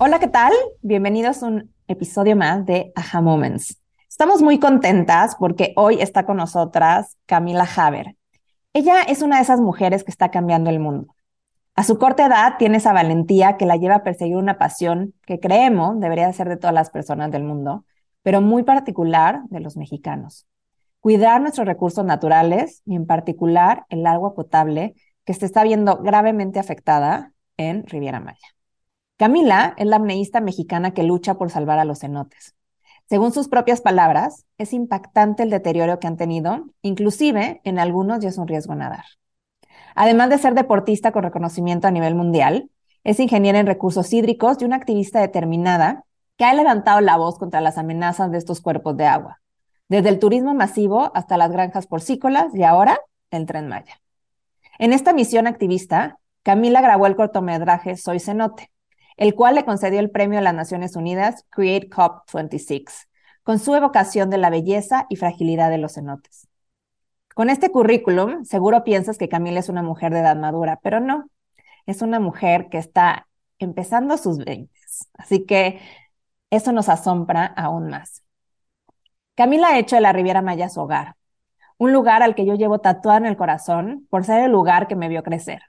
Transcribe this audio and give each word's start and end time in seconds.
Hola, 0.00 0.20
¿qué 0.20 0.28
tal? 0.28 0.52
Bienvenidos 0.80 1.42
a 1.42 1.48
un 1.48 1.74
episodio 1.88 2.36
más 2.36 2.64
de 2.64 2.92
Aha 2.94 3.20
Moments. 3.20 3.82
Estamos 4.08 4.42
muy 4.42 4.60
contentas 4.60 5.34
porque 5.36 5.72
hoy 5.74 6.00
está 6.00 6.24
con 6.24 6.36
nosotras 6.36 7.16
Camila 7.26 7.68
Haber. 7.76 8.14
Ella 8.72 9.02
es 9.02 9.22
una 9.22 9.38
de 9.38 9.42
esas 9.42 9.60
mujeres 9.60 10.04
que 10.04 10.12
está 10.12 10.30
cambiando 10.30 10.70
el 10.70 10.78
mundo. 10.78 11.16
A 11.74 11.82
su 11.82 11.98
corta 11.98 12.26
edad 12.26 12.58
tiene 12.60 12.76
esa 12.76 12.92
valentía 12.92 13.56
que 13.56 13.66
la 13.66 13.74
lleva 13.74 13.96
a 13.96 14.02
perseguir 14.04 14.36
una 14.36 14.56
pasión 14.56 15.14
que 15.26 15.40
creemos 15.40 15.98
debería 15.98 16.32
ser 16.32 16.48
de 16.48 16.56
todas 16.56 16.74
las 16.74 16.90
personas 16.90 17.32
del 17.32 17.42
mundo, 17.42 17.84
pero 18.22 18.40
muy 18.40 18.62
particular 18.62 19.40
de 19.48 19.58
los 19.58 19.76
mexicanos. 19.76 20.46
Cuidar 21.00 21.40
nuestros 21.40 21.66
recursos 21.66 22.04
naturales 22.04 22.82
y 22.86 22.94
en 22.94 23.04
particular 23.04 23.84
el 23.88 24.06
agua 24.06 24.36
potable 24.36 24.94
que 25.24 25.34
se 25.34 25.44
está 25.44 25.64
viendo 25.64 25.96
gravemente 25.96 26.60
afectada 26.60 27.32
en 27.56 27.84
Riviera 27.84 28.20
Maya. 28.20 28.57
Camila 29.18 29.74
es 29.78 29.86
la 29.88 29.96
amneísta 29.96 30.40
mexicana 30.40 30.92
que 30.94 31.02
lucha 31.02 31.34
por 31.34 31.50
salvar 31.50 31.80
a 31.80 31.84
los 31.84 31.98
cenotes. 31.98 32.54
Según 33.08 33.32
sus 33.32 33.48
propias 33.48 33.80
palabras, 33.80 34.46
es 34.58 34.72
impactante 34.72 35.42
el 35.42 35.50
deterioro 35.50 35.98
que 35.98 36.06
han 36.06 36.16
tenido, 36.16 36.66
inclusive 36.82 37.60
en 37.64 37.80
algunos 37.80 38.20
ya 38.20 38.28
es 38.28 38.38
un 38.38 38.46
riesgo 38.46 38.76
nadar. 38.76 39.04
Además 39.96 40.30
de 40.30 40.38
ser 40.38 40.54
deportista 40.54 41.10
con 41.10 41.24
reconocimiento 41.24 41.88
a 41.88 41.90
nivel 41.90 42.14
mundial, 42.14 42.70
es 43.02 43.18
ingeniera 43.18 43.58
en 43.58 43.66
recursos 43.66 44.12
hídricos 44.12 44.58
y 44.60 44.66
una 44.66 44.76
activista 44.76 45.20
determinada 45.20 46.04
que 46.36 46.44
ha 46.44 46.54
levantado 46.54 47.00
la 47.00 47.16
voz 47.16 47.40
contra 47.40 47.60
las 47.60 47.76
amenazas 47.76 48.30
de 48.30 48.38
estos 48.38 48.60
cuerpos 48.60 48.96
de 48.96 49.06
agua, 49.06 49.40
desde 49.88 50.10
el 50.10 50.20
turismo 50.20 50.54
masivo 50.54 51.10
hasta 51.12 51.36
las 51.36 51.50
granjas 51.50 51.88
porcícolas 51.88 52.54
y 52.54 52.62
ahora 52.62 53.00
el 53.32 53.46
tren 53.46 53.66
Maya. 53.66 54.00
En 54.78 54.92
esta 54.92 55.12
misión 55.12 55.48
activista, 55.48 56.20
Camila 56.44 56.80
grabó 56.80 57.06
el 57.06 57.16
cortometraje 57.16 57.96
Soy 57.96 58.20
Cenote, 58.20 58.70
el 59.18 59.34
cual 59.34 59.56
le 59.56 59.64
concedió 59.64 60.00
el 60.00 60.10
premio 60.10 60.38
a 60.38 60.42
las 60.42 60.54
Naciones 60.54 60.96
Unidas 60.96 61.44
Create 61.50 61.90
COP 61.90 62.32
26, 62.32 63.08
con 63.42 63.58
su 63.58 63.74
evocación 63.74 64.30
de 64.30 64.38
la 64.38 64.48
belleza 64.48 65.06
y 65.10 65.16
fragilidad 65.16 65.70
de 65.70 65.78
los 65.78 65.94
cenotes. 65.94 66.48
Con 67.34 67.50
este 67.50 67.70
currículum, 67.70 68.44
seguro 68.44 68.84
piensas 68.84 69.18
que 69.18 69.28
Camila 69.28 69.60
es 69.60 69.68
una 69.68 69.82
mujer 69.82 70.12
de 70.12 70.20
edad 70.20 70.36
madura, 70.36 70.78
pero 70.82 71.00
no, 71.00 71.28
es 71.86 72.00
una 72.00 72.20
mujer 72.20 72.68
que 72.70 72.78
está 72.78 73.28
empezando 73.58 74.16
sus 74.16 74.38
20, 74.38 74.72
así 75.14 75.44
que 75.44 75.80
eso 76.50 76.72
nos 76.72 76.88
asombra 76.88 77.44
aún 77.44 77.88
más. 77.88 78.22
Camila 79.34 79.68
ha 79.68 79.78
hecho 79.78 79.96
de 79.96 80.02
la 80.02 80.12
Riviera 80.12 80.42
Maya 80.42 80.68
su 80.68 80.80
hogar, 80.80 81.16
un 81.76 81.92
lugar 81.92 82.22
al 82.22 82.36
que 82.36 82.46
yo 82.46 82.54
llevo 82.54 82.80
tatuado 82.80 83.18
en 83.18 83.26
el 83.26 83.36
corazón 83.36 84.06
por 84.10 84.24
ser 84.24 84.44
el 84.44 84.52
lugar 84.52 84.86
que 84.86 84.96
me 84.96 85.08
vio 85.08 85.22
crecer. 85.24 85.62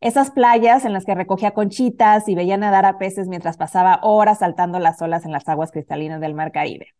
Esas 0.00 0.30
playas 0.30 0.86
en 0.86 0.94
las 0.94 1.04
que 1.04 1.14
recogía 1.14 1.50
conchitas 1.50 2.26
y 2.26 2.34
veía 2.34 2.56
nadar 2.56 2.86
a 2.86 2.96
peces 2.98 3.28
mientras 3.28 3.58
pasaba 3.58 4.00
horas 4.02 4.38
saltando 4.38 4.78
las 4.78 5.00
olas 5.02 5.26
en 5.26 5.32
las 5.32 5.46
aguas 5.46 5.72
cristalinas 5.72 6.22
del 6.22 6.34
Mar 6.34 6.52
Caribe. 6.52 6.94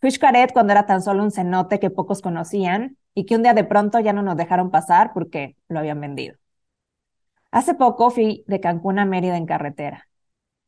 Fui 0.00 0.10
cuando 0.52 0.72
era 0.72 0.84
tan 0.84 1.02
solo 1.02 1.22
un 1.24 1.30
cenote 1.30 1.80
que 1.80 1.90
pocos 1.90 2.20
conocían 2.20 2.98
y 3.14 3.24
que 3.24 3.34
un 3.34 3.42
día 3.42 3.54
de 3.54 3.64
pronto 3.64 3.98
ya 3.98 4.12
no 4.12 4.22
nos 4.22 4.36
dejaron 4.36 4.70
pasar 4.70 5.12
porque 5.14 5.56
lo 5.68 5.78
habían 5.78 6.00
vendido. 6.00 6.36
Hace 7.50 7.74
poco 7.74 8.10
fui 8.10 8.44
de 8.46 8.60
Cancún 8.60 8.98
a 8.98 9.06
Mérida 9.06 9.38
en 9.38 9.46
carretera 9.46 10.06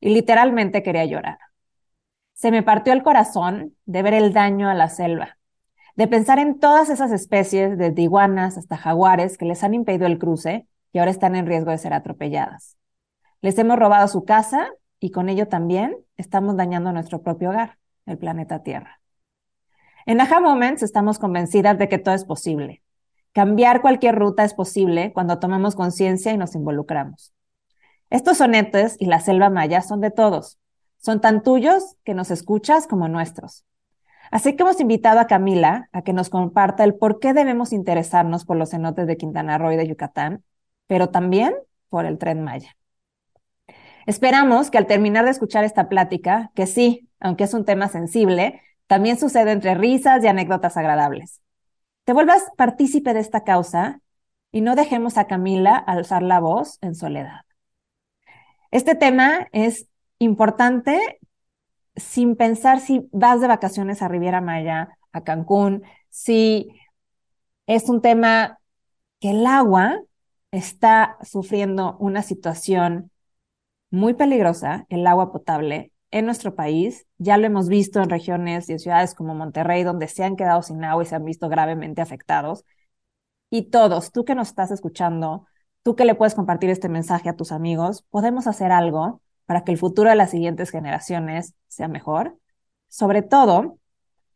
y 0.00 0.15
literalmente 0.15 0.82
quería 0.82 1.04
llorar. 1.04 1.38
Se 2.32 2.50
me 2.50 2.62
partió 2.62 2.94
el 2.94 3.03
corazón 3.03 3.76
de 3.84 4.03
ver 4.03 4.15
el 4.15 4.32
daño 4.32 4.70
a 4.70 4.75
la 4.75 4.88
selva, 4.88 5.37
de 5.94 6.09
pensar 6.09 6.38
en 6.38 6.59
todas 6.59 6.88
esas 6.88 7.12
especies, 7.12 7.76
desde 7.76 8.00
iguanas 8.00 8.56
hasta 8.56 8.78
jaguares, 8.78 9.37
que 9.37 9.44
les 9.44 9.62
han 9.62 9.75
impedido 9.75 10.06
el 10.06 10.19
cruce 10.19 10.66
y 10.92 10.98
ahora 10.98 11.10
están 11.10 11.36
en 11.36 11.46
riesgo 11.46 11.70
de 11.70 11.78
ser 11.78 11.92
atropelladas. 11.92 12.76
Les 13.40 13.58
hemos 13.58 13.78
robado 13.78 14.06
su 14.08 14.24
casa 14.24 14.70
y 14.98 15.10
con 15.10 15.28
ello 15.28 15.48
también 15.48 15.96
estamos 16.16 16.56
dañando 16.56 16.92
nuestro 16.92 17.22
propio 17.22 17.50
hogar, 17.50 17.78
el 18.06 18.18
planeta 18.18 18.62
Tierra. 18.62 19.00
En 20.06 20.20
Aha 20.20 20.40
Moments 20.40 20.82
estamos 20.82 21.18
convencidas 21.18 21.78
de 21.78 21.88
que 21.88 21.98
todo 21.98 22.14
es 22.14 22.24
posible. 22.24 22.82
Cambiar 23.32 23.80
cualquier 23.80 24.16
ruta 24.16 24.44
es 24.44 24.54
posible 24.54 25.12
cuando 25.12 25.38
tomamos 25.38 25.74
conciencia 25.74 26.32
y 26.32 26.36
nos 26.36 26.54
involucramos. 26.54 27.32
Estos 28.10 28.38
sonetes 28.38 28.96
y 28.98 29.06
la 29.06 29.20
selva 29.20 29.50
maya 29.50 29.82
son 29.82 30.00
de 30.00 30.10
todos. 30.10 30.58
Son 30.98 31.20
tan 31.20 31.42
tuyos 31.42 31.96
que 32.04 32.14
nos 32.14 32.30
escuchas 32.30 32.86
como 32.86 33.08
nuestros. 33.08 33.64
Así 34.30 34.54
que 34.54 34.62
hemos 34.64 34.80
invitado 34.80 35.20
a 35.20 35.26
Camila 35.26 35.88
a 35.92 36.02
que 36.02 36.12
nos 36.12 36.28
comparta 36.28 36.84
el 36.84 36.94
por 36.94 37.20
qué 37.20 37.32
debemos 37.32 37.72
interesarnos 37.72 38.44
por 38.44 38.56
los 38.56 38.70
cenotes 38.70 39.06
de 39.06 39.16
Quintana 39.16 39.58
Roo 39.58 39.72
y 39.72 39.76
de 39.76 39.88
Yucatán 39.88 40.44
pero 40.90 41.10
también 41.10 41.54
por 41.88 42.04
el 42.04 42.18
tren 42.18 42.42
Maya. 42.42 42.76
Esperamos 44.06 44.72
que 44.72 44.78
al 44.78 44.88
terminar 44.88 45.24
de 45.24 45.30
escuchar 45.30 45.62
esta 45.62 45.88
plática, 45.88 46.50
que 46.56 46.66
sí, 46.66 47.08
aunque 47.20 47.44
es 47.44 47.54
un 47.54 47.64
tema 47.64 47.86
sensible, 47.86 48.60
también 48.88 49.16
sucede 49.16 49.52
entre 49.52 49.76
risas 49.76 50.24
y 50.24 50.26
anécdotas 50.26 50.76
agradables. 50.76 51.42
Te 52.02 52.12
vuelvas 52.12 52.42
partícipe 52.56 53.14
de 53.14 53.20
esta 53.20 53.44
causa 53.44 54.00
y 54.50 54.62
no 54.62 54.74
dejemos 54.74 55.16
a 55.16 55.28
Camila 55.28 55.76
alzar 55.76 56.22
la 56.24 56.40
voz 56.40 56.78
en 56.80 56.96
soledad. 56.96 57.42
Este 58.72 58.96
tema 58.96 59.46
es 59.52 59.86
importante 60.18 61.20
sin 61.94 62.34
pensar 62.34 62.80
si 62.80 63.08
vas 63.12 63.40
de 63.40 63.46
vacaciones 63.46 64.02
a 64.02 64.08
Riviera 64.08 64.40
Maya, 64.40 64.98
a 65.12 65.20
Cancún, 65.20 65.84
si 66.08 66.68
es 67.68 67.88
un 67.88 68.02
tema 68.02 68.58
que 69.20 69.30
el 69.30 69.46
agua 69.46 70.00
está 70.53 71.16
sufriendo 71.22 71.97
una 71.99 72.22
situación 72.22 73.11
muy 73.91 74.15
peligrosa, 74.15 74.87
el 74.88 75.06
agua 75.06 75.33
potable, 75.33 75.93
en 76.11 76.27
nuestro 76.27 76.55
país. 76.55 77.06
Ya 77.19 77.37
lo 77.37 77.47
hemos 77.47 77.69
visto 77.69 78.00
en 78.03 78.11
regiones 78.11 78.69
y 78.69 78.72
en 78.72 78.78
ciudades 78.81 79.15
como 79.15 79.34
Monterrey, 79.34 79.83
donde 79.84 80.09
se 80.09 80.25
han 80.25 80.37
quedado 80.37 80.62
sin 80.62 80.84
agua 80.84 81.03
y 81.03 81.06
se 81.06 81.16
han 81.16 81.25
visto 81.25 81.49
gravemente 81.49 82.03
afectados. 82.03 82.65
Y 83.50 83.71
todos, 83.71 84.12
tú 84.12 84.25
que 84.25 84.34
nos 84.34 84.49
estás 84.49 84.71
escuchando, 84.71 85.47
tú 85.83 85.97
que 85.97 86.05
le 86.05 86.15
puedes 86.15 86.34
compartir 86.34 86.71
este 86.71 86.88
mensaje 86.88 87.28
a 87.28 87.37
tus 87.37 87.53
amigos, 87.53 88.03
podemos 88.11 88.47
hacer 88.47 88.72
algo 88.72 89.22
para 89.47 89.65
que 89.65 89.72
el 89.72 89.78
futuro 89.78 90.11
de 90.11 90.17
las 90.17 90.31
siguientes 90.31 90.71
generaciones 90.71 91.55
sea 91.69 91.88
mejor. 91.88 92.38
Sobre 92.88 93.22
todo, 93.22 93.78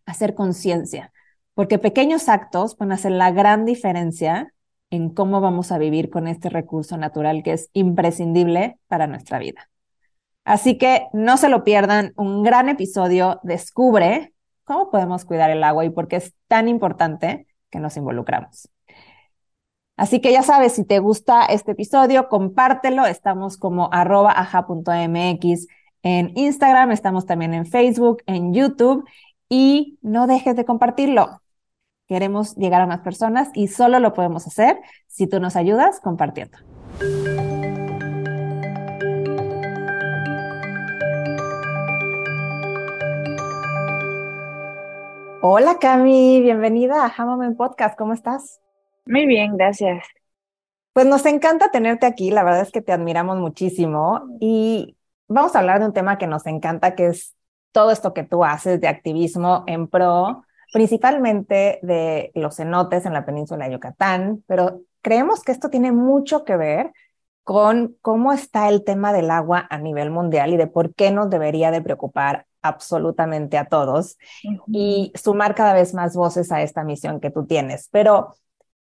hacer 0.06 0.34
conciencia, 0.34 1.12
porque 1.54 1.78
pequeños 1.78 2.28
actos 2.28 2.76
pueden 2.76 2.92
hacer 2.92 3.12
la 3.12 3.30
gran 3.30 3.64
diferencia 3.64 4.52
en 4.94 5.10
cómo 5.10 5.40
vamos 5.40 5.72
a 5.72 5.78
vivir 5.78 6.10
con 6.10 6.28
este 6.28 6.48
recurso 6.48 6.96
natural 6.96 7.42
que 7.42 7.52
es 7.52 7.70
imprescindible 7.72 8.78
para 8.86 9.06
nuestra 9.06 9.38
vida. 9.38 9.68
Así 10.44 10.78
que 10.78 11.06
no 11.12 11.36
se 11.36 11.48
lo 11.48 11.64
pierdan, 11.64 12.12
un 12.16 12.42
gran 12.42 12.68
episodio 12.68 13.40
descubre 13.42 14.34
cómo 14.64 14.90
podemos 14.90 15.24
cuidar 15.24 15.50
el 15.50 15.64
agua 15.64 15.84
y 15.84 15.90
por 15.90 16.08
qué 16.08 16.16
es 16.16 16.34
tan 16.48 16.68
importante 16.68 17.46
que 17.70 17.80
nos 17.80 17.96
involucramos. 17.96 18.68
Así 19.96 20.20
que 20.20 20.32
ya 20.32 20.42
sabes, 20.42 20.72
si 20.74 20.84
te 20.84 20.98
gusta 20.98 21.44
este 21.46 21.72
episodio, 21.72 22.28
compártelo. 22.28 23.06
Estamos 23.06 23.56
como 23.56 23.88
arroba 23.92 24.32
aja.mx 24.32 25.66
en 26.02 26.32
Instagram, 26.36 26.90
estamos 26.92 27.26
también 27.26 27.54
en 27.54 27.64
Facebook, 27.64 28.22
en 28.26 28.52
YouTube 28.52 29.08
y 29.48 29.98
no 30.02 30.26
dejes 30.26 30.56
de 30.56 30.64
compartirlo. 30.64 31.40
Queremos 32.06 32.54
llegar 32.56 32.82
a 32.82 32.86
más 32.86 33.00
personas 33.00 33.48
y 33.54 33.68
solo 33.68 33.98
lo 33.98 34.12
podemos 34.12 34.46
hacer 34.46 34.78
si 35.06 35.26
tú 35.26 35.40
nos 35.40 35.56
ayudas 35.56 36.00
compartiendo. 36.00 36.58
Hola 45.40 45.78
Cami, 45.80 46.42
bienvenida 46.42 47.06
a 47.06 47.12
Hammomen 47.16 47.56
Podcast, 47.56 47.96
¿cómo 47.96 48.12
estás? 48.12 48.60
Muy 49.06 49.26
bien, 49.26 49.56
gracias. 49.56 50.04
Pues 50.92 51.06
nos 51.06 51.24
encanta 51.24 51.70
tenerte 51.70 52.04
aquí, 52.04 52.30
la 52.30 52.44
verdad 52.44 52.60
es 52.60 52.70
que 52.70 52.82
te 52.82 52.92
admiramos 52.92 53.38
muchísimo 53.38 54.26
y 54.40 54.98
vamos 55.26 55.56
a 55.56 55.60
hablar 55.60 55.80
de 55.80 55.86
un 55.86 55.94
tema 55.94 56.18
que 56.18 56.26
nos 56.26 56.46
encanta, 56.46 56.94
que 56.94 57.06
es 57.06 57.34
todo 57.72 57.90
esto 57.90 58.12
que 58.12 58.24
tú 58.24 58.44
haces 58.44 58.78
de 58.78 58.88
activismo 58.88 59.64
en 59.66 59.88
pro 59.88 60.44
principalmente 60.74 61.78
de 61.82 62.32
los 62.34 62.56
cenotes 62.56 63.06
en 63.06 63.12
la 63.12 63.24
península 63.24 63.66
de 63.66 63.74
Yucatán, 63.74 64.42
pero 64.48 64.80
creemos 65.02 65.44
que 65.44 65.52
esto 65.52 65.70
tiene 65.70 65.92
mucho 65.92 66.44
que 66.44 66.56
ver 66.56 66.92
con 67.44 67.96
cómo 68.02 68.32
está 68.32 68.68
el 68.68 68.82
tema 68.82 69.12
del 69.12 69.30
agua 69.30 69.68
a 69.70 69.78
nivel 69.78 70.10
mundial 70.10 70.52
y 70.52 70.56
de 70.56 70.66
por 70.66 70.92
qué 70.92 71.12
nos 71.12 71.30
debería 71.30 71.70
de 71.70 71.80
preocupar 71.80 72.46
absolutamente 72.60 73.56
a 73.56 73.66
todos 73.66 74.18
y 74.66 75.12
sumar 75.14 75.54
cada 75.54 75.74
vez 75.74 75.94
más 75.94 76.16
voces 76.16 76.50
a 76.50 76.60
esta 76.60 76.82
misión 76.82 77.20
que 77.20 77.30
tú 77.30 77.46
tienes. 77.46 77.88
Pero 77.92 78.34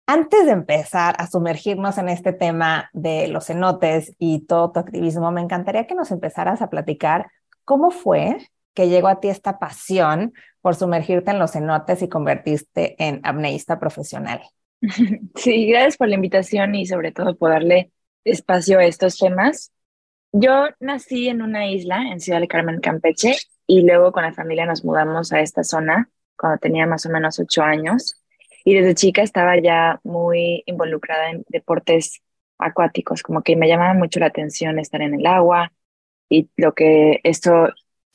antes 0.08 0.48
de 0.48 0.54
empezar 0.54 1.14
a 1.20 1.28
sumergirnos 1.28 2.00
en 2.00 2.10
este 2.10 2.34
tema 2.34 2.90
de 2.94 3.28
los 3.28 3.46
cenotes 3.46 4.16
y 4.18 4.40
todo 4.48 4.72
tu 4.72 4.80
activismo, 4.80 5.32
me 5.32 5.42
encantaría 5.42 5.86
que 5.86 5.94
nos 5.94 6.10
empezaras 6.10 6.64
a 6.64 6.70
platicar 6.72 7.28
cómo 7.64 7.92
fue 7.92 8.40
que 8.74 8.90
llegó 8.90 9.08
a 9.08 9.20
ti 9.20 9.30
esta 9.30 9.60
pasión 9.60 10.34
por 10.66 10.74
sumergirte 10.74 11.30
en 11.30 11.38
los 11.38 11.52
cenotes 11.52 12.02
y 12.02 12.10
convertirte 12.10 12.96
en 12.98 13.22
apneísta 13.22 13.80
profesional. 13.80 14.42
Sí, 15.36 15.68
gracias 15.68 15.96
por 15.96 16.08
la 16.08 16.16
invitación 16.16 16.74
y 16.74 16.88
sobre 16.88 17.12
todo 17.12 17.38
por 17.38 17.52
darle 17.52 17.92
espacio 18.24 18.80
a 18.80 18.86
estos 18.86 19.20
temas. 19.20 19.72
Yo 20.32 20.70
nací 20.80 21.28
en 21.28 21.44
una 21.44 21.68
isla 21.70 22.02
en 22.12 22.20
Ciudad 22.20 22.40
de 22.40 22.48
Carmen, 22.48 22.80
Campeche, 22.82 23.36
y 23.68 23.86
luego 23.86 24.12
con 24.12 24.24
la 24.24 24.34
familia 24.34 24.66
nos 24.66 24.84
mudamos 24.84 25.32
a 25.34 25.40
esta 25.40 25.64
zona 25.64 26.10
cuando 26.36 26.58
tenía 26.58 26.88
más 26.88 27.06
o 27.06 27.12
menos 27.12 27.38
ocho 27.40 27.62
años. 27.62 28.24
Y 28.64 28.74
desde 28.74 28.96
chica 28.96 29.22
estaba 29.22 29.60
ya 29.62 30.00
muy 30.04 30.64
involucrada 30.66 31.30
en 31.30 31.46
deportes 31.48 32.24
acuáticos, 32.58 33.22
como 33.22 33.44
que 33.44 33.56
me 33.56 33.68
llamaba 33.68 33.94
mucho 33.94 34.20
la 34.20 34.28
atención 34.28 34.80
estar 34.80 35.04
en 35.04 35.14
el 35.14 35.28
agua 35.28 35.72
y 36.28 36.50
lo 36.58 36.74
que 36.74 37.20
esto, 37.24 37.70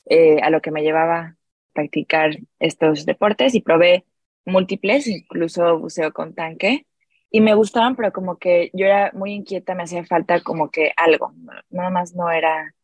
eh, 0.06 0.40
a 0.42 0.50
lo 0.50 0.60
que 0.60 0.72
me 0.72 0.82
llevaba 0.82 1.36
practicar 1.72 2.38
estos 2.58 3.06
deportes 3.06 3.54
y 3.54 3.60
probé 3.60 4.04
múltiples, 4.44 5.06
incluso 5.06 5.78
buceo 5.78 6.12
con 6.12 6.34
tanque, 6.34 6.86
y 7.30 7.40
me 7.40 7.54
gustaban, 7.54 7.96
pero 7.96 8.12
como 8.12 8.38
que 8.38 8.70
yo 8.72 8.86
era 8.86 9.12
muy 9.14 9.32
inquieta, 9.32 9.74
me 9.74 9.84
hacía 9.84 10.04
falta 10.04 10.40
como 10.42 10.70
que 10.70 10.92
algo, 10.96 11.32
nada 11.70 11.90
más 11.90 12.14
no 12.14 12.30
era 12.30 12.74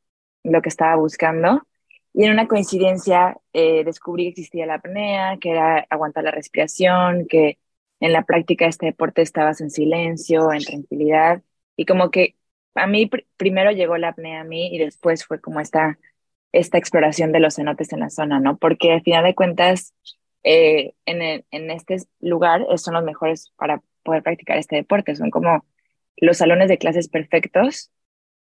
lo 0.44 0.62
que 0.62 0.68
estaba 0.68 0.96
buscando. 0.96 1.66
Y 2.14 2.24
en 2.24 2.32
una 2.32 2.48
coincidencia 2.48 3.36
eh, 3.52 3.84
descubrí 3.84 4.24
que 4.24 4.40
existía 4.40 4.66
la 4.66 4.76
apnea, 4.76 5.38
que 5.38 5.50
era 5.50 5.86
aguantar 5.90 6.24
la 6.24 6.30
respiración, 6.30 7.26
que 7.28 7.58
en 8.00 8.12
la 8.12 8.22
práctica 8.24 8.64
de 8.64 8.70
este 8.70 8.86
deporte 8.86 9.22
estabas 9.22 9.60
en 9.60 9.70
silencio, 9.70 10.52
en 10.52 10.64
tranquilidad. 10.64 11.42
Y 11.76 11.84
como 11.86 12.10
que 12.10 12.36
a 12.74 12.86
mí 12.86 13.10
primero 13.36 13.70
llegó 13.72 13.98
la 13.98 14.08
apnea 14.10 14.40
a 14.42 14.44
mí 14.44 14.74
y 14.74 14.78
después 14.78 15.24
fue 15.26 15.40
como 15.40 15.60
esta, 15.60 15.98
esta 16.52 16.78
exploración 16.78 17.32
de 17.32 17.40
los 17.40 17.56
cenotes 17.56 17.92
en 17.92 18.00
la 18.00 18.10
zona, 18.10 18.40
¿no? 18.40 18.56
Porque 18.58 18.92
al 18.92 19.02
final 19.02 19.24
de 19.24 19.34
cuentas, 19.34 19.94
eh, 20.44 20.94
en, 21.06 21.44
en 21.50 21.70
este 21.70 21.98
lugar 22.20 22.66
son 22.78 22.94
los 22.94 23.04
mejores 23.04 23.52
para 23.56 23.82
poder 24.02 24.22
practicar 24.22 24.58
este 24.58 24.76
deporte. 24.76 25.16
Son 25.16 25.30
como 25.30 25.64
los 26.16 26.38
salones 26.38 26.68
de 26.68 26.78
clases 26.78 27.08
perfectos 27.08 27.90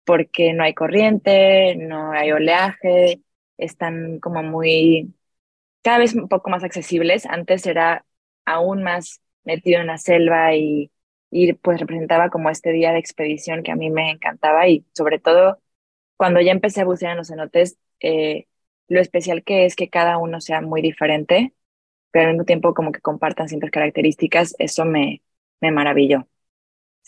porque 0.05 0.53
no 0.53 0.65
hay 0.65 0.75
corriente, 0.75 1.77
no 1.77 2.13
hay 2.13 2.33
oleaje, 2.33 3.23
están 3.59 4.21
como 4.21 4.43
muy, 4.43 5.15
cada 5.83 5.99
vez 5.99 6.15
un 6.15 6.29
poco 6.29 6.51
más 6.51 6.65
accesibles. 6.65 7.27
Antes 7.27 7.67
era 7.67 8.07
aún 8.45 8.83
más 8.83 9.21
metido 9.45 9.81
en 9.81 9.89
la 9.89 9.99
selva 9.99 10.55
y, 10.55 10.91
y 11.31 11.53
pues 11.55 11.81
representaba 11.81 12.31
como 12.31 12.51
este 12.51 12.73
día 12.73 12.93
de 12.93 12.99
expedición 12.99 13.63
que 13.63 13.73
a 13.73 13.77
mí 13.77 13.91
me 13.91 14.11
encantaba 14.11 14.69
y 14.69 14.87
sobre 14.95 15.19
todo 15.19 15.61
cuando 16.17 16.41
ya 16.41 16.53
empecé 16.53 16.83
a 16.83 16.85
bucear 16.85 17.13
en 17.13 17.19
los 17.19 17.29
cenotes, 17.29 17.79
eh, 18.01 18.47
lo 18.89 19.01
especial 19.01 19.45
que 19.45 19.67
es 19.67 19.77
que 19.77 19.91
cada 19.91 20.19
uno 20.19 20.41
sea 20.41 20.61
muy 20.61 20.83
diferente, 20.83 21.55
pero 22.13 22.29
al 22.29 22.35
mismo 22.35 22.47
tiempo 22.47 22.75
como 22.75 22.93
que 22.93 23.01
compartan 23.01 23.49
ciertas 23.49 23.71
características, 23.71 24.55
eso 24.59 24.85
me, 24.87 25.23
me 25.61 25.73
maravilló. 25.73 26.29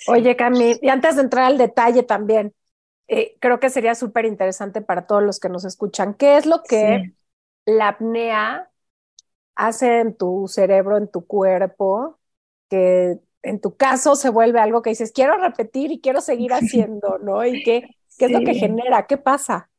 Oye, 0.04 0.36
Cami, 0.36 0.78
y 0.80 0.88
antes 0.88 1.16
de 1.16 1.22
entrar 1.22 1.44
al 1.46 1.58
detalle 1.58 2.02
también, 2.02 2.54
eh, 3.08 3.36
creo 3.40 3.60
que 3.60 3.70
sería 3.70 3.94
súper 3.94 4.26
interesante 4.26 4.82
para 4.82 5.06
todos 5.06 5.22
los 5.22 5.40
que 5.40 5.48
nos 5.50 5.64
escuchan. 5.64 6.14
¿Qué 6.14 6.36
es 6.38 6.46
lo 6.46 6.66
que 6.66 7.06
la 7.66 7.88
apnea 7.88 8.70
hace 9.56 10.00
en 10.00 10.16
tu 10.16 10.48
cerebro, 10.48 10.96
en 10.98 11.08
tu 11.10 11.26
cuerpo, 11.26 12.18
que 12.70 13.20
en 13.42 13.60
tu 13.60 13.76
caso 13.76 14.16
se 14.16 14.30
vuelve 14.30 14.60
algo 14.60 14.82
que 14.82 14.90
dices, 14.90 15.12
quiero 15.12 15.38
repetir 15.38 15.92
y 15.92 16.00
quiero 16.00 16.20
seguir 16.20 16.52
haciendo, 16.54 17.18
¿no? 17.18 17.44
¿Y 17.46 17.62
qué, 17.62 17.90
qué 18.18 18.26
es 18.26 18.32
lo 18.32 18.42
que 18.44 18.54
genera? 18.54 19.06
¿Qué 19.06 19.18
pasa? 19.18 19.70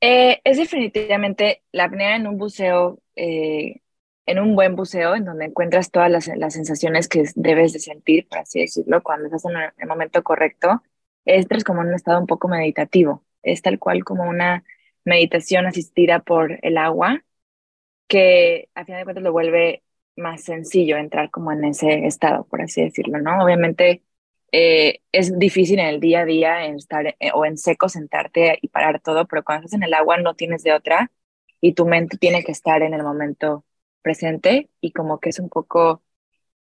Eh, 0.00 0.40
es 0.44 0.58
definitivamente 0.58 1.62
la 1.72 1.84
apnea 1.84 2.16
en 2.16 2.26
un 2.26 2.38
buceo, 2.38 3.00
eh, 3.16 3.80
en 4.26 4.38
un 4.38 4.54
buen 4.54 4.76
buceo, 4.76 5.14
en 5.14 5.24
donde 5.24 5.46
encuentras 5.46 5.90
todas 5.90 6.10
las, 6.10 6.54
sensaciones 6.54 7.08
que 7.08 7.24
debes 7.36 7.72
de 7.72 7.78
sentir, 7.80 8.28
por 8.28 8.38
así 8.38 8.60
decirlo, 8.60 9.02
cuando 9.02 9.26
estás 9.26 9.44
en 9.46 9.56
el 9.78 9.88
momento 9.88 10.22
correcto 10.22 10.82
es 11.24 11.64
como 11.64 11.80
un 11.80 11.94
estado 11.94 12.20
un 12.20 12.26
poco 12.26 12.48
meditativo, 12.48 13.24
es 13.42 13.62
tal 13.62 13.78
cual 13.78 14.04
como 14.04 14.24
una 14.28 14.64
meditación 15.04 15.66
asistida 15.66 16.20
por 16.20 16.58
el 16.62 16.78
agua, 16.78 17.24
que 18.06 18.68
a 18.74 18.84
fin 18.84 18.96
de 18.96 19.04
cuentas 19.04 19.24
lo 19.24 19.32
vuelve 19.32 19.82
más 20.16 20.44
sencillo 20.44 20.96
entrar 20.96 21.30
como 21.30 21.52
en 21.52 21.64
ese 21.64 22.06
estado, 22.06 22.44
por 22.46 22.62
así 22.62 22.82
decirlo, 22.82 23.18
¿no? 23.20 23.42
Obviamente 23.44 24.02
eh, 24.52 25.00
es 25.12 25.38
difícil 25.38 25.78
en 25.78 25.86
el 25.86 26.00
día 26.00 26.20
a 26.20 26.24
día 26.26 26.66
en 26.66 26.76
estar 26.76 27.06
eh, 27.06 27.16
o 27.34 27.44
en 27.46 27.56
seco 27.58 27.88
sentarte 27.88 28.58
y 28.60 28.68
parar 28.68 29.00
todo, 29.00 29.26
pero 29.26 29.44
cuando 29.44 29.64
estás 29.66 29.78
en 29.78 29.84
el 29.84 29.94
agua 29.94 30.18
no 30.18 30.34
tienes 30.34 30.62
de 30.62 30.74
otra 30.74 31.10
y 31.60 31.74
tu 31.74 31.86
mente 31.86 32.18
tiene 32.18 32.44
que 32.44 32.52
estar 32.52 32.82
en 32.82 32.94
el 32.94 33.02
momento 33.02 33.64
presente 34.02 34.70
y 34.80 34.92
como 34.92 35.20
que 35.20 35.30
es 35.30 35.38
un 35.38 35.48
poco, 35.48 36.02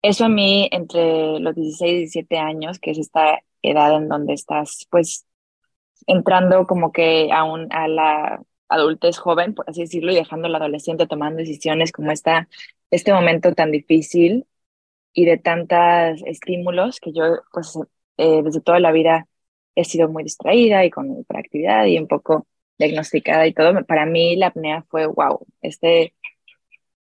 eso 0.03 0.27
a 0.27 0.29
mí 0.29 0.69
entre 0.73 1.41
los 1.41 1.55
16 1.55 1.93
y 1.93 1.97
17 1.99 2.39
años, 2.39 2.79
que 2.79 2.91
es 2.93 2.99
esta 2.99 3.41
edad 3.63 3.97
en 3.97 4.09
donde 4.09 4.35
estás 4.35 4.87
pues 4.91 5.27
entrando 6.07 6.67
como 6.67 6.93
que 6.93 7.31
a, 7.33 7.43
a 7.43 7.89
la 7.89 8.43
adultez 8.69 9.19
joven, 9.19 9.55
por 9.55 9.69
así 9.71 9.83
decirlo, 9.83 10.13
y 10.13 10.17
dejando 10.17 10.47
al 10.49 10.55
adolescente 10.57 11.07
tomando 11.07 11.39
decisiones 11.39 11.93
como 11.93 12.11
esta, 12.13 12.49
este 12.91 13.13
momento 13.13 13.55
tan 13.55 13.71
difícil 13.73 14.47
y 15.19 15.25
de 15.25 15.37
tantos 15.39 16.23
estímulos 16.27 17.01
que 17.01 17.13
yo 17.13 17.25
pues 17.53 17.77
eh, 18.19 18.43
desde 18.45 18.61
toda 18.61 18.79
la 18.79 18.93
vida 18.93 19.27
he 19.75 19.85
sido 19.85 20.09
muy 20.09 20.23
distraída 20.23 20.85
y 20.85 20.91
con 20.91 21.19
hiperactividad 21.19 21.87
y 21.87 21.99
un 21.99 22.07
poco 22.07 22.47
diagnosticada 22.79 23.47
y 23.49 23.53
todo. 23.53 23.85
Para 23.85 24.07
mí 24.07 24.37
la 24.37 24.49
apnea 24.49 24.85
fue 24.89 25.07
wow, 25.07 25.45
este 25.61 26.15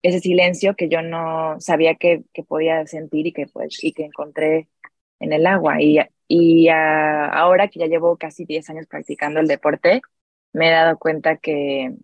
ese 0.01 0.19
silencio 0.21 0.75
que 0.75 0.89
yo 0.89 1.01
no 1.03 1.59
sabía 1.59 1.95
que, 1.95 2.23
que 2.33 2.43
podía 2.43 2.87
sentir 2.87 3.27
y 3.27 3.33
que 3.33 3.45
pues 3.47 3.83
y 3.83 3.93
que 3.93 4.05
encontré 4.05 4.69
en 5.19 5.33
el 5.33 5.45
agua 5.45 5.81
y 5.81 5.99
y 6.27 6.69
ahora 6.69 7.67
que 7.69 7.79
ya 7.79 7.87
llevo 7.87 8.17
casi 8.17 8.45
10 8.45 8.69
años 8.71 8.87
practicando 8.87 9.39
el 9.39 9.47
deporte, 9.47 10.01
me 10.53 10.69
he 10.69 10.71
dado 10.71 10.97
cuenta 10.99 11.37
que 11.37 11.95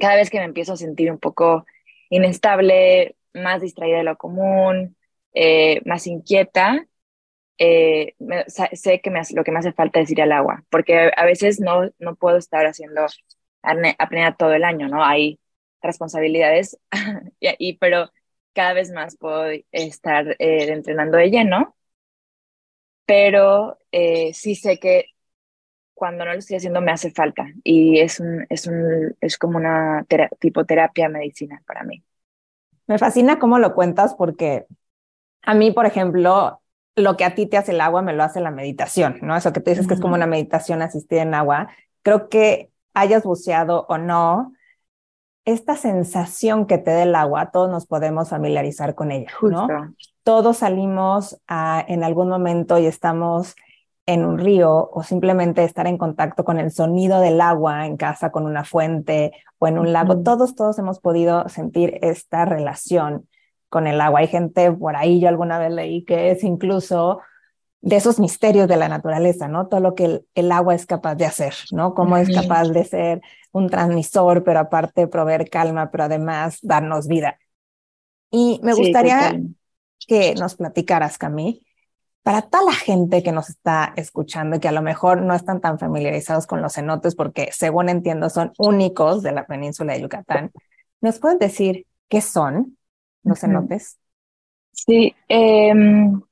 cada 0.00 0.16
vez 0.16 0.30
que 0.30 0.38
me 0.38 0.44
empiezo 0.44 0.74
a 0.74 0.76
sentir 0.76 1.10
un 1.10 1.18
poco 1.18 1.66
inestable, 2.10 3.16
más 3.34 3.60
distraída 3.62 3.98
de 3.98 4.04
lo 4.04 4.16
común, 4.16 4.96
eh, 5.34 5.80
más 5.84 6.06
inquieta, 6.06 6.86
eh, 7.58 8.14
sé 8.72 9.00
que 9.00 9.10
me, 9.10 9.20
lo 9.34 9.44
que 9.44 9.52
me 9.52 9.58
hace 9.60 9.72
falta 9.72 10.00
es 10.00 10.10
ir 10.10 10.22
al 10.22 10.32
agua, 10.32 10.64
porque 10.70 11.12
a 11.16 11.24
veces 11.24 11.60
no, 11.60 11.90
no 11.98 12.16
puedo 12.16 12.36
estar 12.38 12.66
haciendo 12.66 13.06
apnea 13.62 14.36
todo 14.36 14.52
el 14.54 14.64
año, 14.64 14.88
¿no? 14.88 15.04
Hay 15.04 15.40
responsabilidades, 15.82 16.78
y, 17.40 17.78
pero 17.78 18.10
cada 18.52 18.72
vez 18.74 18.90
más 18.92 19.16
puedo 19.16 19.46
estar 19.72 20.36
eh, 20.38 20.68
entrenando 20.72 21.18
de 21.18 21.30
lleno 21.30 21.74
pero 23.06 23.78
eh, 23.92 24.32
sí 24.34 24.54
sé 24.54 24.78
que 24.78 25.06
cuando 25.94 26.24
no 26.24 26.32
lo 26.32 26.38
estoy 26.38 26.56
haciendo 26.56 26.80
me 26.80 26.92
hace 26.92 27.10
falta 27.12 27.46
y 27.64 28.00
es, 28.00 28.20
un, 28.20 28.46
es, 28.48 28.66
un, 28.66 29.16
es 29.20 29.38
como 29.38 29.58
una 29.58 30.06
tipo 30.40 30.64
terapia 30.64 31.08
medicina 31.08 31.62
para 31.66 31.84
mí. 31.84 32.02
Me 32.86 32.98
fascina 32.98 33.38
cómo 33.38 33.58
lo 33.58 33.74
cuentas 33.74 34.14
porque 34.14 34.66
a 35.42 35.54
mí, 35.54 35.70
por 35.72 35.86
ejemplo, 35.86 36.60
lo 36.96 37.16
que 37.16 37.24
a 37.24 37.34
ti 37.34 37.46
te 37.46 37.56
hace 37.56 37.72
el 37.72 37.80
agua 37.80 38.02
me 38.02 38.12
lo 38.12 38.22
hace 38.22 38.40
la 38.40 38.50
meditación, 38.50 39.18
¿no? 39.22 39.36
Eso 39.36 39.52
que 39.52 39.60
tú 39.60 39.70
dices 39.70 39.86
que 39.86 39.94
es 39.94 40.00
como 40.00 40.14
una 40.14 40.26
meditación 40.26 40.82
asistida 40.82 41.22
en 41.22 41.34
agua. 41.34 41.68
Creo 42.02 42.28
que 42.28 42.70
hayas 42.92 43.24
buceado 43.24 43.86
o 43.88 43.98
no, 43.98 44.52
esta 45.44 45.76
sensación 45.76 46.66
que 46.66 46.78
te 46.78 46.90
da 46.90 47.02
el 47.02 47.14
agua, 47.14 47.50
todos 47.50 47.70
nos 47.70 47.86
podemos 47.86 48.30
familiarizar 48.30 48.94
con 48.94 49.10
ella, 49.10 49.30
¿no? 49.42 49.66
Todos 50.22 50.58
salimos 50.58 51.38
en 51.48 52.04
algún 52.04 52.28
momento 52.28 52.78
y 52.78 52.86
estamos 52.86 53.54
en 54.06 54.24
un 54.24 54.38
río 54.38 54.90
o 54.92 55.02
simplemente 55.02 55.64
estar 55.64 55.86
en 55.86 55.98
contacto 55.98 56.44
con 56.44 56.58
el 56.58 56.70
sonido 56.70 57.20
del 57.20 57.40
agua 57.40 57.86
en 57.86 57.96
casa, 57.96 58.30
con 58.30 58.44
una 58.44 58.64
fuente 58.64 59.32
o 59.58 59.66
en 59.66 59.78
un 59.78 59.92
lago. 59.92 60.22
Todos, 60.22 60.54
todos 60.54 60.78
hemos 60.78 61.00
podido 61.00 61.48
sentir 61.48 61.98
esta 62.02 62.44
relación 62.44 63.26
con 63.68 63.86
el 63.86 64.00
agua. 64.00 64.20
Hay 64.20 64.28
gente 64.28 64.70
por 64.72 64.96
ahí, 64.96 65.20
yo 65.20 65.28
alguna 65.28 65.58
vez 65.58 65.72
leí 65.72 66.04
que 66.04 66.30
es 66.30 66.44
incluso 66.44 67.20
de 67.80 67.96
esos 67.96 68.18
misterios 68.18 68.66
de 68.66 68.76
la 68.76 68.88
naturaleza, 68.88 69.46
¿no? 69.46 69.68
Todo 69.68 69.80
lo 69.80 69.94
que 69.94 70.22
el, 70.34 70.52
agua 70.52 70.74
es 70.74 70.86
capaz 70.86 71.16
de 71.16 71.26
hacer, 71.26 71.54
¿no? 71.70 71.94
Cómo 71.94 72.16
es 72.16 72.34
capaz 72.34 72.68
de 72.68 72.84
ser 72.84 73.20
un 73.52 73.68
transmisor, 73.68 74.42
pero 74.42 74.60
aparte 74.60 75.06
proveer 75.06 75.50
calma, 75.50 75.90
pero 75.90 76.04
además 76.04 76.58
darnos 76.62 77.08
vida. 77.08 77.38
Y 78.30 78.58
me 78.62 78.72
gustaría 78.72 79.38
que 80.06 80.34
nos 80.34 80.54
platicaras, 80.54 81.18
Camille, 81.18 81.63
para 82.24 82.40
toda 82.40 82.64
la 82.64 82.72
gente 82.72 83.22
que 83.22 83.32
nos 83.32 83.50
está 83.50 83.92
escuchando 83.96 84.56
y 84.56 84.60
que 84.60 84.68
a 84.68 84.72
lo 84.72 84.80
mejor 84.80 85.20
no 85.20 85.34
están 85.34 85.60
tan 85.60 85.78
familiarizados 85.78 86.46
con 86.46 86.62
los 86.62 86.72
cenotes 86.72 87.14
porque 87.14 87.50
según 87.52 87.90
entiendo 87.90 88.30
son 88.30 88.52
únicos 88.56 89.22
de 89.22 89.32
la 89.32 89.46
península 89.46 89.92
de 89.92 90.00
Yucatán, 90.00 90.50
¿nos 91.02 91.18
pueden 91.18 91.38
decir 91.38 91.86
qué 92.08 92.22
son 92.22 92.78
los 93.24 93.40
cenotes? 93.40 93.98
Sí, 94.72 95.14
em, 95.28 96.22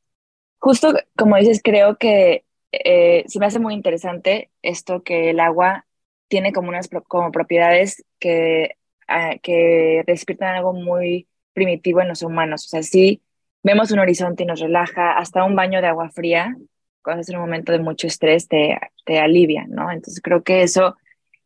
justo 0.58 0.94
como 1.14 1.36
dices, 1.36 1.60
creo 1.62 1.98
que 1.98 2.46
eh, 2.72 3.24
se 3.26 3.38
me 3.38 3.44
hace 3.44 3.58
muy 3.58 3.74
interesante 3.74 4.50
esto 4.62 5.02
que 5.02 5.28
el 5.28 5.40
agua 5.40 5.84
tiene 6.28 6.54
como 6.54 6.70
unas 6.70 6.88
como 7.06 7.30
propiedades 7.30 8.02
que, 8.18 8.76
ah, 9.08 9.34
que 9.42 10.04
despiertan 10.06 10.56
algo 10.56 10.72
muy 10.72 11.28
primitivo 11.52 12.00
en 12.00 12.08
los 12.08 12.22
humanos. 12.22 12.64
O 12.64 12.68
sea, 12.68 12.82
sí 12.82 13.20
vemos 13.62 13.90
un 13.90 13.98
horizonte 14.00 14.42
y 14.42 14.46
nos 14.46 14.60
relaja, 14.60 15.16
hasta 15.18 15.44
un 15.44 15.56
baño 15.56 15.80
de 15.80 15.88
agua 15.88 16.10
fría, 16.10 16.56
cuando 17.02 17.22
es 17.22 17.28
un 17.30 17.38
momento 17.38 17.72
de 17.72 17.78
mucho 17.78 18.06
estrés, 18.06 18.48
te, 18.48 18.78
te 19.04 19.18
alivia, 19.20 19.66
¿no? 19.68 19.90
Entonces 19.90 20.20
creo 20.22 20.42
que 20.42 20.62
eso, 20.62 20.96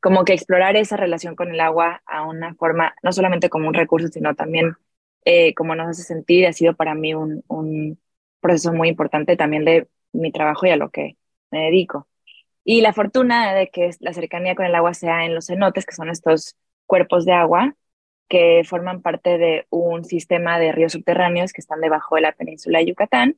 como 0.00 0.24
que 0.24 0.34
explorar 0.34 0.76
esa 0.76 0.96
relación 0.96 1.34
con 1.34 1.50
el 1.50 1.60
agua 1.60 2.02
a 2.06 2.26
una 2.26 2.54
forma, 2.54 2.94
no 3.02 3.12
solamente 3.12 3.48
como 3.48 3.68
un 3.68 3.74
recurso, 3.74 4.08
sino 4.08 4.34
también 4.34 4.76
eh, 5.24 5.54
como 5.54 5.74
nos 5.74 5.88
hace 5.88 6.02
sentir, 6.02 6.46
ha 6.46 6.52
sido 6.52 6.74
para 6.74 6.94
mí 6.94 7.14
un, 7.14 7.42
un 7.48 7.98
proceso 8.40 8.72
muy 8.72 8.88
importante 8.88 9.36
también 9.36 9.64
de 9.64 9.88
mi 10.12 10.32
trabajo 10.32 10.66
y 10.66 10.70
a 10.70 10.76
lo 10.76 10.90
que 10.90 11.16
me 11.50 11.64
dedico. 11.64 12.08
Y 12.64 12.80
la 12.80 12.92
fortuna 12.92 13.54
de 13.54 13.68
que 13.70 13.90
la 14.00 14.12
cercanía 14.12 14.54
con 14.54 14.66
el 14.66 14.74
agua 14.74 14.94
sea 14.94 15.24
en 15.24 15.34
los 15.34 15.46
cenotes, 15.46 15.86
que 15.86 15.94
son 15.94 16.10
estos 16.10 16.56
cuerpos 16.86 17.24
de 17.24 17.32
agua, 17.32 17.74
que 18.28 18.62
forman 18.64 19.02
parte 19.02 19.38
de 19.38 19.66
un 19.70 20.04
sistema 20.04 20.58
de 20.58 20.72
ríos 20.72 20.92
subterráneos 20.92 21.52
que 21.52 21.60
están 21.60 21.80
debajo 21.80 22.16
de 22.16 22.22
la 22.22 22.32
península 22.32 22.78
de 22.80 22.86
Yucatán, 22.86 23.36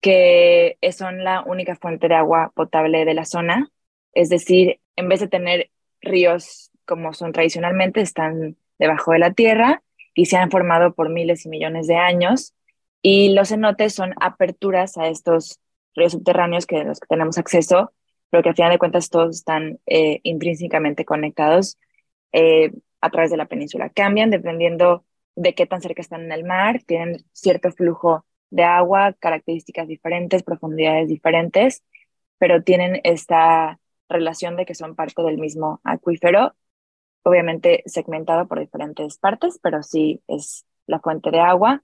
que 0.00 0.78
son 0.96 1.24
la 1.24 1.42
única 1.42 1.76
fuente 1.76 2.08
de 2.08 2.14
agua 2.16 2.52
potable 2.54 3.04
de 3.04 3.14
la 3.14 3.24
zona. 3.24 3.70
Es 4.12 4.28
decir, 4.28 4.80
en 4.96 5.08
vez 5.08 5.20
de 5.20 5.28
tener 5.28 5.70
ríos 6.00 6.70
como 6.84 7.14
son 7.14 7.32
tradicionalmente, 7.32 8.00
están 8.00 8.56
debajo 8.78 9.12
de 9.12 9.20
la 9.20 9.32
tierra 9.32 9.82
y 10.14 10.26
se 10.26 10.36
han 10.36 10.50
formado 10.50 10.94
por 10.94 11.08
miles 11.08 11.46
y 11.46 11.48
millones 11.48 11.86
de 11.86 11.96
años. 11.96 12.54
Y 13.00 13.32
los 13.34 13.48
cenotes 13.48 13.94
son 13.94 14.14
aperturas 14.20 14.98
a 14.98 15.08
estos 15.08 15.60
ríos 15.94 16.12
subterráneos 16.12 16.66
que 16.66 16.84
los 16.84 17.00
que 17.00 17.06
tenemos 17.06 17.38
acceso, 17.38 17.92
pero 18.30 18.42
que 18.42 18.50
al 18.50 18.56
final 18.56 18.72
de 18.72 18.78
cuentas 18.78 19.10
todos 19.10 19.36
están 19.36 19.80
eh, 19.86 20.20
intrínsecamente 20.22 21.04
conectados. 21.04 21.78
Eh, 22.32 22.72
a 23.02 23.10
través 23.10 23.30
de 23.30 23.36
la 23.36 23.46
península. 23.46 23.90
Cambian 23.90 24.30
dependiendo 24.30 25.04
de 25.36 25.54
qué 25.54 25.66
tan 25.66 25.82
cerca 25.82 26.00
están 26.00 26.22
en 26.22 26.32
el 26.32 26.44
mar, 26.44 26.82
tienen 26.86 27.24
cierto 27.32 27.70
flujo 27.72 28.24
de 28.50 28.64
agua, 28.64 29.14
características 29.18 29.88
diferentes, 29.88 30.42
profundidades 30.42 31.08
diferentes, 31.08 31.82
pero 32.38 32.62
tienen 32.62 33.00
esta 33.04 33.78
relación 34.08 34.56
de 34.56 34.66
que 34.66 34.74
son 34.74 34.94
parte 34.94 35.22
del 35.22 35.38
mismo 35.38 35.80
acuífero, 35.84 36.54
obviamente 37.24 37.82
segmentado 37.86 38.46
por 38.48 38.60
diferentes 38.60 39.18
partes, 39.18 39.58
pero 39.62 39.82
sí 39.82 40.22
es 40.28 40.66
la 40.86 41.00
fuente 41.00 41.30
de 41.30 41.40
agua. 41.40 41.82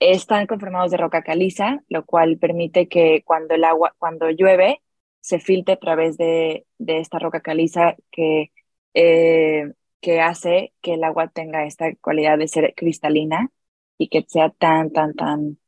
Están 0.00 0.46
conformados 0.46 0.90
de 0.90 0.98
roca 0.98 1.22
caliza, 1.22 1.82
lo 1.88 2.04
cual 2.04 2.38
permite 2.38 2.88
que 2.88 3.22
cuando 3.24 3.54
el 3.54 3.64
agua, 3.64 3.94
cuando 3.98 4.30
llueve, 4.30 4.82
se 5.20 5.40
filtre 5.40 5.74
a 5.74 5.78
través 5.78 6.16
de, 6.18 6.66
de 6.78 6.98
esta 7.00 7.18
roca 7.18 7.40
caliza 7.40 7.96
que 8.12 8.52
eh, 8.94 9.72
que 10.00 10.20
hace 10.20 10.74
que 10.82 10.94
el 10.94 11.04
agua 11.04 11.28
tenga 11.28 11.64
esta 11.66 11.94
cualidad 11.96 12.38
de 12.38 12.48
ser 12.48 12.74
cristalina 12.76 13.50
y 13.98 14.08
que 14.08 14.24
sea 14.28 14.50
tan, 14.50 14.92
tan, 14.92 15.14
tan, 15.14 15.58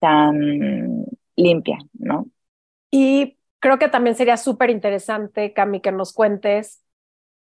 tan 0.00 1.06
limpia, 1.36 1.78
¿no? 1.94 2.26
Y 2.90 3.38
creo 3.60 3.78
que 3.78 3.88
también 3.88 4.16
sería 4.16 4.36
súper 4.36 4.70
interesante, 4.70 5.52
Cami, 5.52 5.80
que 5.80 5.92
nos 5.92 6.12
cuentes 6.12 6.82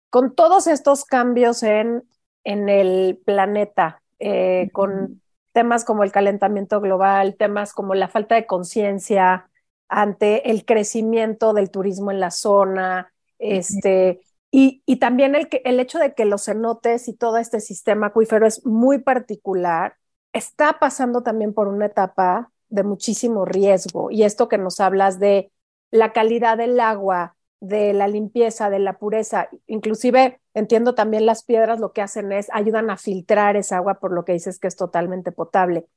con 0.09 0.35
todos 0.35 0.67
estos 0.67 1.05
cambios 1.05 1.63
en, 1.63 2.03
en 2.43 2.69
el 2.69 3.19
planeta, 3.25 4.01
eh, 4.19 4.69
con 4.73 5.21
temas 5.51 5.85
como 5.85 6.03
el 6.03 6.11
calentamiento 6.11 6.81
global, 6.81 7.35
temas 7.35 7.73
como 7.73 7.95
la 7.95 8.07
falta 8.07 8.35
de 8.35 8.45
conciencia 8.45 9.49
ante 9.89 10.51
el 10.51 10.65
crecimiento 10.65 11.53
del 11.53 11.71
turismo 11.71 12.11
en 12.11 12.19
la 12.19 12.31
zona, 12.31 13.13
este, 13.39 14.21
y, 14.51 14.83
y 14.85 14.97
también 14.97 15.35
el, 15.35 15.49
que, 15.49 15.61
el 15.65 15.79
hecho 15.79 15.99
de 15.99 16.13
que 16.13 16.25
los 16.25 16.45
cenotes 16.45 17.07
y 17.07 17.13
todo 17.13 17.37
este 17.37 17.59
sistema 17.59 18.07
acuífero 18.07 18.47
es 18.47 18.65
muy 18.65 18.99
particular, 18.99 19.97
está 20.33 20.79
pasando 20.79 21.23
también 21.23 21.53
por 21.53 21.67
una 21.67 21.87
etapa 21.87 22.51
de 22.69 22.83
muchísimo 22.83 23.45
riesgo. 23.45 24.11
Y 24.11 24.23
esto 24.23 24.47
que 24.47 24.57
nos 24.57 24.79
hablas 24.79 25.19
de 25.19 25.51
la 25.91 26.13
calidad 26.13 26.57
del 26.57 26.79
agua, 26.79 27.35
de 27.59 27.93
la 27.93 28.07
limpieza, 28.07 28.69
de 28.69 28.79
la 28.79 28.97
pureza, 28.99 29.49
inclusive 29.65 30.39
entiendo 30.53 30.95
también 30.95 31.25
las 31.25 31.43
piedras 31.43 31.79
lo 31.79 31.91
que 31.91 32.01
hacen 32.01 32.31
es 32.31 32.49
ayudan 32.53 32.89
a 32.89 32.97
filtrar 32.97 33.55
esa 33.55 33.77
agua 33.77 33.95
por 33.95 34.11
lo 34.11 34.25
que 34.25 34.33
dices 34.33 34.59
que 34.59 34.67
es 34.67 34.75
totalmente 34.75 35.31
potable. 35.31 35.87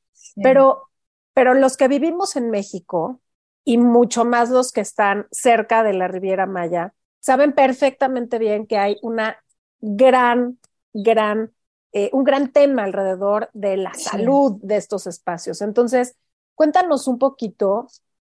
Pero, 0.43 0.89
pero 1.35 1.55
los 1.55 1.77
que 1.77 1.89
vivimos 1.89 2.37
en 2.37 2.51
México 2.51 3.21
y 3.65 3.79
mucho 3.79 4.25
más 4.25 4.51
los 4.51 4.73
que 4.73 4.81
están 4.81 5.27
cerca 5.31 5.83
de 5.83 5.93
la 5.93 6.09
Riviera 6.09 6.47
Maya, 6.47 6.95
saben 7.21 7.53
perfectamente 7.53 8.39
bien 8.39 8.67
que 8.67 8.79
hay 8.79 8.97
una 9.03 9.37
gran, 9.81 10.59
gran, 10.93 11.53
eh, 11.93 12.11
un 12.13 12.25
gran 12.25 12.53
tema 12.53 12.85
alrededor 12.85 13.51
de 13.53 13.77
la 13.77 13.95
salud 13.95 14.59
de 14.63 14.77
estos 14.77 15.07
espacios. 15.07 15.63
Entonces, 15.63 16.17
cuéntanos 16.55 17.09
un 17.09 17.19
poquito 17.19 17.87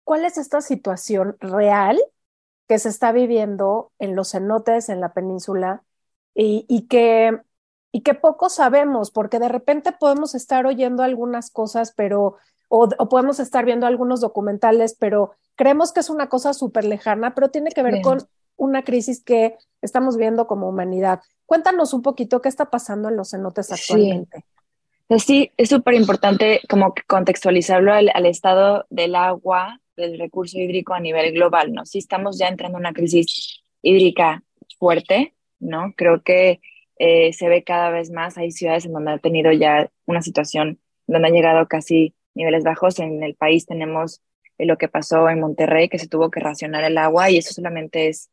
cuál 0.03 0.25
es 0.25 0.37
esta 0.37 0.61
situación 0.61 1.37
real 1.39 1.99
que 2.67 2.79
se 2.79 2.89
está 2.89 3.11
viviendo 3.11 3.91
en 3.99 4.15
los 4.15 4.31
cenotes, 4.31 4.89
en 4.89 5.01
la 5.01 5.13
península, 5.13 5.83
y, 6.35 6.65
y 6.67 6.87
que 6.87 7.39
y 7.91 8.01
que 8.01 8.13
poco 8.13 8.49
sabemos, 8.49 9.11
porque 9.11 9.39
de 9.39 9.49
repente 9.49 9.91
podemos 9.91 10.35
estar 10.35 10.65
oyendo 10.65 11.03
algunas 11.03 11.49
cosas, 11.49 11.93
pero, 11.95 12.35
o, 12.67 12.89
o 12.97 13.09
podemos 13.09 13.39
estar 13.39 13.65
viendo 13.65 13.87
algunos 13.87 14.21
documentales, 14.21 14.95
pero 14.99 15.31
creemos 15.55 15.91
que 15.93 16.01
es 16.01 16.09
una 16.09 16.29
cosa 16.29 16.53
súper 16.53 16.85
lejana, 16.85 17.33
pero 17.33 17.49
tiene 17.49 17.71
que 17.71 17.83
ver 17.83 18.01
con 18.01 18.27
una 18.57 18.83
crisis 18.83 19.23
que 19.23 19.55
estamos 19.81 20.17
viendo 20.17 20.47
como 20.47 20.67
humanidad. 20.67 21.21
Cuéntanos 21.45 21.93
un 21.93 22.01
poquito 22.01 22.41
qué 22.41 22.49
está 22.49 22.69
pasando 22.69 23.09
en 23.09 23.15
los 23.15 23.29
cenotes 23.29 23.71
actualmente. 23.71 24.43
Sí, 25.09 25.19
sí 25.19 25.51
es 25.55 25.69
súper 25.69 25.93
importante 25.93 26.59
como 26.67 26.93
contextualizarlo 27.07 27.93
al, 27.93 28.25
estado 28.25 28.85
del 28.89 29.15
agua, 29.15 29.79
del 29.95 30.19
recurso 30.19 30.57
hídrico 30.59 30.93
a 30.93 30.99
nivel 30.99 31.33
global, 31.33 31.71
¿no? 31.73 31.85
Sí 31.85 31.99
estamos 31.99 32.37
ya 32.37 32.47
entrando 32.47 32.77
en 32.77 32.81
una 32.81 32.93
crisis 32.93 33.63
hídrica 33.81 34.43
fuerte, 34.77 35.33
¿no? 35.59 35.93
Creo 35.95 36.21
que 36.21 36.59
eh, 36.99 37.31
se 37.33 37.47
ve 37.47 37.63
cada 37.63 37.91
vez 37.91 38.11
más, 38.11 38.37
hay 38.37 38.51
ciudades 38.51 38.85
en 38.85 38.93
donde 38.93 39.11
ha 39.11 39.17
tenido 39.19 39.51
ya 39.51 39.89
una 40.05 40.21
situación 40.21 40.79
donde 41.05 41.27
han 41.29 41.33
llegado 41.33 41.67
casi 41.67 42.13
niveles 42.33 42.63
bajos. 42.63 42.99
En 42.99 43.23
el 43.23 43.35
país 43.35 43.65
tenemos 43.65 44.21
eh, 44.57 44.65
lo 44.65 44.77
que 44.77 44.87
pasó 44.87 45.29
en 45.29 45.39
Monterrey, 45.39 45.89
que 45.89 45.99
se 45.99 46.07
tuvo 46.07 46.29
que 46.29 46.39
racionar 46.39 46.83
el 46.83 46.97
agua 46.97 47.29
y 47.29 47.37
eso 47.37 47.53
solamente 47.53 48.09
es 48.09 48.29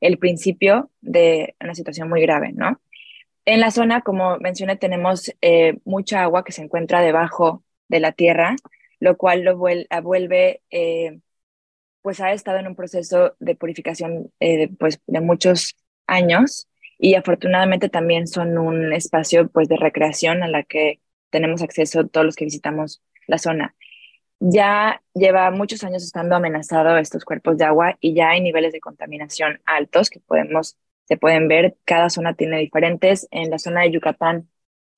el 0.00 0.18
principio 0.18 0.90
de 1.00 1.54
una 1.60 1.74
situación 1.74 2.08
muy 2.08 2.20
grave, 2.22 2.52
¿no? 2.52 2.80
En 3.44 3.60
la 3.60 3.70
zona, 3.70 4.02
como 4.02 4.36
mencioné, 4.38 4.76
tenemos 4.76 5.32
eh, 5.40 5.78
mucha 5.84 6.22
agua 6.22 6.44
que 6.44 6.52
se 6.52 6.62
encuentra 6.62 7.00
debajo 7.00 7.64
de 7.88 8.00
la 8.00 8.12
tierra, 8.12 8.56
lo 9.00 9.16
cual 9.16 9.42
lo 9.42 9.56
vuelve, 9.56 10.62
eh, 10.70 11.20
pues 12.02 12.20
ha 12.20 12.32
estado 12.32 12.58
en 12.58 12.66
un 12.66 12.76
proceso 12.76 13.34
de 13.40 13.54
purificación 13.56 14.32
eh, 14.40 14.68
pues, 14.78 15.00
de 15.06 15.20
muchos 15.20 15.76
años 16.06 16.68
y 16.98 17.14
afortunadamente 17.14 17.88
también 17.88 18.26
son 18.26 18.58
un 18.58 18.92
espacio 18.92 19.48
pues 19.48 19.68
de 19.68 19.76
recreación 19.76 20.42
a 20.42 20.48
la 20.48 20.62
que 20.64 21.00
tenemos 21.30 21.62
acceso 21.62 22.06
todos 22.06 22.26
los 22.26 22.36
que 22.36 22.44
visitamos 22.44 23.02
la 23.26 23.38
zona 23.38 23.74
ya 24.40 25.02
lleva 25.14 25.50
muchos 25.50 25.82
años 25.84 26.04
estando 26.04 26.36
amenazado 26.36 26.96
estos 26.98 27.24
cuerpos 27.24 27.58
de 27.58 27.64
agua 27.64 27.96
y 28.00 28.14
ya 28.14 28.30
hay 28.30 28.40
niveles 28.40 28.72
de 28.72 28.80
contaminación 28.80 29.60
altos 29.66 30.10
que 30.10 30.20
podemos, 30.20 30.76
se 31.04 31.16
pueden 31.16 31.48
ver. 31.48 31.76
Cada 31.84 32.10
zona 32.10 32.34
tiene 32.34 32.58
diferentes. 32.58 33.26
En 33.30 33.50
la 33.50 33.58
zona 33.58 33.82
de 33.82 33.90
Yucatán 33.90 34.48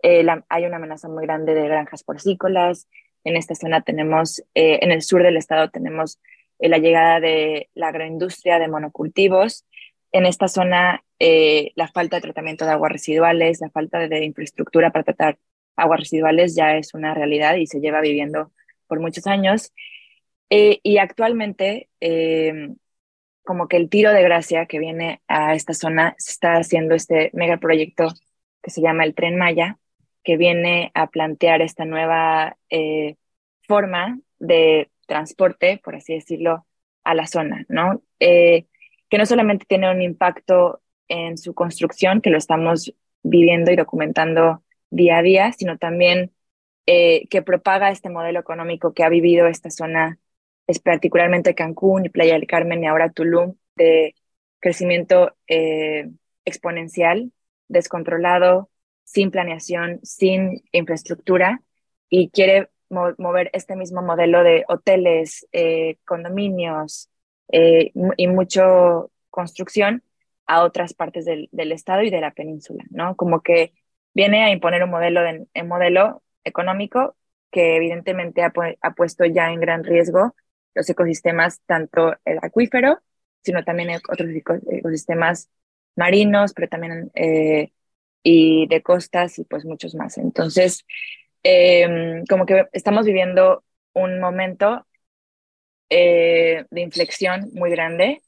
eh, 0.03 0.27
hay 0.49 0.65
una 0.67 0.77
amenaza 0.77 1.09
muy 1.09 1.25
grande 1.25 1.55
de 1.55 1.69
granjas 1.69 2.05
porcícolas. 2.05 2.89
En 3.25 3.37
esta 3.37 3.55
zona 3.55 3.83
tenemos, 3.83 4.41
eh, 4.55 4.81
en 4.83 4.93
el 4.93 5.03
sur 5.03 5.23
del 5.23 5.37
estado 5.37 5.71
tenemos 5.71 6.21
eh, 6.59 6.69
la 6.69 6.79
llegada 6.79 7.21
de 7.21 7.71
la 7.75 7.89
agroindustria 7.89 8.59
de 8.59 8.69
monocultivos. 8.69 9.67
En 10.13 10.27
esta 10.27 10.49
zona, 10.49 11.05
la 11.21 11.89
falta 11.89 12.17
de 12.17 12.23
tratamiento 12.23 12.65
de 12.65 12.73
aguas 12.73 12.93
residuales, 12.93 13.61
la 13.61 13.71
falta 13.71 14.09
de 14.09 14.25
infraestructura 14.25 14.91
para 14.91 15.05
tratar 15.05 15.39
aguas 15.77 16.01
residuales 16.01 16.57
ya 16.57 16.77
es 16.77 16.95
una 16.95 17.15
realidad 17.15 17.55
y 17.57 17.67
se 17.67 17.81
lleva 17.81 18.01
viviendo 18.01 18.53
por 18.91 19.01
muchos 19.01 19.27
años. 19.29 19.73
Eh, 20.51 20.81
y 20.83 20.99
actualmente, 20.99 21.89
eh, 22.01 22.75
como 23.45 23.69
que 23.69 23.77
el 23.77 23.89
tiro 23.89 24.13
de 24.13 24.23
gracia 24.23 24.67
que 24.67 24.81
viene 24.81 25.23
a 25.29 25.55
esta 25.55 25.75
zona, 25.75 26.17
se 26.19 26.33
está 26.33 26.57
haciendo 26.57 26.95
este 26.95 27.31
megaproyecto 27.33 28.09
que 28.63 28.71
se 28.71 28.83
llama 28.83 29.05
el 29.05 29.15
Tren 29.15 29.37
Maya, 29.39 29.79
que 30.25 30.37
viene 30.37 30.91
a 30.95 31.07
plantear 31.07 31.63
esta 31.63 31.85
nueva 31.85 32.59
eh, 32.69 33.15
forma 33.63 34.19
de 34.41 34.91
transporte, 35.07 35.81
por 35.83 35.95
así 35.95 36.15
decirlo, 36.15 36.67
a 37.05 37.15
la 37.15 37.27
zona, 37.27 37.65
¿no? 37.69 38.03
Que 38.19 38.67
no 39.19 39.27
solamente 39.27 39.65
tiene 39.67 39.91
un 39.91 40.03
impacto 40.03 40.83
en 41.09 41.39
su 41.39 41.55
construcción, 41.55 42.21
que 42.21 42.31
lo 42.31 42.39
estamos 42.39 42.93
viviendo 43.23 43.73
y 43.73 43.77
documentando 43.77 44.63
día 44.91 45.19
a 45.19 45.23
día, 45.23 45.53
sino 45.53 45.79
también 45.79 46.33
eh, 46.87 47.27
que 47.29 47.43
propaga 47.43 47.91
este 47.91 48.11
modelo 48.11 48.41
económico 48.41 48.93
que 48.95 49.05
ha 49.05 49.09
vivido 49.09 49.47
esta 49.47 49.71
zona, 49.71 50.19
es 50.67 50.79
particularmente 50.79 51.55
Cancún 51.55 52.07
y 52.07 52.09
Playa 52.09 52.35
del 52.35 52.47
Carmen 52.47 52.83
y 52.83 52.87
ahora 52.87 53.11
Tulum, 53.11 53.57
de 53.77 54.15
crecimiento 54.61 55.35
eh, 55.49 56.11
exponencial, 56.45 57.33
descontrolado, 57.69 58.71
sin 59.05 59.31
planeación, 59.31 60.01
sin 60.03 60.63
infraestructura, 60.73 61.63
y 62.09 62.31
quiere 62.31 62.69
mover 62.89 63.51
este 63.53 63.77
mismo 63.77 64.03
modelo 64.03 64.43
de 64.43 64.65
hoteles, 64.69 65.47
eh, 65.53 65.97
condominios 66.05 67.09
y 67.53 68.27
mucho 68.29 69.11
construcción 69.31 70.05
a 70.51 70.65
otras 70.65 70.95
partes 70.95 71.25
del, 71.25 71.49
estado 71.53 72.03
y 72.03 72.11
de 72.11 72.21
la 72.21 72.33
península, 72.33 72.85
¿no? 72.91 73.15
Como 73.15 73.41
que 73.41 73.73
viene 74.15 74.43
a 74.43 74.51
imponer 74.51 74.83
un 74.83 74.91
modelo, 74.91 75.23
de, 75.23 75.47
un 75.55 75.69
modelo 75.69 76.25
económico 76.45 77.17
que 77.51 77.77
evidentemente 77.77 78.43
ha, 78.43 78.53
ha, 78.81 78.95
puesto 78.95 79.25
ya 79.25 79.51
en 79.51 79.61
gran 79.61 79.85
riesgo 79.85 80.35
los 80.75 80.89
ecosistemas, 80.89 81.61
tanto 81.67 82.15
el 82.25 82.39
acuífero, 82.43 83.01
sino 83.43 83.65
también 83.65 84.01
otros 84.09 84.31
ecosistemas 84.71 85.51
marinos, 85.97 86.53
pero 86.55 86.69
también 86.69 87.11
eh, 87.15 87.73
y 88.23 88.67
de 88.69 88.83
costas 88.83 89.39
y 89.39 89.45
pues 89.45 89.65
muchos 89.65 89.95
más. 89.95 90.19
Entonces, 90.19 90.87
eh, 91.43 92.23
como 92.29 92.47
que 92.47 92.67
estamos 92.73 93.07
viviendo 93.07 93.65
un 93.93 94.21
momento 94.21 94.87
eh, 95.89 96.67
de 96.71 96.81
inflexión 96.81 97.51
muy 97.53 97.71
grande 97.71 98.23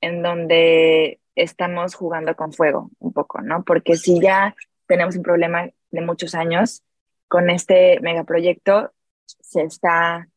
en 0.00 0.22
donde 0.22 1.20
estamos 1.34 1.94
jugando 1.94 2.36
con 2.36 2.52
fuego 2.52 2.90
un 2.98 3.12
poco, 3.12 3.40
¿no? 3.40 3.64
Porque 3.64 3.96
si 3.96 4.20
ya 4.20 4.54
tenemos 4.86 5.16
un 5.16 5.22
problema 5.22 5.68
de 5.90 6.00
muchos 6.00 6.34
años, 6.34 6.82
con 7.28 7.50
este 7.50 8.00
megaproyecto 8.00 8.92
se 9.26 9.62
está 9.62 10.28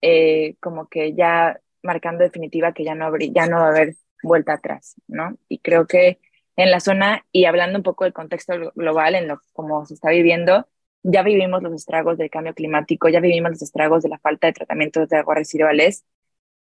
eh, 0.00 0.56
como 0.60 0.88
que 0.88 1.14
ya 1.14 1.60
marcando 1.82 2.24
definitiva 2.24 2.72
que 2.72 2.84
ya 2.84 2.94
no, 2.94 3.10
ya 3.18 3.46
no 3.46 3.58
va 3.58 3.66
a 3.66 3.68
haber 3.70 3.96
vuelta 4.22 4.54
atrás, 4.54 4.96
¿no? 5.06 5.36
Y 5.48 5.60
creo 5.60 5.86
que 5.86 6.18
en 6.56 6.70
la 6.70 6.80
zona, 6.80 7.24
y 7.32 7.44
hablando 7.44 7.78
un 7.78 7.84
poco 7.84 8.04
del 8.04 8.12
contexto 8.12 8.72
global, 8.74 9.14
en 9.14 9.28
lo 9.28 9.40
como 9.52 9.86
se 9.86 9.94
está 9.94 10.10
viviendo, 10.10 10.68
ya 11.02 11.22
vivimos 11.22 11.62
los 11.62 11.72
estragos 11.74 12.18
del 12.18 12.30
cambio 12.30 12.54
climático, 12.54 13.08
ya 13.08 13.20
vivimos 13.20 13.52
los 13.52 13.62
estragos 13.62 14.02
de 14.02 14.08
la 14.10 14.18
falta 14.18 14.48
de 14.48 14.54
tratamiento 14.54 15.06
de 15.06 15.16
aguas 15.16 15.38
residuales 15.38 16.04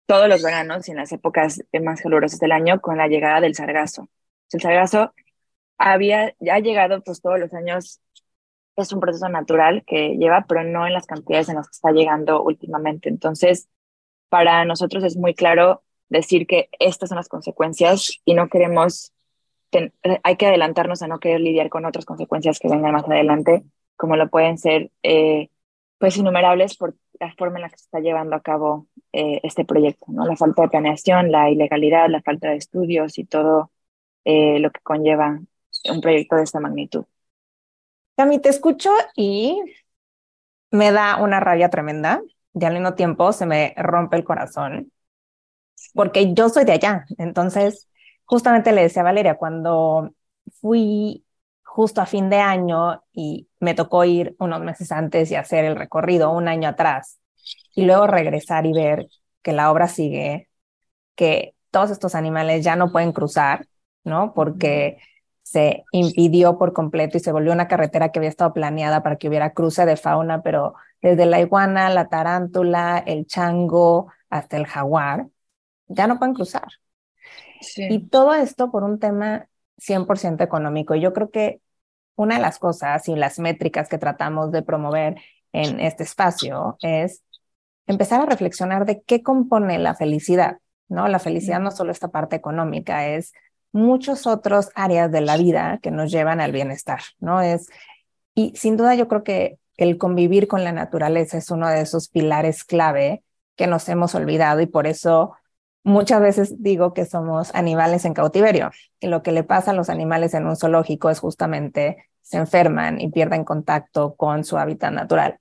todos 0.05 0.27
los 0.27 0.43
veranos 0.43 0.87
y 0.87 0.91
en 0.91 0.97
las 0.97 1.11
épocas 1.11 1.61
más 1.81 2.01
calurosas 2.01 2.39
del 2.39 2.51
año 2.51 2.81
con 2.81 2.97
la 2.97 3.07
llegada 3.07 3.41
del 3.41 3.55
sargazo. 3.55 4.09
El 4.51 4.61
sargazo 4.61 5.13
había 5.77 6.35
ya 6.39 6.59
llegado 6.59 7.03
pues 7.03 7.21
todos 7.21 7.39
los 7.39 7.53
años 7.53 8.01
es 8.75 8.91
un 8.93 8.99
proceso 8.99 9.29
natural 9.29 9.83
que 9.85 10.17
lleva, 10.17 10.45
pero 10.47 10.63
no 10.63 10.87
en 10.87 10.93
las 10.93 11.05
cantidades 11.05 11.49
en 11.49 11.55
las 11.55 11.67
que 11.67 11.75
está 11.75 11.91
llegando 11.91 12.43
últimamente. 12.43 13.09
Entonces, 13.09 13.69
para 14.29 14.65
nosotros 14.65 15.03
es 15.03 15.17
muy 15.17 15.35
claro 15.35 15.83
decir 16.09 16.47
que 16.47 16.69
estas 16.79 17.09
son 17.09 17.17
las 17.17 17.29
consecuencias 17.29 18.21
y 18.25 18.33
no 18.33 18.49
queremos, 18.49 19.13
hay 20.23 20.35
que 20.37 20.47
adelantarnos 20.47 21.01
a 21.01 21.07
no 21.07 21.19
querer 21.19 21.41
lidiar 21.41 21.69
con 21.69 21.85
otras 21.85 22.05
consecuencias 22.05 22.59
que 22.59 22.69
vengan 22.69 22.93
más 22.93 23.05
adelante, 23.05 23.63
como 23.95 24.15
lo 24.15 24.29
pueden 24.29 24.57
ser, 24.57 24.91
eh, 25.03 25.49
pues, 25.99 26.17
innumerables 26.17 26.77
por 26.77 26.95
la 27.19 27.33
forma 27.35 27.57
en 27.57 27.63
la 27.63 27.69
que 27.69 27.77
se 27.77 27.85
está 27.85 27.99
llevando 27.99 28.35
a 28.35 28.41
cabo 28.41 28.87
eh, 29.13 29.39
este 29.43 29.65
proyecto, 29.65 30.07
¿no? 30.09 30.25
La 30.25 30.35
falta 30.35 30.63
de 30.63 30.69
planeación, 30.69 31.31
la 31.31 31.49
ilegalidad, 31.49 32.09
la 32.09 32.21
falta 32.21 32.49
de 32.49 32.57
estudios 32.57 33.17
y 33.17 33.25
todo 33.25 33.71
eh, 34.25 34.59
lo 34.59 34.71
que 34.71 34.81
conlleva 34.81 35.39
un 35.91 36.01
proyecto 36.01 36.35
de 36.35 36.43
esta 36.43 36.59
magnitud. 36.59 37.05
Cami, 38.15 38.39
te 38.39 38.49
escucho 38.49 38.91
y 39.15 39.59
me 40.71 40.91
da 40.91 41.17
una 41.21 41.39
rabia 41.39 41.69
tremenda 41.69 42.21
y 42.53 42.65
al 42.65 42.73
mismo 42.73 42.95
tiempo 42.95 43.31
se 43.33 43.45
me 43.45 43.73
rompe 43.77 44.17
el 44.17 44.23
corazón 44.25 44.91
porque 45.93 46.33
yo 46.33 46.49
soy 46.49 46.65
de 46.65 46.73
allá. 46.73 47.05
Entonces, 47.17 47.89
justamente 48.25 48.71
le 48.71 48.83
decía 48.83 49.01
a 49.01 49.05
Valeria, 49.05 49.35
cuando 49.35 50.13
fui 50.61 51.25
justo 51.63 52.01
a 52.01 52.05
fin 52.05 52.29
de 52.29 52.37
año 52.37 53.03
y 53.13 53.49
me 53.59 53.73
tocó 53.73 54.03
ir 54.05 54.35
unos 54.39 54.61
meses 54.61 54.91
antes 54.91 55.31
y 55.31 55.35
hacer 55.35 55.65
el 55.65 55.75
recorrido 55.75 56.31
un 56.31 56.47
año 56.47 56.69
atrás 56.69 57.19
y 57.75 57.85
luego 57.85 58.07
regresar 58.07 58.65
y 58.65 58.73
ver 58.73 59.07
que 59.41 59.53
la 59.53 59.71
obra 59.71 59.87
sigue, 59.87 60.49
que 61.15 61.55
todos 61.71 61.91
estos 61.91 62.15
animales 62.15 62.63
ya 62.63 62.75
no 62.75 62.91
pueden 62.91 63.11
cruzar, 63.13 63.67
¿no? 64.03 64.33
Porque 64.33 64.97
se 65.43 65.83
impidió 65.91 66.57
por 66.57 66.73
completo 66.73 67.17
y 67.17 67.19
se 67.19 67.31
volvió 67.31 67.51
una 67.51 67.67
carretera 67.67 68.09
que 68.09 68.19
había 68.19 68.29
estado 68.29 68.53
planeada 68.53 69.03
para 69.03 69.17
que 69.17 69.27
hubiera 69.27 69.53
cruce 69.53 69.85
de 69.85 69.97
fauna, 69.97 70.41
pero 70.41 70.73
desde 71.01 71.25
la 71.25 71.39
iguana, 71.39 71.89
la 71.89 72.07
tarántula, 72.07 73.03
el 73.05 73.27
chango 73.27 74.11
hasta 74.29 74.57
el 74.57 74.65
jaguar, 74.65 75.27
ya 75.87 76.07
no 76.07 76.17
pueden 76.17 76.33
cruzar. 76.33 76.67
Y 77.77 78.07
todo 78.07 78.33
esto 78.33 78.71
por 78.71 78.83
un 78.83 78.99
tema 78.99 79.47
100% 79.77 80.43
económico. 80.43 80.95
Yo 80.95 81.13
creo 81.13 81.29
que 81.29 81.61
una 82.15 82.35
de 82.35 82.41
las 82.41 82.59
cosas 82.59 83.07
y 83.07 83.15
las 83.15 83.39
métricas 83.39 83.89
que 83.89 83.97
tratamos 83.97 84.51
de 84.51 84.61
promover 84.61 85.15
en 85.51 85.79
este 85.79 86.03
espacio 86.03 86.77
es 86.81 87.23
empezar 87.87 88.21
a 88.21 88.25
reflexionar 88.25 88.85
de 88.85 89.01
qué 89.01 89.21
compone 89.23 89.77
la 89.79 89.95
felicidad, 89.95 90.57
¿no? 90.87 91.07
La 91.07 91.19
felicidad 91.19 91.59
no 91.59 91.71
solo 91.71 91.91
esta 91.91 92.09
parte 92.09 92.35
económica, 92.35 93.07
es 93.07 93.33
muchos 93.73 94.25
otros 94.27 94.69
áreas 94.75 95.11
de 95.11 95.21
la 95.21 95.35
vida 95.35 95.79
que 95.81 95.91
nos 95.91 96.11
llevan 96.11 96.39
al 96.39 96.53
bienestar, 96.53 97.01
¿no? 97.19 97.41
Es, 97.41 97.67
y 98.33 98.55
sin 98.55 98.77
duda 98.77 98.95
yo 98.95 99.07
creo 99.09 99.23
que 99.23 99.57
el 99.75 99.97
convivir 99.97 100.47
con 100.47 100.63
la 100.63 100.71
naturaleza 100.71 101.37
es 101.37 101.51
uno 101.51 101.67
de 101.67 101.81
esos 101.81 102.07
pilares 102.07 102.63
clave 102.63 103.23
que 103.55 103.67
nos 103.67 103.89
hemos 103.89 104.15
olvidado 104.15 104.61
y 104.61 104.67
por 104.67 104.87
eso 104.87 105.35
muchas 105.83 106.21
veces 106.21 106.61
digo 106.63 106.93
que 106.93 107.05
somos 107.05 107.53
animales 107.53 108.05
en 108.05 108.13
cautiverio 108.13 108.71
y 108.99 109.07
lo 109.07 109.23
que 109.23 109.31
le 109.31 109.43
pasa 109.43 109.71
a 109.71 109.73
los 109.73 109.89
animales 109.89 110.33
en 110.33 110.47
un 110.47 110.55
zoológico 110.55 111.09
es 111.09 111.19
justamente 111.19 111.97
se 112.21 112.37
enferman 112.37 113.01
y 113.01 113.09
pierden 113.09 113.43
contacto 113.43 114.15
con 114.15 114.43
su 114.45 114.57
hábitat 114.57 114.93
natural. 114.93 115.39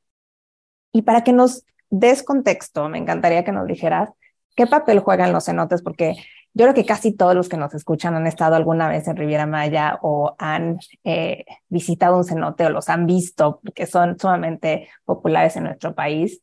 Y 0.93 1.03
para 1.03 1.23
que 1.23 1.33
nos 1.33 1.65
des 1.91 2.23
contexto, 2.23 2.89
me 2.89 2.99
encantaría 2.99 3.45
que 3.45 3.53
nos 3.53 3.67
dijeras 3.67 4.11
qué 4.57 4.67
papel 4.67 4.99
juegan 4.99 5.33
los 5.33 5.45
cenotes, 5.45 5.83
porque 5.83 6.17
yo 6.55 6.65
creo 6.65 6.75
que 6.75 6.85
casi 6.85 7.13
todos 7.13 7.35
los 7.35 7.49
que 7.49 7.57
nos 7.57 7.75
escuchan 7.75 8.15
han 8.15 8.27
estado 8.27 8.57
alguna 8.57 8.89
vez 8.89 9.09
en 9.09 9.17
Riviera 9.17 9.47
Maya 9.47 9.99
o 10.03 10.35
han 10.39 10.79
eh, 11.05 11.45
visitado 11.69 12.17
un 12.17 12.25
cenote 12.25 12.67
o 12.67 12.71
los 12.71 12.89
han 12.89 13.07
visto, 13.07 13.61
porque 13.63 13.87
son 13.87 14.19
sumamente 14.19 14.89
populares 15.05 15.57
en 15.57 15.65
nuestro 15.65 15.95
país. 15.95 16.41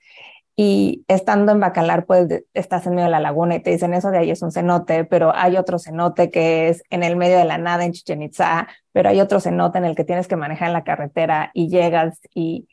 Y 0.55 1.05
estando 1.07 1.53
en 1.53 1.59
Bacalar, 1.61 2.05
pues 2.05 2.27
estás 2.53 2.85
en 2.85 2.95
medio 2.95 3.05
de 3.05 3.11
la 3.11 3.21
laguna 3.21 3.55
y 3.55 3.61
te 3.61 3.69
dicen 3.69 3.93
eso 3.93 4.11
de 4.11 4.17
ahí 4.17 4.31
es 4.31 4.41
un 4.41 4.51
cenote, 4.51 5.05
pero 5.05 5.33
hay 5.33 5.55
otro 5.55 5.79
cenote 5.79 6.31
que 6.31 6.69
es 6.69 6.83
en 6.89 7.03
el 7.03 7.15
medio 7.15 7.37
de 7.37 7.45
la 7.45 7.57
nada 7.57 7.85
en 7.85 7.93
Chichen 7.93 8.23
Itza, 8.23 8.67
pero 8.91 9.09
hay 9.09 9.21
otro 9.21 9.39
cenote 9.39 9.77
en 9.77 9.85
el 9.85 9.95
que 9.95 10.03
tienes 10.03 10.27
que 10.27 10.35
manejar 10.35 10.67
en 10.67 10.73
la 10.73 10.83
carretera 10.83 11.51
y 11.53 11.69
llegas 11.69 12.19
y 12.33 12.67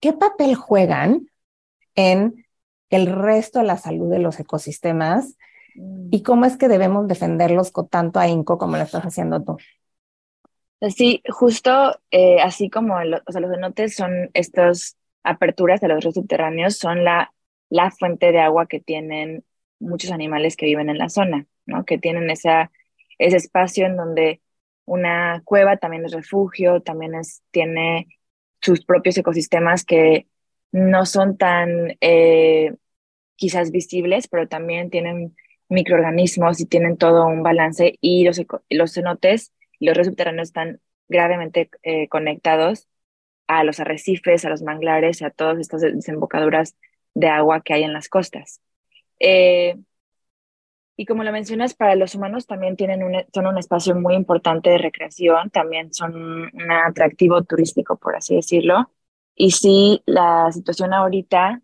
¿qué 0.00 0.12
papel 0.12 0.56
juegan 0.56 1.28
en 1.94 2.46
el 2.90 3.06
resto 3.06 3.60
de 3.60 3.66
la 3.66 3.76
salud 3.76 4.10
de 4.10 4.18
los 4.18 4.40
ecosistemas? 4.40 5.36
¿Y 5.74 6.22
cómo 6.22 6.44
es 6.44 6.56
que 6.56 6.68
debemos 6.68 7.08
defenderlos 7.08 7.70
con 7.72 7.88
tanto 7.88 8.20
ahínco 8.20 8.58
como 8.58 8.76
lo 8.76 8.82
estás 8.82 9.04
haciendo 9.04 9.42
tú? 9.42 9.56
Sí, 10.96 11.22
justo 11.28 11.98
eh, 12.10 12.40
así 12.42 12.68
como 12.68 12.94
o 12.96 13.32
sea, 13.32 13.40
los 13.40 13.50
cenotes 13.50 13.96
son 13.96 14.30
estas 14.34 14.98
aperturas 15.22 15.80
de 15.80 15.88
los 15.88 16.02
ríos 16.02 16.14
subterráneos, 16.14 16.76
son 16.76 17.04
la, 17.04 17.32
la 17.70 17.90
fuente 17.90 18.32
de 18.32 18.40
agua 18.40 18.66
que 18.66 18.80
tienen 18.80 19.44
muchos 19.80 20.10
animales 20.10 20.56
que 20.56 20.66
viven 20.66 20.90
en 20.90 20.98
la 20.98 21.08
zona, 21.08 21.46
¿no? 21.66 21.84
Que 21.84 21.98
tienen 21.98 22.30
esa, 22.30 22.70
ese 23.18 23.36
espacio 23.38 23.86
en 23.86 23.96
donde 23.96 24.42
una 24.84 25.40
cueva 25.44 25.78
también 25.78 26.04
es 26.04 26.12
refugio, 26.12 26.82
también 26.82 27.14
es, 27.14 27.42
tiene 27.50 28.08
sus 28.60 28.84
propios 28.84 29.16
ecosistemas 29.16 29.84
que 29.84 30.26
no 30.72 31.06
son 31.06 31.36
tan 31.38 31.96
eh, 32.00 32.74
quizás 33.36 33.70
visibles, 33.70 34.28
pero 34.28 34.48
también 34.48 34.90
tienen 34.90 35.36
microorganismos 35.74 36.60
y 36.60 36.66
tienen 36.66 36.96
todo 36.96 37.26
un 37.26 37.42
balance 37.42 37.98
y 38.00 38.24
los, 38.24 38.40
cenotes 38.92 39.52
y 39.78 39.86
los 39.86 39.96
ríos 39.96 40.06
subterráneos 40.08 40.48
están 40.48 40.80
gravemente 41.08 41.70
eh, 41.82 42.08
conectados 42.08 42.88
a 43.46 43.64
los 43.64 43.80
arrecifes, 43.80 44.44
a 44.44 44.50
los 44.50 44.62
manglares, 44.62 45.22
a 45.22 45.30
todas 45.30 45.58
estas 45.58 45.82
desembocaduras 45.82 46.76
de 47.14 47.28
agua 47.28 47.60
que 47.62 47.74
hay 47.74 47.82
en 47.82 47.92
las 47.92 48.08
costas. 48.08 48.60
Eh, 49.20 49.76
y 50.96 51.06
como 51.06 51.24
lo 51.24 51.32
mencionas, 51.32 51.74
para 51.74 51.96
los 51.96 52.14
humanos 52.14 52.46
también 52.46 52.76
tienen 52.76 53.02
un, 53.02 53.24
son 53.32 53.46
un 53.46 53.58
espacio 53.58 53.96
muy 53.96 54.14
importante 54.14 54.70
de 54.70 54.78
recreación, 54.78 55.50
también 55.50 55.92
son 55.92 56.14
un 56.14 56.70
atractivo 56.70 57.42
turístico, 57.42 57.96
por 57.96 58.16
así 58.16 58.36
decirlo. 58.36 58.90
Y 59.34 59.50
sí, 59.50 60.02
la 60.06 60.50
situación 60.52 60.92
ahorita 60.94 61.62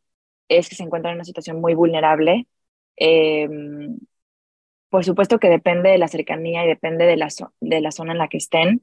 es 0.49 0.69
que 0.69 0.75
se 0.75 0.83
encuentran 0.83 1.13
en 1.13 1.19
una 1.19 1.25
situación 1.25 1.61
muy 1.61 1.75
vulnerable. 1.75 2.49
Em, 3.01 3.99
por 4.91 5.05
supuesto 5.05 5.39
que 5.39 5.49
depende 5.49 5.91
de 5.91 5.99
la 5.99 6.09
cercanía 6.09 6.65
y 6.65 6.69
depende 6.69 7.07
de 7.07 7.17
la, 7.17 7.29
de 7.61 7.81
la 7.81 7.93
zona 7.93 8.13
en 8.13 8.19
la 8.19 8.29
que 8.29 8.39
estén, 8.39 8.83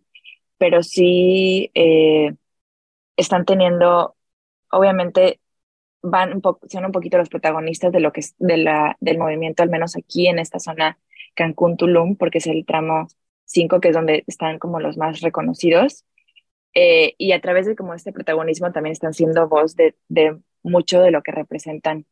pero 0.58 0.84
sí 0.84 1.72
eh, 1.76 2.36
están 3.18 3.46
teniendo, 3.46 4.16
obviamente, 4.72 5.42
van 6.02 6.42
son 6.70 6.86
un 6.86 6.92
poquito 6.92 7.18
los 7.18 7.30
protagonistas 7.30 7.92
de 7.92 8.00
lo 8.00 8.12
que 8.14 8.22
es 8.22 8.36
del 8.40 9.18
movimiento, 9.18 9.64
al 9.64 9.70
menos 9.70 9.98
aquí 9.98 10.28
en 10.28 10.40
esta 10.40 10.60
zona 10.60 11.00
Cancún-Tulum, 11.36 12.18
porque 12.18 12.40
es 12.40 12.48
el 12.48 12.66
tramo 12.66 13.08
5, 13.46 13.80
que 13.82 13.90
es 13.90 13.96
donde 13.96 14.24
están 14.28 14.60
como 14.60 14.80
los 14.80 14.98
más 14.98 15.22
reconocidos. 15.22 16.06
Eh, 16.74 17.16
y 17.18 17.32
a 17.34 17.42
través 17.42 17.66
de 17.68 17.76
como 17.76 17.94
este 17.94 18.14
protagonismo 18.14 18.72
también 18.72 18.94
están 18.94 19.14
siendo 19.14 19.48
voz 19.48 19.76
de, 19.76 19.96
de 20.10 20.40
mucho 20.64 21.02
de 21.02 21.12
lo 21.12 21.24
que 21.24 21.32
representan 21.32 22.06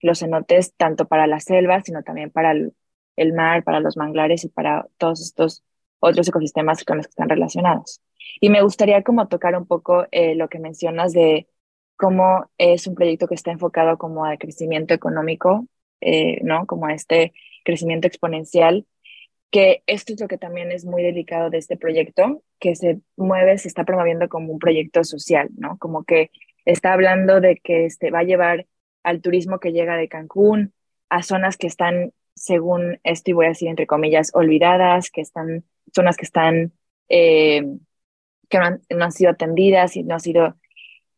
los 0.00 0.20
cenotes, 0.20 0.74
tanto 0.76 1.06
para 1.06 1.26
la 1.26 1.40
selva, 1.40 1.80
sino 1.82 2.02
también 2.02 2.30
para 2.30 2.52
el, 2.52 3.32
mar, 3.34 3.64
para 3.64 3.80
los 3.80 3.96
manglares 3.96 4.44
y 4.44 4.48
para 4.48 4.86
todos 4.98 5.22
estos 5.22 5.64
otros 6.00 6.28
ecosistemas 6.28 6.84
con 6.84 6.98
los 6.98 7.06
que 7.06 7.10
están 7.10 7.28
relacionados. 7.28 8.00
Y 8.40 8.50
me 8.50 8.62
gustaría 8.62 9.02
como 9.02 9.28
tocar 9.28 9.56
un 9.56 9.66
poco 9.66 10.06
eh, 10.10 10.34
lo 10.34 10.48
que 10.48 10.58
mencionas 10.58 11.12
de 11.12 11.48
cómo 11.96 12.50
es 12.58 12.86
un 12.86 12.94
proyecto 12.94 13.26
que 13.26 13.34
está 13.34 13.50
enfocado 13.50 13.98
como 13.98 14.24
al 14.24 14.38
crecimiento 14.38 14.94
económico, 14.94 15.66
eh, 16.00 16.38
¿no? 16.42 16.66
Como 16.66 16.86
a 16.86 16.94
este 16.94 17.32
crecimiento 17.64 18.06
exponencial, 18.06 18.86
que 19.50 19.82
esto 19.86 20.12
es 20.12 20.20
lo 20.20 20.28
que 20.28 20.38
también 20.38 20.72
es 20.72 20.84
muy 20.84 21.02
delicado 21.02 21.50
de 21.50 21.58
este 21.58 21.76
proyecto, 21.76 22.42
que 22.58 22.74
se 22.76 23.00
mueve, 23.16 23.58
se 23.58 23.68
está 23.68 23.84
promoviendo 23.84 24.28
como 24.28 24.52
un 24.52 24.58
proyecto 24.58 25.04
social, 25.04 25.48
¿no? 25.56 25.78
Como 25.78 26.04
que 26.04 26.30
está 26.64 26.92
hablando 26.92 27.40
de 27.40 27.56
que 27.56 27.86
este, 27.86 28.10
va 28.10 28.20
a 28.20 28.24
llevar 28.24 28.66
al 29.06 29.22
turismo 29.22 29.58
que 29.58 29.72
llega 29.72 29.96
de 29.96 30.08
Cancún 30.08 30.74
a 31.08 31.22
zonas 31.22 31.56
que 31.56 31.66
están, 31.66 32.12
según 32.34 33.00
esto, 33.04 33.30
y 33.30 33.34
voy 33.34 33.46
a 33.46 33.50
decir 33.50 33.68
entre 33.68 33.86
comillas, 33.86 34.30
olvidadas, 34.34 35.10
que 35.10 35.20
están, 35.20 35.64
zonas 35.94 36.16
que 36.16 36.24
están, 36.24 36.72
eh, 37.08 37.64
que 38.48 38.58
no 38.58 38.64
han, 38.64 38.82
no 38.90 39.04
han 39.04 39.12
sido 39.12 39.30
atendidas 39.30 39.96
y 39.96 40.02
no 40.02 40.14
han 40.14 40.20
sido 40.20 40.56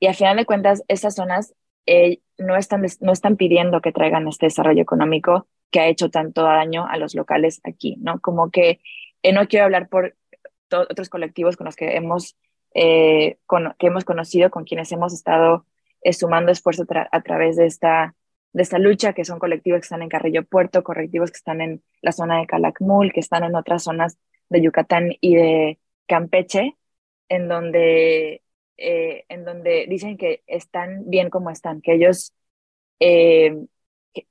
y 0.00 0.06
al 0.06 0.14
final 0.14 0.36
de 0.36 0.46
cuentas, 0.46 0.84
estas 0.88 1.14
zonas 1.14 1.54
eh, 1.86 2.20
no, 2.36 2.56
están, 2.56 2.84
no 3.00 3.12
están 3.12 3.36
pidiendo 3.36 3.80
que 3.80 3.92
traigan 3.92 4.28
este 4.28 4.46
desarrollo 4.46 4.82
económico 4.82 5.48
que 5.70 5.80
ha 5.80 5.88
hecho 5.88 6.10
tanto 6.10 6.42
daño 6.42 6.86
a 6.86 6.96
los 6.96 7.14
locales 7.14 7.60
aquí, 7.64 7.96
¿no? 8.00 8.20
Como 8.20 8.50
que 8.50 8.80
eh, 9.22 9.32
no 9.32 9.46
quiero 9.48 9.64
hablar 9.64 9.88
por 9.88 10.16
otros 10.70 11.08
colectivos 11.08 11.56
con 11.56 11.64
los 11.64 11.76
que 11.76 11.96
hemos, 11.96 12.36
eh, 12.74 13.38
que 13.78 13.86
hemos 13.86 14.04
conocido, 14.04 14.50
con 14.50 14.64
quienes 14.64 14.92
hemos 14.92 15.12
estado 15.12 15.66
sumando 16.12 16.52
esfuerzo 16.52 16.84
a 16.88 17.22
través 17.22 17.56
de 17.56 17.66
esta, 17.66 18.14
de 18.52 18.62
esta 18.62 18.78
lucha, 18.78 19.12
que 19.12 19.24
son 19.24 19.38
colectivos 19.38 19.80
que 19.80 19.84
están 19.84 20.02
en 20.02 20.08
Carrillo 20.08 20.44
Puerto, 20.44 20.82
colectivos 20.82 21.30
que 21.30 21.38
están 21.38 21.60
en 21.60 21.82
la 22.02 22.12
zona 22.12 22.38
de 22.38 22.46
Calakmul, 22.46 23.12
que 23.12 23.20
están 23.20 23.44
en 23.44 23.54
otras 23.54 23.84
zonas 23.84 24.18
de 24.48 24.62
Yucatán 24.62 25.12
y 25.20 25.36
de 25.36 25.78
Campeche, 26.06 26.76
en 27.28 27.48
donde 27.48 28.42
eh, 28.78 29.24
en 29.28 29.44
donde 29.44 29.86
dicen 29.88 30.16
que 30.16 30.42
están 30.46 31.10
bien 31.10 31.30
como 31.30 31.50
están, 31.50 31.80
que 31.82 31.94
ellos 31.94 32.32
eh, 33.00 33.66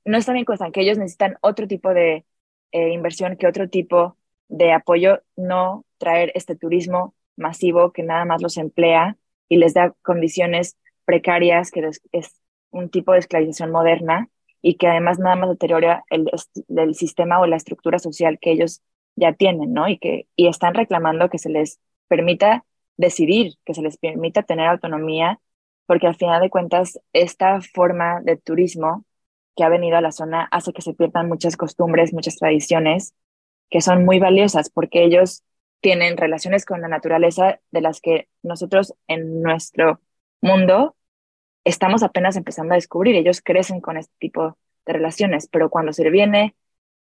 no 0.04 0.18
están 0.18 0.34
bien 0.34 0.46
como 0.46 0.54
están, 0.54 0.72
que 0.72 0.80
ellos 0.80 0.98
necesitan 0.98 1.36
otro 1.42 1.68
tipo 1.68 1.92
de 1.92 2.24
eh, 2.72 2.90
inversión, 2.92 3.36
que 3.36 3.46
otro 3.46 3.68
tipo 3.68 4.16
de 4.48 4.72
apoyo, 4.72 5.22
no 5.36 5.84
traer 5.98 6.32
este 6.34 6.56
turismo 6.56 7.14
masivo 7.36 7.92
que 7.92 8.02
nada 8.02 8.24
más 8.24 8.40
los 8.42 8.56
emplea 8.56 9.18
y 9.50 9.58
les 9.58 9.74
da 9.74 9.94
condiciones 10.02 10.78
precarias, 11.08 11.70
que 11.70 11.88
es 12.12 12.40
un 12.70 12.90
tipo 12.90 13.12
de 13.12 13.20
esclavización 13.20 13.70
moderna 13.70 14.28
y 14.60 14.76
que 14.76 14.88
además 14.88 15.18
nada 15.18 15.36
más 15.36 15.48
deteriora 15.48 16.04
el, 16.10 16.30
el 16.68 16.94
sistema 16.94 17.40
o 17.40 17.46
la 17.46 17.56
estructura 17.56 17.98
social 17.98 18.38
que 18.38 18.52
ellos 18.52 18.82
ya 19.16 19.32
tienen, 19.32 19.72
¿no? 19.72 19.88
Y 19.88 19.98
que 19.98 20.26
y 20.36 20.48
están 20.48 20.74
reclamando 20.74 21.30
que 21.30 21.38
se 21.38 21.48
les 21.48 21.80
permita 22.08 22.66
decidir, 22.98 23.54
que 23.64 23.72
se 23.72 23.80
les 23.80 23.96
permita 23.96 24.42
tener 24.42 24.66
autonomía, 24.68 25.40
porque 25.86 26.06
al 26.06 26.14
final 26.14 26.42
de 26.42 26.50
cuentas 26.50 27.00
esta 27.14 27.62
forma 27.62 28.20
de 28.22 28.36
turismo 28.36 29.06
que 29.56 29.64
ha 29.64 29.70
venido 29.70 29.96
a 29.96 30.02
la 30.02 30.12
zona 30.12 30.46
hace 30.50 30.74
que 30.74 30.82
se 30.82 30.92
pierdan 30.92 31.28
muchas 31.28 31.56
costumbres, 31.56 32.12
muchas 32.12 32.36
tradiciones 32.36 33.14
que 33.70 33.80
son 33.80 34.04
muy 34.04 34.18
valiosas 34.18 34.68
porque 34.68 35.04
ellos 35.04 35.42
tienen 35.80 36.18
relaciones 36.18 36.66
con 36.66 36.82
la 36.82 36.88
naturaleza 36.88 37.60
de 37.70 37.80
las 37.80 38.02
que 38.02 38.28
nosotros 38.42 38.92
en 39.06 39.40
nuestro 39.42 40.00
mundo 40.42 40.96
estamos 41.64 42.02
apenas 42.02 42.36
empezando 42.36 42.74
a 42.74 42.76
descubrir. 42.76 43.16
Ellos 43.16 43.40
crecen 43.42 43.80
con 43.80 43.96
este 43.96 44.14
tipo 44.18 44.56
de 44.86 44.92
relaciones, 44.92 45.48
pero 45.48 45.70
cuando 45.70 45.92
se 45.92 46.08
viene 46.10 46.56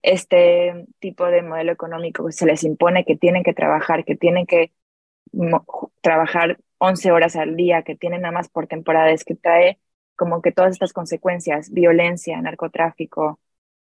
este 0.02 0.86
tipo 0.98 1.26
de 1.26 1.42
modelo 1.42 1.72
económico, 1.72 2.30
se 2.32 2.46
les 2.46 2.64
impone 2.64 3.04
que 3.04 3.16
tienen 3.16 3.42
que 3.42 3.54
trabajar, 3.54 4.04
que 4.04 4.16
tienen 4.16 4.46
que 4.46 4.72
trabajar 6.00 6.58
11 6.78 7.12
horas 7.12 7.36
al 7.36 7.56
día, 7.56 7.82
que 7.82 7.96
tiene 7.96 8.18
nada 8.18 8.32
más 8.32 8.48
por 8.48 8.66
temporadas, 8.66 9.24
que 9.24 9.34
trae 9.34 9.78
como 10.16 10.42
que 10.42 10.52
todas 10.52 10.72
estas 10.72 10.92
consecuencias, 10.92 11.70
violencia, 11.72 12.40
narcotráfico, 12.40 13.40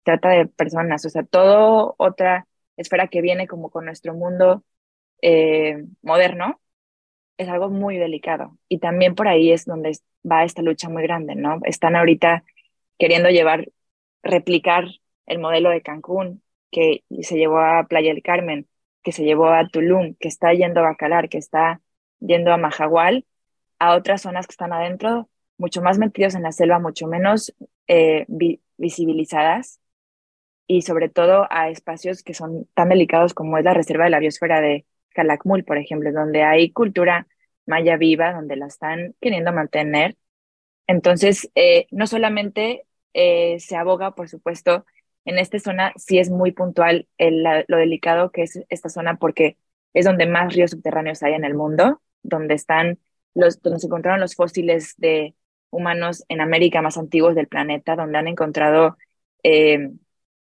trata 0.03 0.29
de 0.29 0.47
personas, 0.47 1.05
o 1.05 1.09
sea, 1.09 1.23
todo 1.23 1.95
otra 1.97 2.47
esfera 2.77 3.07
que 3.07 3.21
viene 3.21 3.47
como 3.47 3.69
con 3.69 3.85
nuestro 3.85 4.13
mundo 4.13 4.63
eh, 5.21 5.85
moderno, 6.01 6.59
es 7.37 7.49
algo 7.49 7.69
muy 7.69 7.97
delicado. 7.97 8.57
Y 8.69 8.79
también 8.79 9.15
por 9.15 9.27
ahí 9.27 9.51
es 9.51 9.65
donde 9.65 9.97
va 10.29 10.43
esta 10.43 10.61
lucha 10.61 10.89
muy 10.89 11.03
grande, 11.03 11.35
¿no? 11.35 11.59
Están 11.63 11.95
ahorita 11.95 12.43
queriendo 12.97 13.29
llevar, 13.29 13.69
replicar 14.23 14.85
el 15.25 15.39
modelo 15.39 15.69
de 15.69 15.81
Cancún 15.81 16.41
que 16.71 17.03
se 17.21 17.37
llevó 17.37 17.59
a 17.59 17.85
Playa 17.87 18.13
del 18.13 18.23
Carmen, 18.23 18.67
que 19.03 19.11
se 19.11 19.23
llevó 19.23 19.49
a 19.49 19.67
Tulum, 19.67 20.15
que 20.19 20.27
está 20.27 20.53
yendo 20.53 20.79
a 20.79 20.83
Bacalar, 20.83 21.29
que 21.29 21.37
está 21.37 21.81
yendo 22.19 22.51
a 22.51 22.57
Majagual, 22.57 23.25
a 23.79 23.95
otras 23.95 24.21
zonas 24.21 24.47
que 24.47 24.53
están 24.53 24.73
adentro, 24.73 25.29
mucho 25.57 25.81
más 25.81 25.99
metidos 25.99 26.35
en 26.35 26.43
la 26.43 26.51
selva, 26.51 26.79
mucho 26.79 27.07
menos 27.07 27.53
eh, 27.87 28.25
visibilizadas 28.77 29.79
y 30.67 30.81
sobre 30.81 31.09
todo 31.09 31.45
a 31.49 31.69
espacios 31.69 32.23
que 32.23 32.33
son 32.33 32.67
tan 32.73 32.89
delicados 32.89 33.33
como 33.33 33.57
es 33.57 33.65
la 33.65 33.73
reserva 33.73 34.05
de 34.05 34.09
la 34.09 34.19
biosfera 34.19 34.61
de 34.61 34.85
Calakmul, 35.13 35.63
por 35.63 35.77
ejemplo, 35.77 36.11
donde 36.11 36.43
hay 36.43 36.71
cultura 36.71 37.27
maya 37.65 37.97
viva, 37.97 38.33
donde 38.33 38.55
la 38.55 38.67
están 38.67 39.15
queriendo 39.21 39.53
mantener. 39.53 40.17
Entonces, 40.87 41.49
eh, 41.55 41.87
no 41.91 42.07
solamente 42.07 42.85
eh, 43.13 43.59
se 43.59 43.75
aboga, 43.77 44.15
por 44.15 44.29
supuesto, 44.29 44.85
en 45.25 45.39
esta 45.39 45.59
zona 45.59 45.93
sí 45.95 46.19
es 46.19 46.29
muy 46.29 46.51
puntual 46.51 47.07
lo 47.17 47.77
delicado 47.77 48.31
que 48.31 48.43
es 48.43 48.61
esta 48.69 48.89
zona 48.89 49.15
porque 49.17 49.57
es 49.93 50.05
donde 50.05 50.25
más 50.25 50.53
ríos 50.53 50.71
subterráneos 50.71 51.23
hay 51.23 51.33
en 51.33 51.45
el 51.45 51.53
mundo, 51.53 52.01
donde 52.23 52.55
están 52.55 52.99
donde 53.33 53.79
se 53.79 53.87
encontraron 53.87 54.19
los 54.19 54.35
fósiles 54.35 54.95
de 54.97 55.35
humanos 55.69 56.23
en 56.29 56.41
América 56.41 56.81
más 56.81 56.97
antiguos 56.97 57.35
del 57.35 57.47
planeta, 57.47 57.95
donde 57.95 58.17
han 58.17 58.27
encontrado 58.27 58.97
eh, 59.43 59.89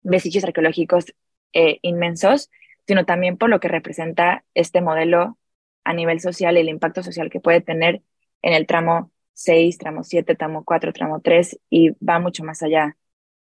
vestigios 0.01 0.43
arqueológicos 0.45 1.13
eh, 1.53 1.79
inmensos, 1.81 2.49
sino 2.89 3.05
también 3.05 3.37
por 3.37 3.51
lo 3.51 3.59
que 3.59 3.67
representa 3.67 4.43
este 4.55 4.81
modelo 4.81 5.37
a 5.83 5.93
nivel 5.93 6.21
social 6.21 6.57
y 6.57 6.61
el 6.61 6.69
impacto 6.69 7.03
social 7.03 7.29
que 7.29 7.39
puede 7.39 7.61
tener 7.61 8.01
en 8.41 8.53
el 8.53 8.65
tramo 8.65 9.11
6, 9.33 9.77
tramo 9.77 10.03
7, 10.03 10.33
tramo 10.33 10.65
4, 10.65 10.91
tramo 10.91 11.21
3 11.21 11.59
y 11.69 11.91
va 12.03 12.17
mucho 12.17 12.43
más 12.43 12.63
allá 12.63 12.97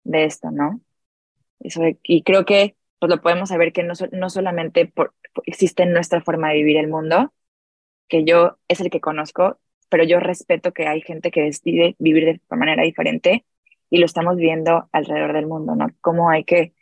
de 0.03 0.25
esto, 0.25 0.51
¿no? 0.51 0.81
Y 2.03 2.25
creo 2.25 2.45
que 2.45 2.75
pues 2.99 3.11
lo 3.11 3.23
podemos 3.23 3.51
saber 3.51 3.73
que 3.73 3.85
no, 3.85 3.95
no 4.11 4.29
solamente 4.29 4.87
por, 4.87 5.15
existe 5.45 5.87
nuestra 5.87 6.21
forma 6.21 6.49
de 6.49 6.57
vivir 6.57 6.77
el 6.79 6.89
mundo, 6.89 7.33
que 8.09 8.25
yo 8.25 8.59
es 8.67 8.81
el 8.81 8.91
que 8.91 9.01
conozco, 9.01 9.61
pero 9.89 10.03
yo 10.03 10.19
respeto 10.19 10.73
que 10.73 10.89
hay 10.89 11.01
gente 11.03 11.31
que 11.31 11.43
decide 11.43 11.95
vivir 12.01 12.25
de 12.25 12.41
manera 12.57 12.83
diferente 12.83 13.47
y 13.89 13.99
lo 13.99 14.07
estamos 14.07 14.35
viendo 14.35 14.89
alrededor 14.91 15.33
del 15.33 15.47
mundo, 15.47 15.77
¿no? 15.77 15.87
Cómo 16.01 16.29
hay 16.29 16.43
que 16.43 16.75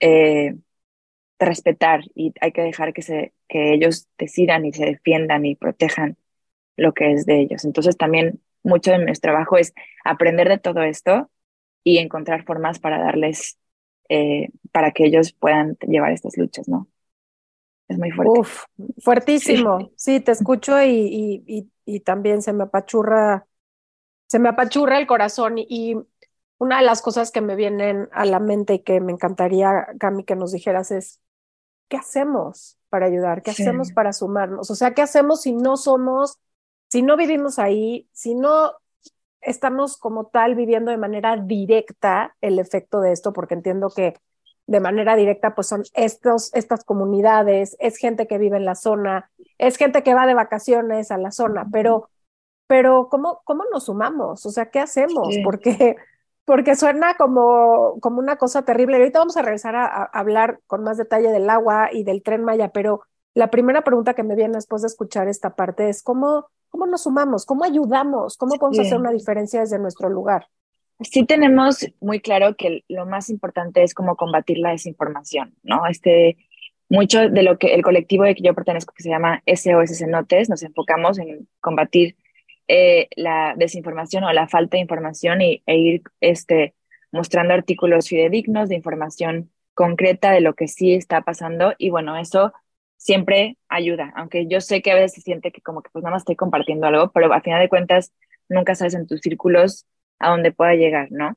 eh, 0.00 0.54
respetar 1.40 2.02
y 2.14 2.32
hay 2.40 2.52
que 2.52 2.62
dejar 2.62 2.92
que, 2.92 3.02
se, 3.02 3.32
que 3.48 3.72
ellos 3.72 4.08
decidan 4.18 4.64
y 4.66 4.72
se 4.72 4.84
defiendan 4.84 5.46
y 5.46 5.56
protejan 5.56 6.16
lo 6.76 6.92
que 6.92 7.12
es 7.12 7.26
de 7.26 7.40
ellos. 7.40 7.64
Entonces 7.64 7.96
también 7.96 8.40
mucho 8.62 8.92
de 8.92 8.98
nuestro 8.98 9.32
trabajo 9.32 9.56
es 9.56 9.72
aprender 10.04 10.48
de 10.48 10.58
todo 10.58 10.82
esto 10.82 11.30
y 11.82 11.98
encontrar 11.98 12.44
formas 12.44 12.78
para 12.78 12.98
darles 12.98 13.58
eh, 14.08 14.48
para 14.72 14.90
que 14.90 15.04
ellos 15.04 15.32
puedan 15.32 15.76
llevar 15.86 16.12
estas 16.12 16.36
luchas, 16.36 16.68
¿no? 16.68 16.88
Es 17.88 17.98
muy 17.98 18.10
fuerte. 18.10 18.40
Uf, 18.40 18.64
fuertísimo. 18.98 19.90
Sí, 19.96 20.20
te 20.20 20.32
escucho 20.32 20.80
y, 20.82 21.44
y, 21.46 21.70
y, 21.84 22.00
también 22.00 22.40
se 22.42 22.52
me 22.52 22.64
apachurra, 22.64 23.46
se 24.28 24.38
me 24.38 24.48
apachurra 24.48 24.98
el 24.98 25.06
corazón. 25.06 25.58
Y 25.58 25.96
una 26.58 26.78
de 26.78 26.84
las 26.84 27.02
cosas 27.02 27.32
que 27.32 27.40
me 27.40 27.56
vienen 27.56 28.08
a 28.12 28.24
la 28.26 28.38
mente 28.38 28.74
y 28.74 28.78
que 28.80 29.00
me 29.00 29.12
encantaría, 29.12 29.88
Cami, 29.98 30.24
que 30.24 30.36
nos 30.36 30.52
dijeras 30.52 30.90
es, 30.92 31.20
¿qué 31.90 31.98
hacemos 31.98 32.78
para 32.88 33.06
ayudar? 33.06 33.42
¿Qué 33.42 33.50
hacemos 33.50 33.92
para 33.92 34.14
sumarnos? 34.14 34.70
O 34.70 34.74
sea, 34.74 34.94
¿qué 34.94 35.02
hacemos 35.02 35.42
si 35.42 35.52
no 35.52 35.76
somos, 35.76 36.38
si 36.88 37.02
no 37.02 37.16
vivimos 37.18 37.58
ahí, 37.58 38.08
si 38.12 38.34
no 38.34 38.72
estamos 39.42 39.96
como 39.96 40.26
tal 40.26 40.54
viviendo 40.54 40.92
de 40.92 40.96
manera 40.96 41.36
directa 41.36 42.36
el 42.40 42.58
efecto 42.58 43.00
de 43.00 43.12
esto, 43.12 43.32
porque 43.32 43.54
entiendo 43.54 43.90
que 43.90 44.14
de 44.66 44.80
manera 44.80 45.16
directa 45.16 45.54
pues 45.54 45.66
son 45.66 45.82
estos, 45.94 46.54
estas 46.54 46.84
comunidades, 46.84 47.76
es 47.80 47.96
gente 47.96 48.28
que 48.28 48.38
vive 48.38 48.56
en 48.56 48.64
la 48.64 48.76
zona, 48.76 49.30
es 49.58 49.76
gente 49.76 50.04
que 50.04 50.14
va 50.14 50.26
de 50.26 50.34
vacaciones 50.34 51.10
a 51.10 51.18
la 51.18 51.32
zona, 51.32 51.66
pero, 51.72 52.08
pero 52.68 53.08
¿cómo, 53.10 53.42
cómo 53.44 53.64
nos 53.72 53.86
sumamos? 53.86 54.46
O 54.46 54.50
sea, 54.50 54.70
¿qué 54.70 54.78
hacemos? 54.78 55.34
Porque 55.42 55.96
porque 56.50 56.74
suena 56.74 57.14
como, 57.14 58.00
como 58.00 58.18
una 58.18 58.34
cosa 58.34 58.64
terrible. 58.64 58.96
Ahorita 58.96 59.20
vamos 59.20 59.36
a 59.36 59.42
regresar 59.42 59.76
a, 59.76 59.86
hablar 60.02 60.58
con 60.66 60.82
más 60.82 60.98
detalle 60.98 61.28
del 61.28 61.48
agua 61.48 61.90
y 61.92 62.02
del 62.02 62.24
tren 62.24 62.42
Maya, 62.42 62.70
pero 62.70 63.02
la 63.34 63.52
primera 63.52 63.82
pregunta 63.82 64.14
que 64.14 64.24
me 64.24 64.34
viene 64.34 64.54
después 64.54 64.82
de 64.82 64.88
escuchar 64.88 65.28
esta 65.28 65.54
parte 65.54 65.88
es 65.88 66.02
cómo, 66.02 66.46
cómo 66.68 66.86
nos 66.86 67.04
sumamos, 67.04 67.46
cómo 67.46 67.62
ayudamos, 67.62 68.36
cómo 68.36 68.56
podemos 68.56 68.80
hacer 68.80 68.98
una 68.98 69.12
diferencia 69.12 69.60
desde 69.60 69.78
nuestro 69.78 70.08
lugar. 70.08 70.48
Sí 70.98 71.24
tenemos 71.24 71.86
muy 72.00 72.18
claro 72.18 72.56
que 72.56 72.82
lo 72.88 73.06
más 73.06 73.30
importante 73.30 73.84
es 73.84 73.94
cómo 73.94 74.16
combatir 74.16 74.58
la 74.58 74.70
desinformación, 74.70 75.54
¿no? 75.62 75.86
Este, 75.86 76.36
mucho 76.88 77.28
de 77.28 77.44
lo 77.44 77.58
que 77.58 77.74
el 77.74 77.82
colectivo 77.82 78.24
de 78.24 78.34
que 78.34 78.42
yo 78.42 78.54
pertenezco, 78.54 78.92
que 78.92 79.04
se 79.04 79.10
llama 79.10 79.40
SOS 79.46 79.98
Cenotes, 79.98 80.50
nos 80.50 80.64
enfocamos 80.64 81.20
en 81.20 81.46
combatir 81.60 82.16
eh, 82.72 83.08
la 83.16 83.54
desinformación 83.56 84.22
o 84.22 84.32
la 84.32 84.46
falta 84.46 84.76
de 84.76 84.82
información 84.82 85.40
y, 85.42 85.60
e 85.66 85.76
ir 85.76 86.02
este, 86.20 86.76
mostrando 87.10 87.52
artículos 87.52 88.08
fidedignos 88.08 88.68
de 88.68 88.76
información 88.76 89.50
concreta 89.74 90.30
de 90.30 90.40
lo 90.40 90.54
que 90.54 90.68
sí 90.68 90.94
está 90.94 91.22
pasando. 91.22 91.74
Y 91.78 91.90
bueno, 91.90 92.16
eso 92.16 92.52
siempre 92.96 93.58
ayuda, 93.68 94.12
aunque 94.14 94.46
yo 94.46 94.60
sé 94.60 94.82
que 94.82 94.92
a 94.92 94.94
veces 94.94 95.14
se 95.14 95.20
siente 95.22 95.50
que 95.50 95.60
como 95.62 95.82
que 95.82 95.90
pues 95.90 96.04
nada 96.04 96.14
más 96.14 96.22
estoy 96.22 96.36
compartiendo 96.36 96.86
algo, 96.86 97.10
pero 97.10 97.32
a 97.34 97.40
final 97.40 97.60
de 97.60 97.68
cuentas 97.68 98.12
nunca 98.48 98.76
sabes 98.76 98.94
en 98.94 99.08
tus 99.08 99.20
círculos 99.20 99.86
a 100.20 100.30
dónde 100.30 100.52
pueda 100.52 100.74
llegar, 100.74 101.08
¿no? 101.10 101.36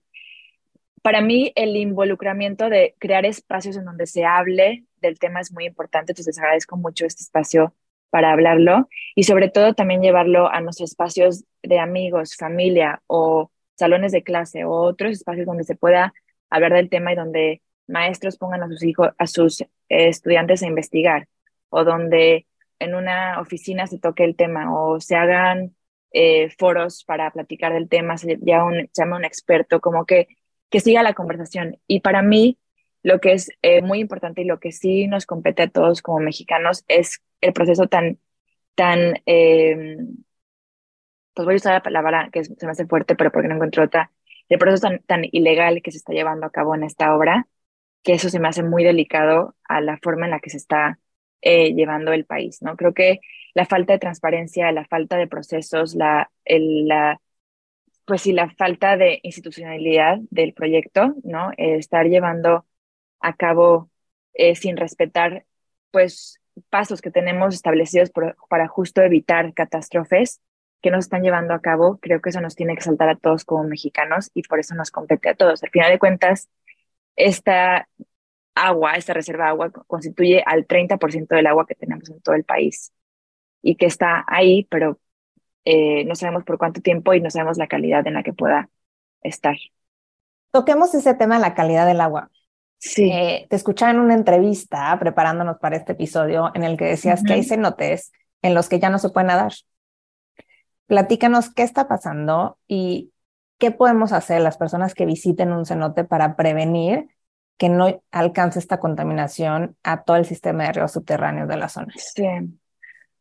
Para 1.01 1.21
mí 1.21 1.51
el 1.55 1.75
involucramiento 1.77 2.69
de 2.69 2.95
crear 2.99 3.25
espacios 3.25 3.75
en 3.75 3.85
donde 3.85 4.05
se 4.05 4.23
hable 4.23 4.85
del 5.01 5.17
tema 5.17 5.41
es 5.41 5.51
muy 5.51 5.65
importante, 5.65 6.11
entonces 6.11 6.37
agradezco 6.37 6.77
mucho 6.77 7.07
este 7.07 7.23
espacio 7.23 7.73
para 8.13 8.31
hablarlo 8.31 8.87
y 9.15 9.23
sobre 9.23 9.49
todo 9.49 9.73
también 9.73 10.03
llevarlo 10.03 10.47
a 10.47 10.61
nuestros 10.61 10.91
espacios 10.91 11.45
de 11.63 11.79
amigos, 11.79 12.35
familia 12.35 13.01
o 13.07 13.49
salones 13.73 14.11
de 14.11 14.21
clase 14.21 14.65
o 14.65 14.69
otros 14.69 15.13
espacios 15.13 15.47
donde 15.47 15.63
se 15.63 15.75
pueda 15.75 16.13
hablar 16.51 16.73
del 16.73 16.91
tema 16.91 17.11
y 17.11 17.15
donde 17.15 17.63
maestros 17.87 18.37
pongan 18.37 18.61
a 18.61 18.67
sus 18.67 18.83
hijos, 18.83 19.09
a 19.17 19.25
sus 19.25 19.63
estudiantes 19.89 20.61
a 20.61 20.67
investigar 20.67 21.27
o 21.69 21.83
donde 21.83 22.45
en 22.77 22.93
una 22.93 23.41
oficina 23.41 23.87
se 23.87 23.97
toque 23.97 24.25
el 24.25 24.35
tema 24.35 24.79
o 24.79 24.99
se 24.99 25.15
hagan 25.15 25.75
eh, 26.11 26.51
foros 26.59 27.03
para 27.05 27.31
platicar 27.31 27.73
del 27.73 27.89
tema, 27.89 28.19
se, 28.19 28.37
ya 28.41 28.63
un, 28.63 28.91
llama 28.95 29.15
un 29.17 29.25
experto, 29.25 29.81
como 29.81 30.05
que, 30.05 30.27
que 30.69 30.81
siga 30.81 31.01
la 31.01 31.15
conversación. 31.15 31.79
Y 31.87 32.01
para 32.01 32.21
mí, 32.21 32.59
lo 33.03 33.19
que 33.19 33.33
es 33.33 33.51
eh, 33.61 33.81
muy 33.81 33.99
importante 33.99 34.41
y 34.41 34.45
lo 34.45 34.59
que 34.59 34.71
sí 34.71 35.07
nos 35.07 35.25
compete 35.25 35.63
a 35.63 35.69
todos 35.69 36.01
como 36.01 36.19
mexicanos 36.19 36.85
es 36.87 37.21
el 37.41 37.53
proceso 37.53 37.87
tan, 37.87 38.19
tan, 38.75 39.21
eh, 39.25 39.97
pues 41.33 41.45
voy 41.45 41.55
a 41.55 41.57
usar 41.57 41.73
la 41.73 41.83
palabra 41.83 42.29
que 42.31 42.43
se 42.43 42.65
me 42.65 42.71
hace 42.71 42.85
fuerte, 42.87 43.15
pero 43.15 43.31
porque 43.31 43.47
no 43.47 43.55
encuentro 43.55 43.83
otra, 43.83 44.11
el 44.49 44.59
proceso 44.59 44.87
tan, 44.87 44.99
tan 45.03 45.25
ilegal 45.31 45.81
que 45.81 45.91
se 45.91 45.97
está 45.97 46.13
llevando 46.13 46.45
a 46.45 46.51
cabo 46.51 46.75
en 46.75 46.83
esta 46.83 47.15
obra, 47.15 47.47
que 48.03 48.13
eso 48.13 48.29
se 48.29 48.39
me 48.39 48.47
hace 48.49 48.63
muy 48.63 48.83
delicado 48.83 49.55
a 49.65 49.81
la 49.81 49.97
forma 50.01 50.25
en 50.25 50.31
la 50.31 50.39
que 50.39 50.49
se 50.49 50.57
está 50.57 50.99
eh, 51.41 51.73
llevando 51.73 52.13
el 52.13 52.25
país, 52.25 52.61
¿no? 52.61 52.75
Creo 52.77 52.93
que 52.93 53.19
la 53.53 53.65
falta 53.65 53.93
de 53.93 53.99
transparencia, 53.99 54.71
la 54.71 54.85
falta 54.85 55.17
de 55.17 55.27
procesos, 55.27 55.95
la, 55.95 56.31
el, 56.45 56.87
la 56.87 57.21
pues 58.05 58.21
sí, 58.21 58.33
la 58.33 58.49
falta 58.51 58.97
de 58.97 59.19
institucionalidad 59.23 60.17
del 60.29 60.53
proyecto, 60.53 61.15
¿no? 61.23 61.51
estar 61.57 62.07
llevando 62.07 62.65
a 63.23 63.33
cabo 63.35 63.89
eh, 64.33 64.55
sin 64.55 64.77
respetar, 64.77 65.45
pues, 65.91 66.39
pasos 66.69 67.01
que 67.01 67.11
tenemos 67.11 67.55
establecidos 67.55 68.11
para 68.49 68.67
justo 68.67 69.01
evitar 69.01 69.53
catástrofes 69.53 70.41
que 70.81 70.91
nos 70.91 71.05
están 71.05 71.23
llevando 71.23 71.53
a 71.53 71.61
cabo, 71.61 71.97
creo 72.01 72.21
que 72.21 72.29
eso 72.29 72.41
nos 72.41 72.55
tiene 72.55 72.75
que 72.75 72.81
saltar 72.81 73.09
a 73.09 73.15
todos 73.15 73.45
como 73.45 73.63
mexicanos 73.63 74.29
y 74.33 74.43
por 74.43 74.59
eso 74.59 74.75
nos 74.75 74.91
compete 74.91 75.29
a 75.29 75.35
todos. 75.35 75.63
Al 75.63 75.69
final 75.69 75.89
de 75.91 75.97
cuentas, 75.97 76.49
esta 77.15 77.87
agua, 78.53 78.95
esta 78.95 79.13
reserva 79.13 79.45
de 79.45 79.49
agua 79.51 79.71
constituye 79.71 80.43
al 80.45 80.67
30% 80.67 81.35
del 81.35 81.47
agua 81.47 81.65
que 81.65 81.75
tenemos 81.75 82.09
en 82.09 82.21
todo 82.21 82.35
el 82.35 82.43
país 82.43 82.93
y 83.61 83.75
que 83.77 83.85
está 83.85 84.25
ahí, 84.27 84.67
pero 84.69 84.99
eh, 85.65 86.03
no 86.05 86.15
sabemos 86.15 86.43
por 86.43 86.57
cuánto 86.57 86.81
tiempo 86.81 87.13
y 87.13 87.21
no 87.21 87.29
sabemos 87.29 87.57
la 87.57 87.67
calidad 87.67 88.05
en 88.05 88.15
la 88.15 88.23
que 88.23 88.33
pueda 88.33 88.69
estar. 89.21 89.55
Toquemos 90.51 90.93
ese 90.93 91.13
tema 91.15 91.35
de 91.35 91.41
la 91.41 91.55
calidad 91.55 91.87
del 91.87 92.01
agua. 92.01 92.29
Sí. 92.85 93.09
Eh, 93.09 93.47
te 93.49 93.55
escuchaba 93.55 93.91
en 93.91 94.01
una 94.01 94.13
entrevista 94.13 94.97
preparándonos 94.99 95.57
para 95.57 95.77
este 95.77 95.93
episodio 95.93 96.51
en 96.53 96.65
el 96.65 96.75
que 96.75 96.83
decías 96.83 97.23
que 97.23 97.31
hay 97.31 97.43
cenotes 97.43 98.11
en 98.41 98.53
los 98.53 98.67
que 98.67 98.77
ya 98.77 98.89
no 98.89 98.99
se 98.99 99.09
puede 99.09 99.27
nadar. 99.27 99.53
Platícanos 100.87 101.53
qué 101.53 101.63
está 101.63 101.87
pasando 101.87 102.57
y 102.67 103.13
qué 103.57 103.71
podemos 103.71 104.11
hacer 104.11 104.41
las 104.41 104.57
personas 104.57 104.93
que 104.95 105.05
visiten 105.05 105.53
un 105.53 105.65
cenote 105.65 106.03
para 106.03 106.35
prevenir 106.35 107.07
que 107.57 107.69
no 107.69 108.03
alcance 108.11 108.59
esta 108.59 108.81
contaminación 108.81 109.77
a 109.83 110.03
todo 110.03 110.17
el 110.17 110.25
sistema 110.25 110.65
de 110.65 110.73
ríos 110.73 110.91
subterráneos 110.91 111.47
de 111.47 111.55
la 111.55 111.69
zona. 111.69 111.93
Sí. 111.95 112.27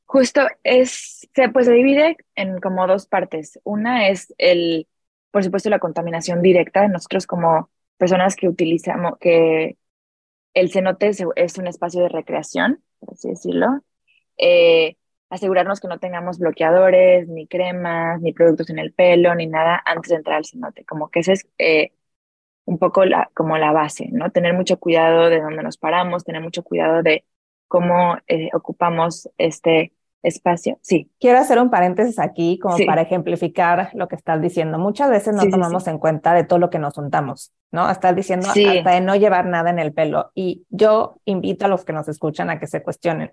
Justo 0.07 0.40
es, 0.64 1.29
se, 1.33 1.48
pues 1.51 1.66
se 1.66 1.72
divide 1.72 2.16
en 2.35 2.61
como 2.61 2.88
dos 2.88 3.07
partes. 3.07 3.61
Una 3.62 4.09
es 4.09 4.35
el, 4.38 4.88
por 5.31 5.44
supuesto, 5.44 5.70
la 5.70 5.79
contaminación 5.79 6.42
directa. 6.42 6.88
Nosotros 6.88 7.29
como 7.29 7.70
personas 8.02 8.34
que 8.34 8.48
utilizamos, 8.48 9.16
que 9.20 9.76
el 10.54 10.72
cenote 10.72 11.06
es, 11.36 11.58
un 11.58 11.68
espacio 11.68 12.02
de 12.02 12.08
recreación, 12.08 12.82
por 12.98 13.12
así 13.12 13.28
decirlo. 13.28 13.68
Eh, 14.38 14.96
asegurarnos 15.30 15.78
que 15.80 15.86
no 15.86 16.00
tengamos 16.00 16.40
bloqueadores, 16.40 17.28
ni 17.28 17.46
cremas, 17.46 18.20
ni 18.20 18.32
productos 18.32 18.70
en 18.70 18.80
el 18.80 18.92
pelo, 18.92 19.36
ni 19.36 19.46
nada 19.46 19.80
antes 19.86 20.10
de 20.10 20.16
entrar 20.16 20.38
al 20.38 20.44
cenote. 20.44 20.84
Como 20.84 21.10
que 21.10 21.20
ese 21.20 21.34
es 21.34 21.48
eh, 21.58 21.92
un 22.64 22.78
poco 22.80 23.04
la, 23.04 23.30
como 23.34 23.56
la 23.56 23.70
base, 23.70 24.08
¿no? 24.10 24.32
Tener 24.32 24.54
mucho 24.54 24.80
cuidado 24.80 25.30
de 25.30 25.40
dónde 25.40 25.62
nos 25.62 25.78
paramos, 25.78 26.24
tener 26.24 26.42
mucho 26.42 26.64
cuidado 26.64 27.04
de 27.04 27.24
cómo 27.68 28.18
eh, 28.26 28.50
ocupamos 28.52 29.30
este 29.38 29.92
espacio. 30.22 30.78
Sí. 30.82 31.11
Quiero 31.20 31.38
hacer 31.38 31.58
un 31.58 31.70
paréntesis 31.70 32.18
aquí 32.18 32.58
como 32.58 32.76
para 32.87 33.02
ejemplificar 33.02 33.90
lo 33.94 34.08
que 34.08 34.16
estás 34.16 34.40
diciendo. 34.40 34.78
Muchas 34.78 35.11
veces 35.11 35.35
no 35.35 35.48
tomamos 35.48 35.87
en 35.88 35.98
cuenta 35.98 36.32
de 36.35 36.44
todo 36.44 36.58
lo 36.58 36.70
que 36.70 36.78
nos 36.78 36.94
juntamos, 36.94 37.52
¿no? 37.70 37.90
Estás 37.90 38.14
diciendo 38.14 38.48
hasta 38.48 38.90
de 38.90 39.00
no 39.00 39.16
llevar 39.16 39.46
nada 39.46 39.70
en 39.70 39.78
el 39.78 39.92
pelo. 39.92 40.30
Y 40.35 40.64
yo 40.70 41.16
invito 41.24 41.66
a 41.66 41.68
los 41.68 41.85
que 41.85 41.92
nos 41.92 42.08
escuchan 42.08 42.50
a 42.50 42.58
que 42.58 42.66
se 42.66 42.82
cuestionen. 42.82 43.32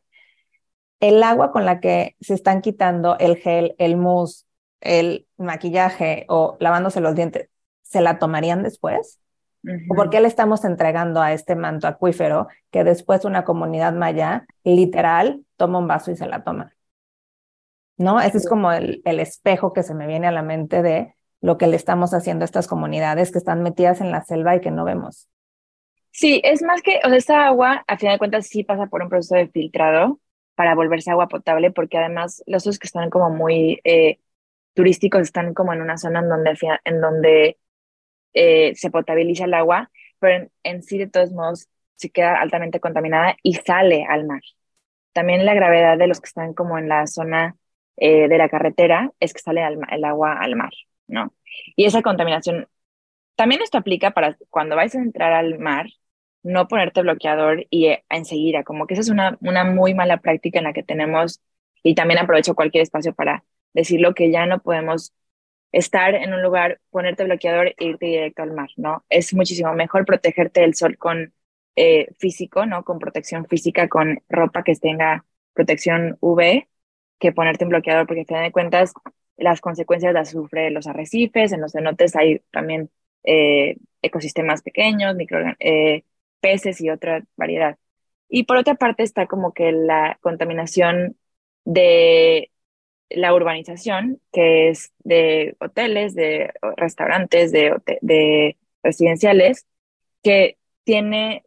El 0.99 1.23
agua 1.23 1.51
con 1.51 1.65
la 1.65 1.79
que 1.79 2.15
se 2.19 2.33
están 2.33 2.61
quitando 2.61 3.17
el 3.19 3.37
gel, 3.37 3.75
el 3.77 3.95
mousse, 3.95 4.45
el 4.81 5.27
maquillaje 5.37 6.25
o 6.27 6.57
lavándose 6.59 7.01
los 7.01 7.15
dientes, 7.15 7.49
¿se 7.83 8.01
la 8.01 8.19
tomarían 8.19 8.63
después? 8.63 9.19
¿O 9.89 9.95
por 9.95 10.09
qué 10.09 10.21
le 10.21 10.27
estamos 10.27 10.63
entregando 10.63 11.21
a 11.21 11.33
este 11.33 11.55
manto 11.55 11.87
acuífero 11.87 12.47
que 12.71 12.85
después 12.85 13.25
una 13.25 13.43
comunidad 13.43 13.93
maya 13.93 14.45
literal 14.63 15.43
toma 15.57 15.79
un 15.79 15.87
vaso 15.87 16.11
y 16.11 16.15
se 16.15 16.27
la 16.27 16.43
toma? 16.43 16.73
¿No? 17.99 18.19
Ese 18.19 18.37
es 18.37 18.47
como 18.47 18.71
el, 18.71 19.01
el, 19.05 19.19
espejo 19.19 19.73
que 19.73 19.83
se 19.83 19.93
me 19.93 20.07
viene 20.07 20.25
a 20.25 20.31
la 20.31 20.41
mente 20.41 20.81
de 20.81 21.13
lo 21.41 21.57
que 21.57 21.67
le 21.67 21.75
estamos 21.75 22.13
haciendo 22.13 22.43
a 22.43 22.45
estas 22.45 22.67
comunidades 22.67 23.31
que 23.31 23.37
están 23.37 23.61
metidas 23.61 24.01
en 24.01 24.11
la 24.11 24.23
selva 24.23 24.55
y 24.55 24.61
que 24.61 24.71
no 24.71 24.85
vemos. 24.85 25.27
Sí, 26.11 26.41
es 26.43 26.63
más 26.63 26.81
que, 26.81 26.99
o 27.03 27.09
sea, 27.09 27.17
esta 27.17 27.45
agua, 27.45 27.83
a 27.87 27.97
final 27.97 28.15
de 28.15 28.19
cuentas, 28.19 28.47
sí 28.47 28.63
pasa 28.63 28.87
por 28.87 29.03
un 29.03 29.09
proceso 29.09 29.35
de 29.35 29.49
filtrado 29.49 30.19
para 30.55 30.75
volverse 30.75 31.11
agua 31.11 31.27
potable, 31.27 31.71
porque 31.71 31.97
además 31.97 32.41
los 32.47 32.63
que 32.63 32.87
están 32.87 33.09
como 33.09 33.29
muy 33.29 33.79
eh, 33.83 34.19
turísticos 34.73 35.21
están 35.21 35.53
como 35.53 35.73
en 35.73 35.81
una 35.81 35.97
zona 35.97 36.19
en 36.21 36.29
donde, 36.29 36.57
en 36.85 37.01
donde 37.01 37.57
eh, 38.33 38.73
se 38.75 38.91
potabiliza 38.91 39.45
el 39.45 39.53
agua, 39.53 39.91
pero 40.19 40.35
en, 40.35 40.51
en 40.63 40.83
sí, 40.83 40.97
de 40.97 41.07
todos 41.07 41.31
modos, 41.31 41.67
se 41.95 42.09
queda 42.09 42.39
altamente 42.39 42.79
contaminada 42.79 43.35
y 43.43 43.55
sale 43.55 44.05
al 44.09 44.25
mar. 44.25 44.41
También 45.13 45.45
la 45.45 45.53
gravedad 45.53 45.97
de 45.97 46.07
los 46.07 46.21
que 46.21 46.27
están 46.27 46.53
como 46.53 46.77
en 46.77 46.87
la 46.87 47.07
zona 47.07 47.57
eh, 47.99 48.27
de 48.27 48.37
la 48.37 48.49
carretera 48.49 49.11
es 49.19 49.33
que 49.33 49.41
sale 49.41 49.61
el 49.65 50.03
agua 50.05 50.33
al 50.39 50.55
mar, 50.55 50.71
¿no? 51.07 51.33
Y 51.75 51.85
esa 51.85 52.01
contaminación, 52.01 52.67
también 53.35 53.61
esto 53.61 53.77
aplica 53.77 54.11
para 54.11 54.37
cuando 54.49 54.75
vais 54.75 54.95
a 54.95 54.99
entrar 54.99 55.33
al 55.33 55.59
mar, 55.59 55.87
no 56.43 56.67
ponerte 56.67 57.01
bloqueador 57.01 57.65
y 57.69 57.87
eh, 57.87 58.05
enseguida, 58.09 58.63
como 58.63 58.87
que 58.87 58.93
esa 58.95 59.01
es 59.01 59.09
una, 59.09 59.37
una 59.41 59.65
muy 59.65 59.93
mala 59.93 60.17
práctica 60.17 60.59
en 60.59 60.65
la 60.65 60.73
que 60.73 60.83
tenemos, 60.83 61.41
y 61.83 61.95
también 61.95 62.19
aprovecho 62.19 62.55
cualquier 62.55 62.83
espacio 62.83 63.13
para 63.13 63.43
decirlo 63.73 64.13
que 64.13 64.31
ya 64.31 64.45
no 64.45 64.61
podemos 64.61 65.13
estar 65.71 66.15
en 66.15 66.33
un 66.33 66.41
lugar, 66.41 66.81
ponerte 66.89 67.23
bloqueador 67.25 67.67
e 67.77 67.85
irte 67.85 68.05
directo 68.07 68.43
al 68.43 68.53
mar, 68.53 68.69
¿no? 68.77 69.05
Es 69.09 69.33
muchísimo 69.33 69.73
mejor 69.73 70.05
protegerte 70.05 70.61
del 70.61 70.75
sol 70.75 70.97
con 70.97 71.33
eh, 71.75 72.07
físico, 72.17 72.65
¿no? 72.65 72.83
Con 72.83 72.99
protección 72.99 73.45
física, 73.45 73.87
con 73.87 74.21
ropa 74.29 74.63
que 74.63 74.75
tenga 74.75 75.25
protección 75.53 76.17
UV, 76.21 76.67
que 77.19 77.31
ponerte 77.31 77.65
un 77.65 77.69
bloqueador, 77.69 78.07
porque 78.07 78.21
al 78.21 78.27
final 78.27 78.43
de 78.43 78.51
cuentas, 78.51 78.93
las 79.37 79.61
consecuencias 79.61 80.13
las 80.13 80.29
sufre 80.31 80.71
los 80.71 80.87
arrecifes, 80.87 81.51
en 81.51 81.61
los 81.61 81.73
cenotes 81.73 82.15
hay 82.15 82.39
también 82.51 82.89
eh, 83.23 83.77
ecosistemas 84.01 84.61
pequeños, 84.61 85.15
micro, 85.15 85.39
eh, 85.59 86.03
peces 86.41 86.81
y 86.81 86.89
otra 86.89 87.23
variedad. 87.37 87.77
Y 88.29 88.43
por 88.43 88.57
otra 88.57 88.75
parte 88.75 89.03
está 89.03 89.27
como 89.27 89.53
que 89.53 89.71
la 89.71 90.17
contaminación 90.21 91.17
de 91.65 92.51
la 93.09 93.33
urbanización, 93.33 94.21
que 94.31 94.69
es 94.69 94.93
de 94.99 95.55
hoteles, 95.59 96.15
de 96.15 96.53
restaurantes, 96.77 97.51
de, 97.51 97.75
de 98.01 98.57
residenciales, 98.83 99.65
que 100.23 100.57
tiene 100.83 101.43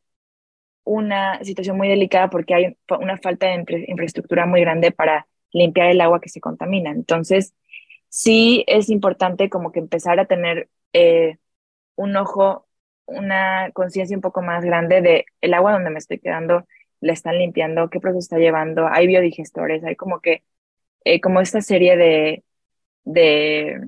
una 0.84 1.42
situación 1.44 1.76
muy 1.76 1.88
delicada 1.88 2.30
porque 2.30 2.54
hay 2.54 2.76
una 2.88 3.18
falta 3.18 3.46
de 3.46 3.84
infraestructura 3.88 4.46
muy 4.46 4.60
grande 4.60 4.90
para 4.90 5.26
limpiar 5.52 5.90
el 5.90 6.00
agua 6.00 6.20
que 6.20 6.28
se 6.28 6.40
contamina. 6.40 6.90
Entonces, 6.90 7.54
sí 8.08 8.64
es 8.68 8.88
importante 8.90 9.50
como 9.50 9.72
que 9.72 9.80
empezar 9.80 10.20
a 10.20 10.26
tener 10.26 10.70
eh, 10.92 11.38
un 11.96 12.16
ojo, 12.16 12.66
una 13.06 13.70
conciencia 13.72 14.16
un 14.16 14.22
poco 14.22 14.42
más 14.42 14.64
grande 14.64 15.00
de 15.02 15.26
el 15.40 15.54
agua 15.54 15.72
donde 15.72 15.90
me 15.90 15.98
estoy 15.98 16.18
quedando, 16.18 16.66
la 17.00 17.12
están 17.12 17.38
limpiando, 17.38 17.90
qué 17.90 18.00
proceso 18.00 18.20
está 18.20 18.38
llevando, 18.38 18.88
hay 18.88 19.06
biodigestores, 19.06 19.84
hay 19.84 19.96
como 19.96 20.20
que, 20.20 20.44
eh, 21.04 21.20
como 21.20 21.40
esta 21.40 21.60
serie 21.62 21.96
de, 21.96 22.44
de, 23.04 23.80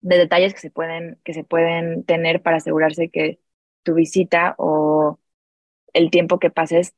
de 0.00 0.16
detalles 0.18 0.54
que 0.54 0.60
se 0.60 0.70
pueden, 0.70 1.20
que 1.24 1.34
se 1.34 1.44
pueden 1.44 2.04
tener 2.04 2.42
para 2.42 2.56
asegurarse 2.58 3.10
que 3.10 3.40
tu 3.82 3.94
visita 3.94 4.54
o 4.58 5.18
el 5.94 6.10
tiempo 6.10 6.40
que 6.40 6.50
pases 6.50 6.94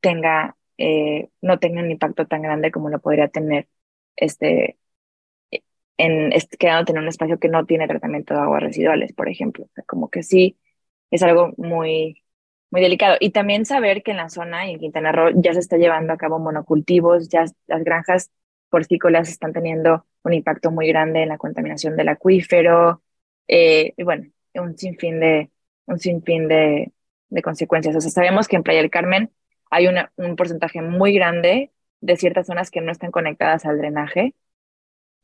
tenga, 0.00 0.55
eh, 0.78 1.30
no 1.42 1.58
tenga 1.58 1.80
un 1.82 1.90
impacto 1.90 2.26
tan 2.26 2.42
grande 2.42 2.70
como 2.70 2.90
lo 2.90 3.00
podría 3.00 3.28
tener 3.28 3.68
este, 4.16 4.78
en, 5.98 6.30
quedándote 6.58 6.92
en 6.92 6.98
un 6.98 7.08
espacio 7.08 7.38
que 7.38 7.48
no 7.48 7.64
tiene 7.66 7.88
tratamiento 7.88 8.34
de 8.34 8.40
aguas 8.40 8.62
residuales, 8.62 9.12
por 9.12 9.28
ejemplo. 9.28 9.68
como 9.86 10.10
que 10.10 10.22
sí, 10.22 10.58
es 11.10 11.22
algo 11.22 11.52
muy, 11.56 12.22
muy 12.70 12.80
delicado. 12.82 13.16
Y 13.20 13.30
también 13.30 13.66
saber 13.66 14.02
que 14.02 14.12
en 14.12 14.18
la 14.18 14.28
zona 14.28 14.66
y 14.68 14.72
en 14.74 14.80
Quintana 14.80 15.12
Roo 15.12 15.30
ya 15.34 15.52
se 15.54 15.60
está 15.60 15.76
llevando 15.78 16.12
a 16.12 16.18
cabo 16.18 16.38
monocultivos, 16.38 17.28
ya 17.28 17.44
las 17.66 17.84
granjas 17.84 18.30
porcícolas 18.70 19.28
están 19.28 19.52
teniendo 19.52 20.06
un 20.24 20.34
impacto 20.34 20.70
muy 20.70 20.88
grande 20.88 21.22
en 21.22 21.28
la 21.30 21.38
contaminación 21.38 21.96
del 21.96 22.08
acuífero, 22.08 23.02
eh, 23.48 23.94
y 23.96 24.02
bueno, 24.02 24.26
un 24.54 24.76
sinfín 24.76 25.20
de, 25.20 25.50
un 25.86 25.98
sinfín 25.98 26.48
de 26.48 26.92
consecuencias. 27.42 27.94
O 27.96 28.00
sea, 28.00 28.10
sabemos 28.10 28.48
que 28.48 28.56
en 28.56 28.62
Playa 28.62 28.80
del 28.80 28.90
Carmen 28.90 29.30
hay 29.70 29.86
una, 29.88 30.12
un 30.16 30.36
porcentaje 30.36 30.82
muy 30.82 31.14
grande 31.14 31.72
de 32.00 32.16
ciertas 32.16 32.46
zonas 32.46 32.70
que 32.70 32.80
no 32.80 32.92
están 32.92 33.10
conectadas 33.10 33.64
al 33.66 33.78
drenaje 33.78 34.34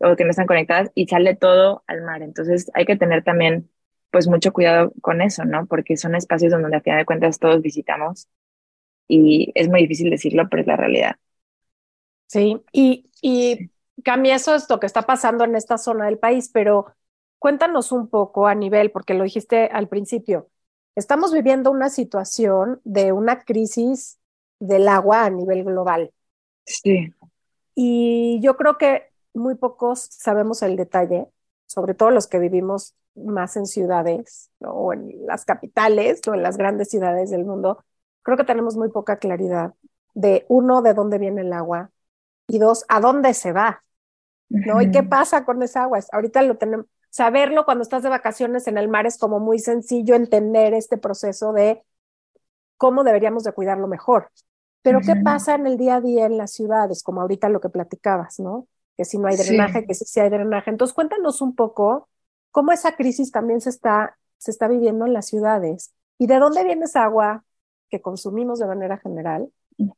o 0.00 0.16
que 0.16 0.24
no 0.24 0.30
están 0.30 0.46
conectadas 0.46 0.90
y 0.94 1.06
sale 1.08 1.36
todo 1.36 1.84
al 1.86 2.02
mar. 2.02 2.22
Entonces 2.22 2.70
hay 2.74 2.84
que 2.86 2.96
tener 2.96 3.24
también 3.24 3.70
pues 4.10 4.28
mucho 4.28 4.52
cuidado 4.52 4.92
con 5.02 5.22
eso, 5.22 5.44
¿no? 5.44 5.66
Porque 5.66 5.96
son 5.96 6.14
espacios 6.14 6.52
donde 6.52 6.76
a 6.76 6.80
final 6.82 6.98
de 7.00 7.06
cuentas 7.06 7.38
todos 7.38 7.62
visitamos 7.62 8.28
y 9.08 9.52
es 9.54 9.68
muy 9.68 9.82
difícil 9.82 10.10
decirlo, 10.10 10.48
pero 10.50 10.62
es 10.62 10.68
la 10.68 10.76
realidad. 10.76 11.16
Sí, 12.26 12.62
y, 12.72 13.10
y 13.20 13.70
cambia 14.04 14.36
eso 14.36 14.54
es 14.54 14.68
lo 14.70 14.80
que 14.80 14.86
está 14.86 15.02
pasando 15.02 15.44
en 15.44 15.54
esta 15.54 15.76
zona 15.78 16.06
del 16.06 16.18
país, 16.18 16.50
pero 16.52 16.86
cuéntanos 17.38 17.92
un 17.92 18.08
poco 18.08 18.46
a 18.46 18.54
nivel, 18.54 18.90
porque 18.90 19.14
lo 19.14 19.24
dijiste 19.24 19.66
al 19.72 19.88
principio, 19.88 20.48
Estamos 20.94 21.32
viviendo 21.32 21.70
una 21.70 21.88
situación 21.88 22.80
de 22.84 23.12
una 23.12 23.44
crisis 23.44 24.20
del 24.62 24.86
agua 24.86 25.24
a 25.24 25.30
nivel 25.30 25.64
global. 25.64 26.12
Sí. 26.64 27.12
Y 27.74 28.40
yo 28.42 28.56
creo 28.56 28.78
que 28.78 29.08
muy 29.34 29.56
pocos 29.56 30.06
sabemos 30.10 30.62
el 30.62 30.76
detalle, 30.76 31.26
sobre 31.66 31.94
todo 31.94 32.10
los 32.10 32.28
que 32.28 32.38
vivimos 32.38 32.94
más 33.16 33.56
en 33.56 33.66
ciudades 33.66 34.50
o 34.60 34.92
en 34.92 35.26
las 35.26 35.44
capitales 35.44 36.20
o 36.28 36.34
en 36.34 36.42
las 36.42 36.56
grandes 36.56 36.90
ciudades 36.90 37.30
del 37.30 37.44
mundo. 37.44 37.84
Creo 38.22 38.36
que 38.36 38.44
tenemos 38.44 38.76
muy 38.76 38.88
poca 38.90 39.16
claridad 39.16 39.74
de 40.14 40.46
uno, 40.48 40.82
de 40.82 40.94
dónde 40.94 41.18
viene 41.18 41.40
el 41.40 41.52
agua 41.52 41.90
y 42.46 42.58
dos, 42.58 42.84
a 42.88 43.00
dónde 43.00 43.34
se 43.34 43.52
va. 43.52 43.82
¿no? 44.48 44.80
¿Y 44.80 44.90
qué 44.90 45.02
pasa 45.02 45.44
con 45.44 45.62
esa 45.62 45.84
agua? 45.84 45.98
Ahorita 46.12 46.42
lo 46.42 46.56
tenemos, 46.56 46.86
saberlo 47.10 47.64
cuando 47.64 47.82
estás 47.82 48.04
de 48.04 48.10
vacaciones 48.10 48.68
en 48.68 48.78
el 48.78 48.88
mar 48.88 49.06
es 49.06 49.18
como 49.18 49.40
muy 49.40 49.58
sencillo 49.58 50.14
entender 50.14 50.72
este 50.74 50.98
proceso 50.98 51.52
de 51.52 51.82
cómo 52.76 53.02
deberíamos 53.02 53.44
de 53.44 53.52
cuidarlo 53.52 53.88
mejor. 53.88 54.30
Pero 54.82 55.00
¿qué 55.00 55.16
pasa 55.16 55.54
en 55.54 55.66
el 55.66 55.76
día 55.76 55.96
a 55.96 56.00
día 56.00 56.26
en 56.26 56.36
las 56.36 56.52
ciudades? 56.52 57.02
Como 57.02 57.20
ahorita 57.20 57.48
lo 57.48 57.60
que 57.60 57.68
platicabas, 57.68 58.40
¿no? 58.40 58.66
Que 58.96 59.04
si 59.04 59.18
no 59.18 59.28
hay 59.28 59.36
drenaje, 59.36 59.86
que 59.86 59.94
si 59.94 60.04
sí 60.04 60.20
hay 60.20 60.28
drenaje. 60.28 60.70
Entonces, 60.70 60.94
cuéntanos 60.94 61.40
un 61.40 61.54
poco 61.54 62.08
cómo 62.50 62.72
esa 62.72 62.96
crisis 62.96 63.30
también 63.30 63.60
se 63.60 63.70
está, 63.70 64.16
se 64.38 64.50
está 64.50 64.68
viviendo 64.68 65.06
en 65.06 65.12
las 65.12 65.26
ciudades 65.26 65.92
y 66.18 66.26
de 66.26 66.38
dónde 66.38 66.64
viene 66.64 66.84
esa 66.84 67.04
agua 67.04 67.44
que 67.90 68.00
consumimos 68.00 68.58
de 68.58 68.66
manera 68.66 68.98
general, 68.98 69.50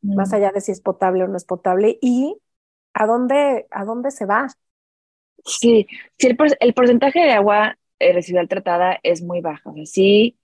más 0.02 0.32
allá 0.32 0.50
de 0.52 0.60
si 0.60 0.72
es 0.72 0.80
potable 0.80 1.24
o 1.24 1.28
no 1.28 1.36
es 1.36 1.44
potable, 1.44 1.98
y 2.00 2.36
a 2.92 3.06
dónde, 3.06 3.66
a 3.70 3.84
dónde 3.84 4.10
se 4.10 4.26
va. 4.26 4.48
Sí, 5.44 5.86
sí 6.18 6.26
el, 6.26 6.74
porcentaje 6.74 7.20
de 7.20 7.32
agua 7.32 7.76
eh, 7.98 8.12
residual 8.12 8.48
tratada 8.48 8.98
es 9.02 9.22
muy 9.22 9.40
bajo. 9.40 9.74
sí, 9.84 10.38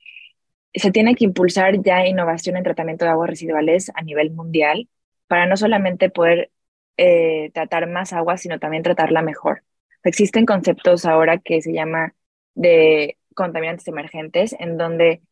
se 0.75 0.91
tiene 0.91 1.15
que 1.15 1.25
impulsar 1.25 1.83
ya 1.83 2.07
innovación 2.07 2.57
en 2.57 2.65
tratamiento 2.65 3.05
de 3.05 3.11
aguas 3.13 3.31
residuales 3.31 3.91
a 3.95 4.03
nivel 4.03 4.31
mundial 4.31 4.89
para 5.27 5.47
no 5.47 5.57
solamente 5.57 6.11
poder 6.11 6.51
eh, 6.97 7.51
tratar 7.55 7.89
más 7.89 8.13
agua, 8.13 8.37
sino 8.37 8.59
también 8.59 8.83
tratarla 8.83 9.23
mejor. 9.23 9.65
Existen 10.05 10.47
conceptos 10.47 11.05
ahora 11.07 11.39
que 11.39 11.63
se 11.63 11.73
llama 11.73 12.15
de 12.55 13.19
contaminantes 13.35 13.89
emergentes, 13.89 14.55
en 14.59 14.77
donde 14.77 15.23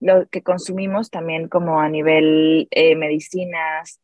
lo 0.00 0.28
que 0.28 0.42
consumimos 0.42 1.10
también 1.10 1.48
como 1.48 1.80
a 1.80 1.88
nivel 1.88 2.68
eh, 2.70 2.94
medicinas, 2.96 4.00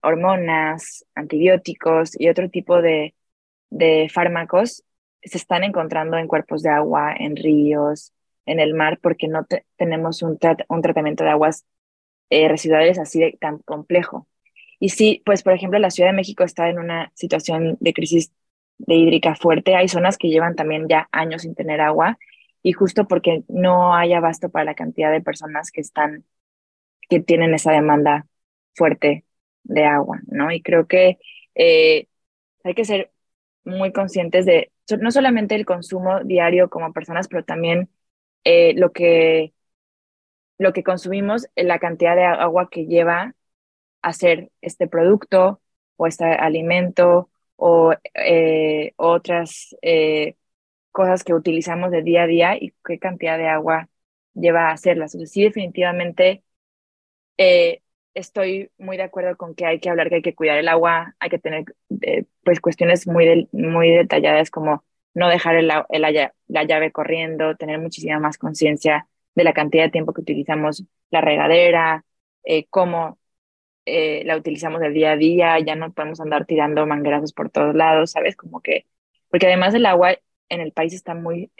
hormonas, 0.00 1.04
antibióticos 1.14 2.18
y 2.20 2.28
otro 2.28 2.48
tipo 2.50 2.80
de 2.82 3.14
de 3.70 4.08
fármacos 4.12 4.84
se 5.22 5.38
están 5.38 5.64
encontrando 5.64 6.16
en 6.16 6.28
cuerpos 6.28 6.62
de 6.62 6.70
agua, 6.70 7.14
en 7.18 7.36
ríos, 7.36 8.12
en 8.48 8.60
el 8.60 8.74
mar, 8.74 8.98
porque 9.02 9.28
no 9.28 9.46
tenemos 9.76 10.22
un, 10.22 10.38
un, 10.68 10.82
tratamiento 10.82 11.24
de 11.24 11.30
aguas 11.30 11.66
eh, 12.30 12.48
residuales 12.48 12.98
así 12.98 13.20
de, 13.20 13.38
tan 13.40 13.58
complejo. 13.58 14.28
Y 14.80 14.90
sí, 14.90 15.22
pues 15.24 15.42
por 15.42 15.52
ejemplo, 15.54 15.78
la 15.78 15.90
Ciudad 15.90 16.10
de 16.10 16.16
México 16.16 16.44
está 16.44 16.68
en 16.68 16.78
una 16.78 17.12
situación 17.14 17.76
de 17.80 17.92
crisis 17.92 18.32
de 18.78 18.94
hídrica 18.94 19.34
fuerte. 19.34 19.74
Hay 19.74 19.88
zonas 19.88 20.18
que 20.18 20.28
llevan 20.28 20.54
también 20.56 20.86
ya 20.88 21.08
años 21.12 21.42
sin 21.42 21.54
tener 21.54 21.80
agua 21.80 22.18
y 22.62 22.72
justo 22.72 23.06
porque 23.08 23.44
no 23.48 23.94
hay 23.94 24.12
abasto 24.12 24.50
para 24.50 24.64
la 24.64 24.74
cantidad 24.74 25.10
de 25.12 25.20
personas 25.20 25.70
que 25.70 25.80
están, 25.80 26.24
que 27.08 27.20
tienen 27.20 27.54
esa 27.54 27.72
demanda 27.72 28.26
fuerte 28.74 29.24
de 29.64 29.84
agua, 29.84 30.20
¿no? 30.26 30.52
Y 30.52 30.62
creo 30.62 30.86
que 30.86 31.18
eh, 31.54 32.08
hay 32.64 32.74
que 32.74 32.84
ser 32.84 33.12
muy 33.64 33.92
conscientes 33.92 34.46
de 34.46 34.72
no 35.00 35.10
solamente 35.10 35.54
el 35.54 35.66
consumo 35.66 36.20
diario 36.24 36.70
como 36.70 36.92
personas, 36.92 37.28
pero 37.28 37.44
también 37.44 37.90
eh, 38.44 38.74
lo, 38.76 38.92
que, 38.92 39.54
lo 40.58 40.72
que 40.72 40.82
consumimos, 40.82 41.46
eh, 41.56 41.64
la 41.64 41.78
cantidad 41.78 42.16
de 42.16 42.24
agua 42.24 42.68
que 42.70 42.86
lleva 42.86 43.34
a 44.02 44.08
hacer 44.08 44.50
este 44.62 44.88
producto 44.88 45.60
o 45.96 46.06
este 46.06 46.24
alimento 46.26 47.30
o 47.56 47.94
eh, 48.14 48.92
otras 48.96 49.76
cosas 50.92 51.24
que 51.24 51.34
utilizamos 51.34 51.90
de 51.90 52.02
día 52.02 52.24
a 52.24 52.26
día 52.26 52.56
y 52.56 52.74
qué 52.84 52.98
cantidad 52.98 53.38
de 53.38 53.48
agua 53.48 53.88
lleva 54.34 54.68
a 54.70 54.72
hacerlas. 54.72 55.12
Sí, 55.26 55.42
definitivamente 55.44 56.42
estoy 58.14 58.70
muy 58.78 58.96
de 58.96 59.04
acuerdo 59.04 59.36
con 59.36 59.54
que 59.54 59.66
hay 59.66 59.80
que 59.80 59.90
hablar 59.90 60.08
que 60.08 60.16
hay 60.16 60.22
que 60.22 60.34
cuidar 60.34 60.58
el 60.58 60.68
agua, 60.68 61.14
hay 61.20 61.30
que 61.30 61.38
tener 61.38 61.64
pues 62.44 62.60
cuestiones 62.60 63.06
muy, 63.06 63.48
muy 63.52 63.90
detalladas 63.90 64.50
como 64.50 64.84
no 65.18 65.28
dejar 65.28 65.56
el, 65.56 65.68
la 65.68 66.64
llave 66.64 66.92
corriendo, 66.92 67.56
tener 67.56 67.78
muchísima 67.78 68.18
más 68.20 68.38
conciencia 68.38 69.08
de 69.34 69.44
la 69.44 69.52
cantidad 69.52 69.84
de 69.84 69.90
tiempo 69.90 70.12
que 70.14 70.22
utilizamos 70.22 70.84
la 71.10 71.20
regadera, 71.20 72.04
eh, 72.44 72.66
cómo 72.70 73.18
eh, 73.86 74.22
la 74.24 74.36
utilizamos 74.36 74.80
del 74.80 74.94
día 74.94 75.12
a 75.12 75.16
día, 75.16 75.58
ya 75.60 75.76
no 75.76 75.92
podemos 75.92 76.20
andar 76.20 76.46
tirando 76.46 76.86
manguerazos 76.86 77.32
por 77.32 77.50
todos 77.50 77.74
lados, 77.74 78.12
¿sabes? 78.12 78.36
Como 78.36 78.60
que, 78.60 78.86
porque 79.30 79.46
además 79.46 79.74
el 79.74 79.86
agua 79.86 80.12
en 80.48 80.60
el 80.60 80.72
país 80.72 80.94
está 80.94 81.14
muy, 81.14 81.50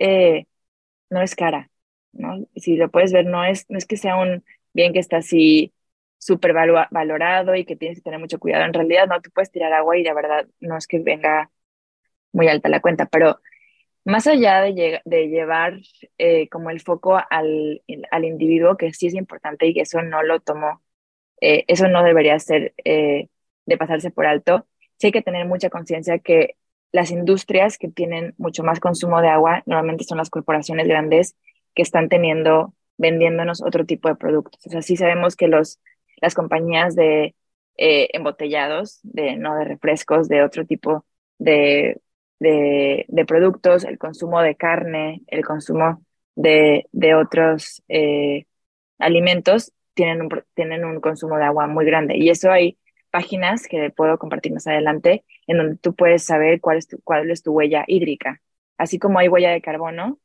no 1.10 1.22
es 1.22 1.34
cara, 1.34 1.70
¿no? 2.12 2.46
Si 2.56 2.76
lo 2.76 2.90
puedes 2.90 3.12
ver, 3.12 3.26
no 3.26 3.44
es, 3.44 3.66
no 3.68 3.78
es 3.78 3.86
que 3.86 3.96
sea 3.96 4.16
un 4.16 4.44
bien 4.72 4.92
que 4.92 4.98
está 5.00 5.18
así 5.18 5.72
súper 6.18 6.52
valorado 6.90 7.54
y 7.54 7.64
que 7.64 7.76
tienes 7.76 7.98
que 7.98 8.02
tener 8.02 8.20
mucho 8.20 8.38
cuidado. 8.38 8.64
En 8.64 8.74
realidad 8.74 9.06
no 9.06 9.20
te 9.20 9.30
puedes 9.30 9.50
tirar 9.50 9.72
agua 9.72 9.96
y 9.96 10.04
la 10.04 10.14
verdad 10.14 10.46
no 10.60 10.76
es 10.76 10.86
que 10.86 10.98
venga 10.98 11.50
muy 12.32 12.48
alta 12.48 12.68
la 12.68 12.80
cuenta, 12.80 13.06
pero 13.06 13.40
más 14.08 14.26
allá 14.26 14.62
de, 14.62 15.02
llevar 15.28 15.80
eh, 16.16 16.48
como 16.48 16.70
el 16.70 16.80
foco 16.80 17.18
al, 17.30 17.82
al, 18.10 18.24
individuo, 18.24 18.76
que 18.78 18.92
sí 18.94 19.06
es 19.08 19.14
importante 19.14 19.66
y 19.66 19.74
que 19.74 19.82
eso 19.82 20.00
no 20.02 20.22
lo 20.22 20.40
tomo, 20.40 20.82
eh, 21.42 21.64
eso 21.68 21.88
no 21.88 22.02
debería 22.02 22.38
ser 22.38 22.74
eh, 22.84 23.28
de 23.66 23.76
pasarse 23.76 24.10
por 24.10 24.26
alto, 24.26 24.66
sí 24.98 25.08
hay 25.08 25.12
que 25.12 25.22
tener 25.22 25.46
mucha 25.46 25.68
conciencia 25.68 26.18
que 26.20 26.56
las 26.90 27.10
industrias 27.10 27.76
que 27.76 27.88
tienen 27.88 28.34
mucho 28.38 28.62
más 28.64 28.80
consumo 28.80 29.20
de 29.20 29.28
agua 29.28 29.62
normalmente 29.66 30.04
son 30.04 30.18
las 30.18 30.30
corporaciones 30.30 30.88
grandes 30.88 31.36
que 31.74 31.82
están 31.82 32.08
teniendo, 32.08 32.74
vendiéndonos 32.96 33.62
otro 33.62 33.84
tipo 33.84 34.08
de 34.08 34.16
productos. 34.16 34.66
O 34.66 34.70
sea, 34.70 34.80
sí 34.80 34.96
sabemos 34.96 35.36
que 35.36 35.48
los, 35.48 35.80
las 36.22 36.34
compañías 36.34 36.96
de 36.96 37.34
embotellados, 37.76 39.00
de, 39.02 39.36
no 39.36 39.54
de 39.56 39.64
refrescos, 39.64 40.28
de 40.28 40.42
otro 40.42 40.64
tipo 40.66 41.04
de, 41.38 42.00
de, 42.38 43.04
de, 43.08 43.24
productos, 43.26 43.84
el 43.84 43.98
consumo 43.98 44.42
de 44.42 44.56
carne, 44.56 45.22
el 45.28 45.44
consumo 45.44 46.04
de, 46.36 46.86
de 46.92 47.14
otros 47.14 47.82
eh, 47.88 48.46
alimentos, 48.98 49.72
tienen 49.94 50.22
un, 50.22 50.44
tienen 50.54 50.84
un 50.84 51.00
consumo 51.00 51.36
de 51.38 51.44
agua 51.44 51.66
muy 51.66 51.84
grande. 51.84 52.16
Y 52.16 52.30
eso 52.30 52.50
hay 52.50 52.78
páginas 53.10 53.66
que 53.68 53.90
puedo 53.90 54.18
compartir 54.18 54.52
más 54.52 54.66
adelante 54.66 55.24
en 55.46 55.58
donde 55.58 55.76
tú 55.76 55.94
puedes 55.94 56.24
saber 56.24 56.60
cuál 56.60 56.78
es 56.78 56.88
tu, 56.88 57.00
cuál 57.02 57.30
es 57.30 57.42
tu 57.42 57.52
huella 57.52 57.84
hídrica. 57.86 58.40
Así 58.76 58.98
como 58.98 59.18
hay 59.18 59.28
huella 59.28 59.50
de 59.50 59.60
carbono, 59.62 60.18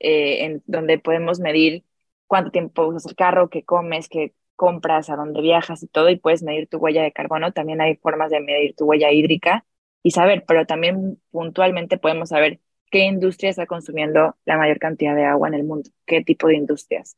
eh, 0.00 0.44
en 0.44 0.62
donde 0.66 0.98
podemos 0.98 1.40
medir 1.40 1.84
cuánto 2.26 2.50
tiempo 2.50 2.86
usas 2.86 3.06
el 3.06 3.16
carro, 3.16 3.50
qué 3.50 3.64
comes, 3.64 4.08
qué 4.08 4.34
compras, 4.56 5.10
a 5.10 5.16
dónde 5.16 5.40
viajas 5.42 5.82
y 5.82 5.88
todo, 5.88 6.08
y 6.10 6.16
puedes 6.16 6.42
medir 6.42 6.68
tu 6.68 6.78
huella 6.78 7.02
de 7.02 7.12
carbono. 7.12 7.52
También 7.52 7.80
hay 7.80 7.96
formas 7.96 8.30
de 8.30 8.40
medir 8.40 8.74
tu 8.76 8.86
huella 8.86 9.10
hídrica 9.12 9.64
y 10.02 10.10
saber, 10.10 10.44
pero 10.46 10.66
también 10.66 11.20
puntualmente 11.30 11.98
podemos 11.98 12.30
saber 12.30 12.60
qué 12.90 13.00
industria 13.00 13.50
está 13.50 13.66
consumiendo 13.66 14.36
la 14.44 14.58
mayor 14.58 14.78
cantidad 14.78 15.14
de 15.14 15.24
agua 15.24 15.48
en 15.48 15.54
el 15.54 15.64
mundo, 15.64 15.90
qué 16.06 16.22
tipo 16.22 16.48
de 16.48 16.56
industrias. 16.56 17.16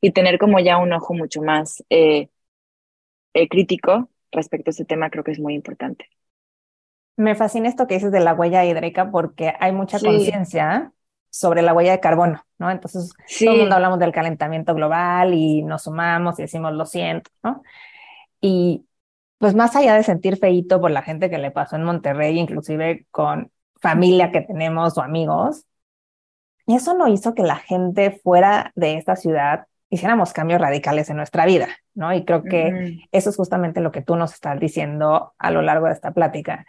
Y 0.00 0.10
tener 0.10 0.38
como 0.38 0.58
ya 0.58 0.78
un 0.78 0.92
ojo 0.92 1.14
mucho 1.14 1.42
más 1.42 1.84
eh, 1.90 2.28
eh, 3.34 3.48
crítico 3.48 4.10
respecto 4.32 4.70
a 4.70 4.72
este 4.72 4.84
tema 4.84 5.10
creo 5.10 5.24
que 5.24 5.30
es 5.30 5.38
muy 5.38 5.54
importante. 5.54 6.08
Me 7.16 7.34
fascina 7.34 7.68
esto 7.68 7.86
que 7.86 7.94
dices 7.94 8.10
de 8.10 8.20
la 8.20 8.34
huella 8.34 8.64
hídrica 8.64 9.10
porque 9.10 9.54
hay 9.60 9.72
mucha 9.72 10.00
conciencia 10.00 10.92
sobre 11.30 11.62
la 11.62 11.72
huella 11.72 11.92
de 11.92 12.00
carbono, 12.00 12.44
¿no? 12.58 12.70
Entonces, 12.70 13.12
todo 13.38 13.52
el 13.52 13.60
mundo 13.60 13.74
hablamos 13.76 13.98
del 13.98 14.12
calentamiento 14.12 14.74
global 14.74 15.34
y 15.34 15.62
nos 15.62 15.84
sumamos 15.84 16.38
y 16.38 16.42
decimos 16.42 16.72
lo 16.72 16.84
siento, 16.84 17.30
¿no? 17.42 17.62
Y 18.40 18.84
pues 19.42 19.56
más 19.56 19.74
allá 19.74 19.96
de 19.96 20.04
sentir 20.04 20.36
feito 20.36 20.80
por 20.80 20.92
la 20.92 21.02
gente 21.02 21.28
que 21.28 21.36
le 21.36 21.50
pasó 21.50 21.74
en 21.74 21.82
Monterrey, 21.82 22.38
inclusive 22.38 23.08
con 23.10 23.50
familia 23.80 24.30
que 24.30 24.40
tenemos 24.40 24.96
o 24.96 25.02
amigos, 25.02 25.66
eso 26.68 26.94
no 26.94 27.08
hizo 27.08 27.34
que 27.34 27.42
la 27.42 27.56
gente 27.56 28.20
fuera 28.22 28.70
de 28.76 28.96
esta 28.96 29.16
ciudad 29.16 29.66
hiciéramos 29.90 30.32
cambios 30.32 30.60
radicales 30.60 31.10
en 31.10 31.16
nuestra 31.16 31.44
vida, 31.44 31.66
¿no? 31.92 32.14
Y 32.14 32.24
creo 32.24 32.44
que 32.44 33.00
eso 33.10 33.30
es 33.30 33.36
justamente 33.36 33.80
lo 33.80 33.90
que 33.90 34.00
tú 34.00 34.14
nos 34.14 34.32
estás 34.32 34.60
diciendo 34.60 35.34
a 35.36 35.50
lo 35.50 35.60
largo 35.60 35.88
de 35.88 35.94
esta 35.94 36.12
plática, 36.12 36.64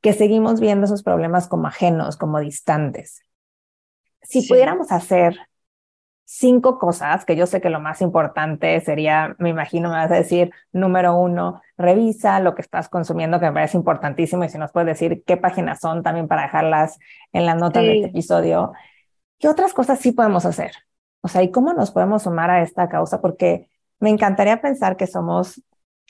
que 0.00 0.14
seguimos 0.14 0.58
viendo 0.58 0.86
esos 0.86 1.02
problemas 1.02 1.48
como 1.48 1.66
ajenos, 1.66 2.16
como 2.16 2.40
distantes. 2.40 3.26
Si 4.22 4.48
pudiéramos 4.48 4.90
hacer 4.90 5.38
cinco 6.26 6.78
cosas, 6.78 7.24
que 7.24 7.36
yo 7.36 7.46
sé 7.46 7.60
que 7.60 7.70
lo 7.70 7.80
más 7.80 8.02
importante 8.02 8.78
sería, 8.80 9.36
me 9.38 9.48
imagino, 9.48 9.88
me 9.90 9.96
vas 9.96 10.10
a 10.10 10.16
decir, 10.16 10.52
número 10.72 11.18
uno, 11.18 11.62
revisa 11.78 12.40
lo 12.40 12.54
que 12.54 12.62
estás 12.62 12.88
consumiendo, 12.88 13.38
que 13.38 13.46
me 13.46 13.52
parece 13.52 13.76
importantísimo, 13.76 14.44
y 14.44 14.48
si 14.48 14.58
nos 14.58 14.72
puedes 14.72 14.88
decir 14.88 15.22
qué 15.24 15.36
páginas 15.36 15.80
son 15.80 16.02
también 16.02 16.26
para 16.26 16.42
dejarlas 16.42 16.98
en 17.32 17.46
la 17.46 17.54
nota 17.54 17.80
de 17.80 17.94
este 17.94 18.08
episodio. 18.08 18.72
¿Qué 19.38 19.48
otras 19.48 19.72
cosas 19.72 20.00
sí 20.00 20.12
podemos 20.12 20.44
hacer? 20.44 20.72
O 21.20 21.28
sea, 21.28 21.42
¿y 21.42 21.50
cómo 21.50 21.72
nos 21.72 21.92
podemos 21.92 22.24
sumar 22.24 22.50
a 22.50 22.62
esta 22.62 22.88
causa? 22.88 23.20
Porque 23.20 23.70
me 24.00 24.10
encantaría 24.10 24.60
pensar 24.60 24.96
que 24.96 25.06
somos 25.06 25.62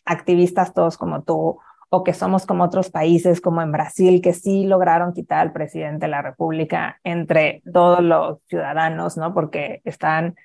activistas 0.07 0.73
todos 0.73 0.97
como 0.97 1.23
tú, 1.25 1.59
o 1.97 2.05
que 2.05 2.12
somos 2.12 2.44
como 2.44 2.64
otros 2.64 2.90
países, 2.90 3.40
como 3.40 3.62
en 3.62 3.72
Brasil, 3.72 4.20
que 4.20 4.34
sí 4.34 4.66
lograron 4.66 5.14
quitar 5.14 5.40
al 5.40 5.53
presidente 5.53 6.07
de 6.07 6.11
la 6.11 6.22
República 6.22 7.01
entre 7.05 7.62
todos 7.72 8.03
los 8.03 8.38
ciudadanos, 8.49 9.16
¿no? 9.16 9.32
Porque 9.32 9.80
están 9.84 10.36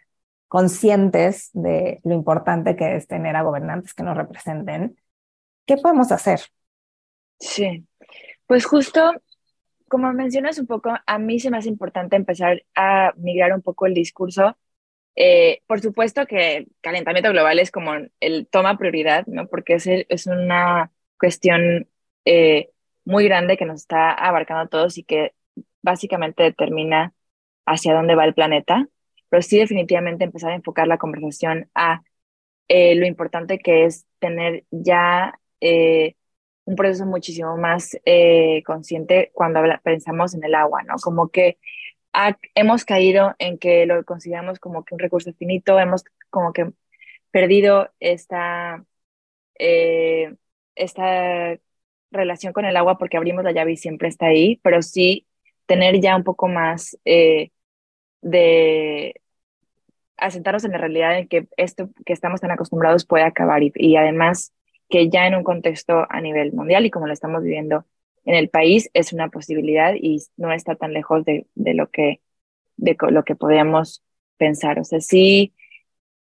conscientes 0.47 1.49
de 1.54 1.99
lo 2.04 2.14
importante 2.14 2.76
que 2.76 2.95
es 2.95 3.08
tener 3.08 3.36
a 3.36 3.43
gobernantes 3.43 3.93
que 3.93 4.04
nos 4.04 4.16
representen. 4.16 4.97
¿Qué 5.66 5.78
podemos 5.78 6.12
hacer? 6.12 6.39
Sí, 7.39 7.86
pues 8.47 8.66
justo 8.66 9.12
como 9.91 10.14
mencionas 10.14 10.58
un 10.58 10.68
poco, 10.68 10.93
a 11.06 11.20
mí 11.20 11.39
se 11.41 11.52
me 11.52 11.58
hace 11.58 11.68
importante 11.68 12.16
empezar 12.16 12.64
a 12.76 13.12
migrar 13.18 13.52
un 13.54 13.62
poco 13.62 13.86
el 13.88 13.93
discurso. 13.93 14.58
Eh, 15.18 15.62
por 15.68 15.82
supuesto 15.82 16.26
que 16.26 16.58
el 16.58 16.68
calentamiento 16.80 17.30
global 17.30 17.60
es 17.60 17.72
como 17.72 17.91
el 18.22 18.47
toma 18.47 18.78
prioridad, 18.78 19.26
¿no? 19.28 19.47
Porque 19.47 19.74
es, 19.74 19.88
es 19.88 20.28
una 20.28 20.91
cuestión 21.22 21.88
eh, 22.26 22.72
muy 23.06 23.26
grande 23.26 23.58
que 23.58 23.66
nos 23.66 23.82
está 23.82 24.12
abarcando 24.12 24.64
a 24.64 24.68
todos 24.68 24.98
y 24.98 25.04
que 25.04 25.34
básicamente 25.82 26.44
determina 26.44 27.14
hacia 27.66 27.94
dónde 27.94 28.16
va 28.16 28.26
el 28.26 28.34
planeta. 28.34 28.90
Pero 29.30 29.42
sí 29.42 29.58
definitivamente 29.58 30.26
empezar 30.26 30.52
a 30.52 30.56
enfocar 30.56 30.88
la 30.88 30.98
conversación 30.98 31.70
a 31.76 32.02
eh, 32.68 32.96
lo 32.96 33.06
importante 33.06 33.60
que 33.60 33.86
es 33.86 34.06
tener 34.20 34.66
ya 34.72 35.40
un 36.66 36.76
proceso 36.76 37.06
muchísimo 37.06 37.58
más 37.58 37.98
eh, 38.06 38.64
consciente 38.66 39.32
cuando 39.34 39.62
pensamos 39.84 40.34
en 40.34 40.44
el 40.44 40.56
agua, 40.56 40.84
¿no? 40.84 40.96
Como 41.02 41.30
que 41.30 41.58
hemos 42.56 42.86
caído 42.86 43.36
en 43.40 43.58
que 43.58 43.86
lo 43.86 44.04
consideramos 44.06 44.60
como 44.60 44.84
que 44.84 44.96
un 44.96 45.00
recurso 45.00 45.34
finito, 45.34 45.80
hemos 45.80 46.04
como 46.30 46.54
que 46.54 46.72
perdido 47.32 47.92
esta, 48.00 48.86
eh, 49.60 50.36
esta 50.76 51.58
relación 52.12 52.54
con 52.54 52.66
el 52.66 52.78
agua 52.78 52.98
porque 52.98 53.18
abrimos 53.18 53.44
la 53.44 53.52
llave 53.52 53.74
y 53.74 53.78
siempre 53.78 54.08
está 54.08 54.28
ahí, 54.28 54.60
pero 54.64 54.82
sí 54.82 55.28
tener 55.66 56.00
ya 56.02 56.16
un 56.16 56.24
poco 56.24 56.48
más 56.48 56.98
eh, 57.06 57.52
de 58.22 59.16
asentarnos 60.18 60.64
en 60.66 60.72
la 60.72 60.78
realidad 60.78 61.18
en 61.18 61.28
que 61.28 61.48
esto 61.58 61.90
que 62.06 62.14
estamos 62.14 62.42
tan 62.42 62.52
acostumbrados 62.52 63.06
puede 63.06 63.24
acabar 63.24 63.64
y, 63.64 63.96
además 63.96 64.54
que 64.90 65.10
ya 65.10 65.26
en 65.28 65.36
un 65.36 65.44
contexto 65.44 66.06
a 66.10 66.22
nivel 66.22 66.54
mundial 66.54 66.86
y 66.86 66.92
como 66.92 67.08
lo 67.08 67.14
estamos 67.14 67.44
viviendo 67.44 67.86
en 68.26 68.36
el 68.36 68.50
país 68.50 68.90
es 68.94 69.14
una 69.14 69.30
posibilidad 69.30 69.94
y 69.96 70.20
no 70.38 70.52
está 70.52 70.76
tan 70.76 70.94
lejos 70.94 71.26
de, 71.26 71.48
de 71.56 71.74
lo 71.74 71.90
que 71.90 72.22
de 72.78 72.98
lo 73.10 73.24
que 73.24 73.36
pensar. 74.42 74.80
O 74.80 74.84
sea, 74.84 75.00
sí, 75.00 75.54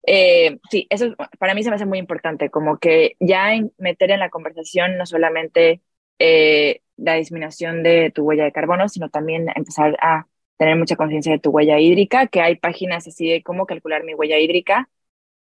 eh, 0.03 0.59
sí, 0.69 0.87
eso 0.89 1.15
para 1.39 1.53
mí 1.53 1.63
se 1.63 1.69
me 1.69 1.75
hace 1.75 1.85
muy 1.85 1.99
importante, 1.99 2.49
como 2.49 2.77
que 2.79 3.15
ya 3.19 3.49
meter 3.77 4.11
en 4.11 4.19
la 4.19 4.29
conversación 4.29 4.97
no 4.97 5.05
solamente 5.05 5.81
eh, 6.19 6.81
la 6.97 7.15
disminución 7.15 7.83
de 7.83 8.11
tu 8.11 8.23
huella 8.23 8.45
de 8.45 8.51
carbono, 8.51 8.89
sino 8.89 9.09
también 9.09 9.47
empezar 9.55 9.97
a 10.01 10.27
tener 10.57 10.75
mucha 10.75 10.95
conciencia 10.95 11.31
de 11.31 11.39
tu 11.39 11.51
huella 11.51 11.79
hídrica, 11.79 12.27
que 12.27 12.41
hay 12.41 12.55
páginas 12.55 13.07
así 13.07 13.29
de 13.29 13.43
cómo 13.43 13.65
calcular 13.65 14.03
mi 14.03 14.13
huella 14.15 14.39
hídrica 14.39 14.89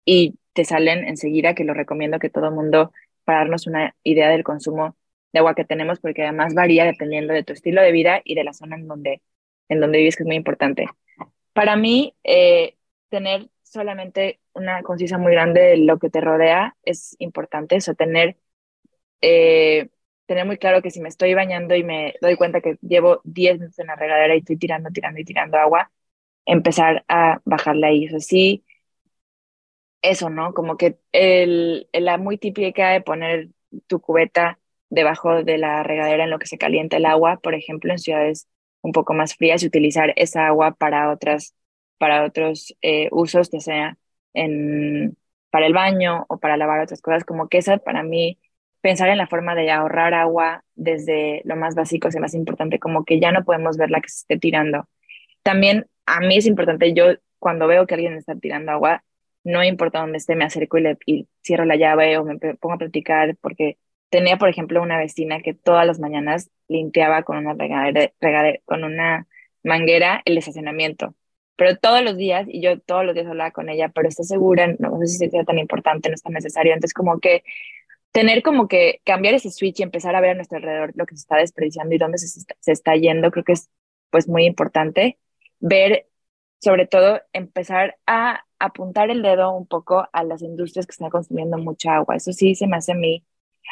y 0.05 0.35
te 0.53 0.65
salen 0.65 1.07
enseguida, 1.07 1.55
que 1.55 1.63
lo 1.63 1.73
recomiendo 1.73 2.19
que 2.19 2.29
todo 2.29 2.51
mundo 2.51 2.91
para 3.23 3.39
darnos 3.39 3.67
una 3.67 3.95
idea 4.03 4.29
del 4.29 4.43
consumo 4.43 4.95
de 5.33 5.39
agua 5.39 5.55
que 5.55 5.65
tenemos, 5.65 5.99
porque 5.99 6.23
además 6.23 6.53
varía 6.53 6.85
dependiendo 6.85 7.33
de 7.33 7.43
tu 7.43 7.53
estilo 7.53 7.81
de 7.81 7.91
vida 7.91 8.21
y 8.23 8.35
de 8.35 8.43
la 8.43 8.53
zona 8.53 8.75
en 8.75 8.87
donde, 8.87 9.21
en 9.69 9.79
donde 9.79 9.99
vives, 9.99 10.15
que 10.15 10.23
es 10.23 10.27
muy 10.27 10.35
importante. 10.35 10.87
Para 11.53 11.75
mí, 11.75 12.15
eh, 12.23 12.75
tener 13.09 13.49
solamente 13.71 14.41
una 14.53 14.83
conciencia 14.83 15.17
muy 15.17 15.31
grande 15.33 15.61
de 15.61 15.77
lo 15.77 15.99
que 15.99 16.09
te 16.09 16.21
rodea 16.21 16.75
es 16.83 17.15
importante, 17.19 17.75
eso, 17.77 17.95
tener, 17.95 18.37
eh, 19.21 19.89
muy 20.45 20.57
claro 20.57 20.81
que 20.81 20.91
si 20.91 21.01
me 21.01 21.09
estoy 21.09 21.33
bañando 21.33 21.75
y 21.75 21.83
me 21.83 22.15
doy 22.21 22.37
cuenta 22.37 22.61
que 22.61 22.77
llevo 22.81 23.21
10 23.25 23.55
minutos 23.59 23.79
en 23.79 23.87
la 23.87 23.95
regadera 23.95 24.35
y 24.35 24.39
estoy 24.39 24.57
tirando, 24.57 24.89
tirando 24.91 25.19
y 25.19 25.25
tirando 25.25 25.57
agua, 25.57 25.91
empezar 26.45 27.05
a 27.09 27.41
bajarle 27.45 27.87
ahí. 27.87 28.05
Eso 28.05 28.19
sí, 28.21 28.65
eso, 30.01 30.29
¿no? 30.29 30.53
Como 30.53 30.77
que 30.77 30.99
el, 31.11 31.87
la 31.93 32.17
muy 32.17 32.37
típica 32.37 32.89
de 32.91 33.01
poner 33.01 33.49
tu 33.87 34.01
cubeta 34.01 34.59
debajo 34.89 35.43
de 35.43 35.57
la 35.57 35.83
regadera 35.83 36.23
en 36.25 36.29
lo 36.29 36.39
que 36.39 36.47
se 36.47 36.57
calienta 36.57 36.97
el 36.97 37.05
agua, 37.05 37.39
por 37.41 37.53
ejemplo, 37.55 37.91
en 37.91 37.99
ciudades 37.99 38.47
un 38.81 38.91
poco 38.93 39.13
más 39.13 39.35
frías 39.35 39.63
y 39.63 39.67
utilizar 39.67 40.13
esa 40.15 40.47
agua 40.47 40.71
para 40.73 41.11
otras, 41.11 41.55
para 42.01 42.25
otros 42.25 42.75
eh, 42.81 43.09
usos, 43.11 43.51
ya 43.51 43.59
sea 43.59 43.97
en, 44.33 45.15
para 45.51 45.67
el 45.67 45.73
baño 45.73 46.25
o 46.29 46.39
para 46.39 46.57
lavar 46.57 46.81
otras 46.81 46.99
cosas, 46.99 47.23
como 47.25 47.47
que 47.47 47.59
esa 47.59 47.77
para 47.77 48.01
mí, 48.01 48.39
pensar 48.81 49.09
en 49.09 49.19
la 49.19 49.27
forma 49.27 49.53
de 49.53 49.69
ahorrar 49.69 50.15
agua 50.15 50.63
desde 50.73 51.43
lo 51.45 51.55
más 51.55 51.75
básico 51.75 52.07
es 52.07 52.17
más 52.17 52.33
importante, 52.33 52.79
como 52.79 53.05
que 53.05 53.19
ya 53.19 53.31
no 53.31 53.43
podemos 53.45 53.77
ver 53.77 53.91
la 53.91 54.01
que 54.01 54.09
se 54.09 54.21
esté 54.21 54.39
tirando. 54.39 54.87
También 55.43 55.85
a 56.07 56.21
mí 56.21 56.37
es 56.37 56.47
importante, 56.47 56.93
yo 56.93 57.05
cuando 57.37 57.67
veo 57.67 57.85
que 57.85 57.93
alguien 57.93 58.15
está 58.15 58.35
tirando 58.35 58.71
agua, 58.71 59.03
no 59.43 59.63
importa 59.63 59.99
dónde 59.99 60.17
esté, 60.17 60.35
me 60.35 60.45
acerco 60.45 60.79
y, 60.79 60.81
le, 60.81 60.97
cierro 61.43 61.65
la 61.65 61.75
llave 61.75 62.17
o 62.17 62.25
me 62.25 62.39
pongo 62.39 62.73
a 62.75 62.77
platicar, 62.79 63.37
porque 63.41 63.77
tenía, 64.09 64.37
por 64.37 64.49
ejemplo, 64.49 64.81
una 64.81 64.97
vecina 64.97 65.41
que 65.41 65.53
todas 65.53 65.85
las 65.85 65.99
mañanas 65.99 66.49
limpiaba 66.67 67.21
con 67.23 67.37
una, 67.37 67.53
regadera, 67.53 68.59
con 68.65 68.83
una 68.83 69.27
manguera 69.63 70.21
el 70.25 70.39
estacionamiento. 70.39 71.15
Pero 71.61 71.77
todos 71.77 72.03
los 72.03 72.17
días, 72.17 72.47
y 72.49 72.59
yo 72.59 72.79
todos 72.79 73.05
los 73.05 73.13
días 73.13 73.27
hablaba 73.27 73.51
con 73.51 73.69
ella, 73.69 73.89
pero 73.89 74.07
está 74.07 74.23
segura, 74.23 74.65
no 74.79 74.97
sé 75.01 75.05
si 75.05 75.29
sea 75.29 75.43
tan 75.43 75.59
importante, 75.59 76.09
no 76.09 76.15
es 76.15 76.23
tan 76.23 76.33
necesario. 76.33 76.73
Entonces, 76.73 76.95
como 76.95 77.19
que 77.19 77.43
tener 78.11 78.41
como 78.41 78.67
que 78.67 78.99
cambiar 79.05 79.35
ese 79.35 79.51
switch 79.51 79.79
y 79.79 79.83
empezar 79.83 80.15
a 80.15 80.21
ver 80.21 80.31
a 80.31 80.33
nuestro 80.33 80.57
alrededor 80.57 80.91
lo 80.95 81.05
que 81.05 81.13
se 81.13 81.19
está 81.21 81.37
desperdiciando 81.37 81.93
y 81.93 81.99
dónde 81.99 82.17
se 82.17 82.71
está, 82.71 82.95
yendo, 82.95 83.29
creo 83.29 83.43
que 83.43 83.51
es 83.51 83.69
pues 84.09 84.27
muy 84.27 84.45
importante. 84.45 85.19
Ver, 85.59 86.07
sobre 86.59 86.87
todo, 86.87 87.21
empezar 87.31 87.95
a 88.07 88.43
apuntar 88.57 89.11
el 89.11 89.21
dedo 89.21 89.55
un 89.55 89.67
poco 89.67 90.09
a 90.11 90.23
las 90.23 90.41
industrias 90.41 90.87
que 90.87 90.93
están 90.93 91.11
consumiendo 91.11 91.59
mucha 91.59 91.93
agua. 91.97 92.15
Eso 92.15 92.33
sí 92.33 92.55
se 92.55 92.65
me 92.65 92.77
hace 92.77 92.93
a 92.93 92.95
mí, 92.95 93.23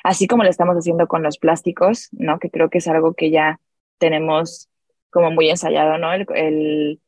así 0.04 0.28
como 0.28 0.44
lo 0.44 0.52
estamos 0.52 0.76
haciendo 0.76 1.08
con 1.08 1.24
los 1.24 1.40
plásticos, 1.40 2.10
¿no? 2.12 2.38
Que 2.38 2.52
creo 2.52 2.70
que 2.70 2.78
es 2.78 2.88
algo 2.88 3.16
que 3.16 3.32
ya 3.32 3.60
tenemos 3.98 4.70
como 5.10 5.32
muy 5.32 5.50
ensayado, 5.50 5.98
¿no? 5.98 6.14
El, 6.14 7.02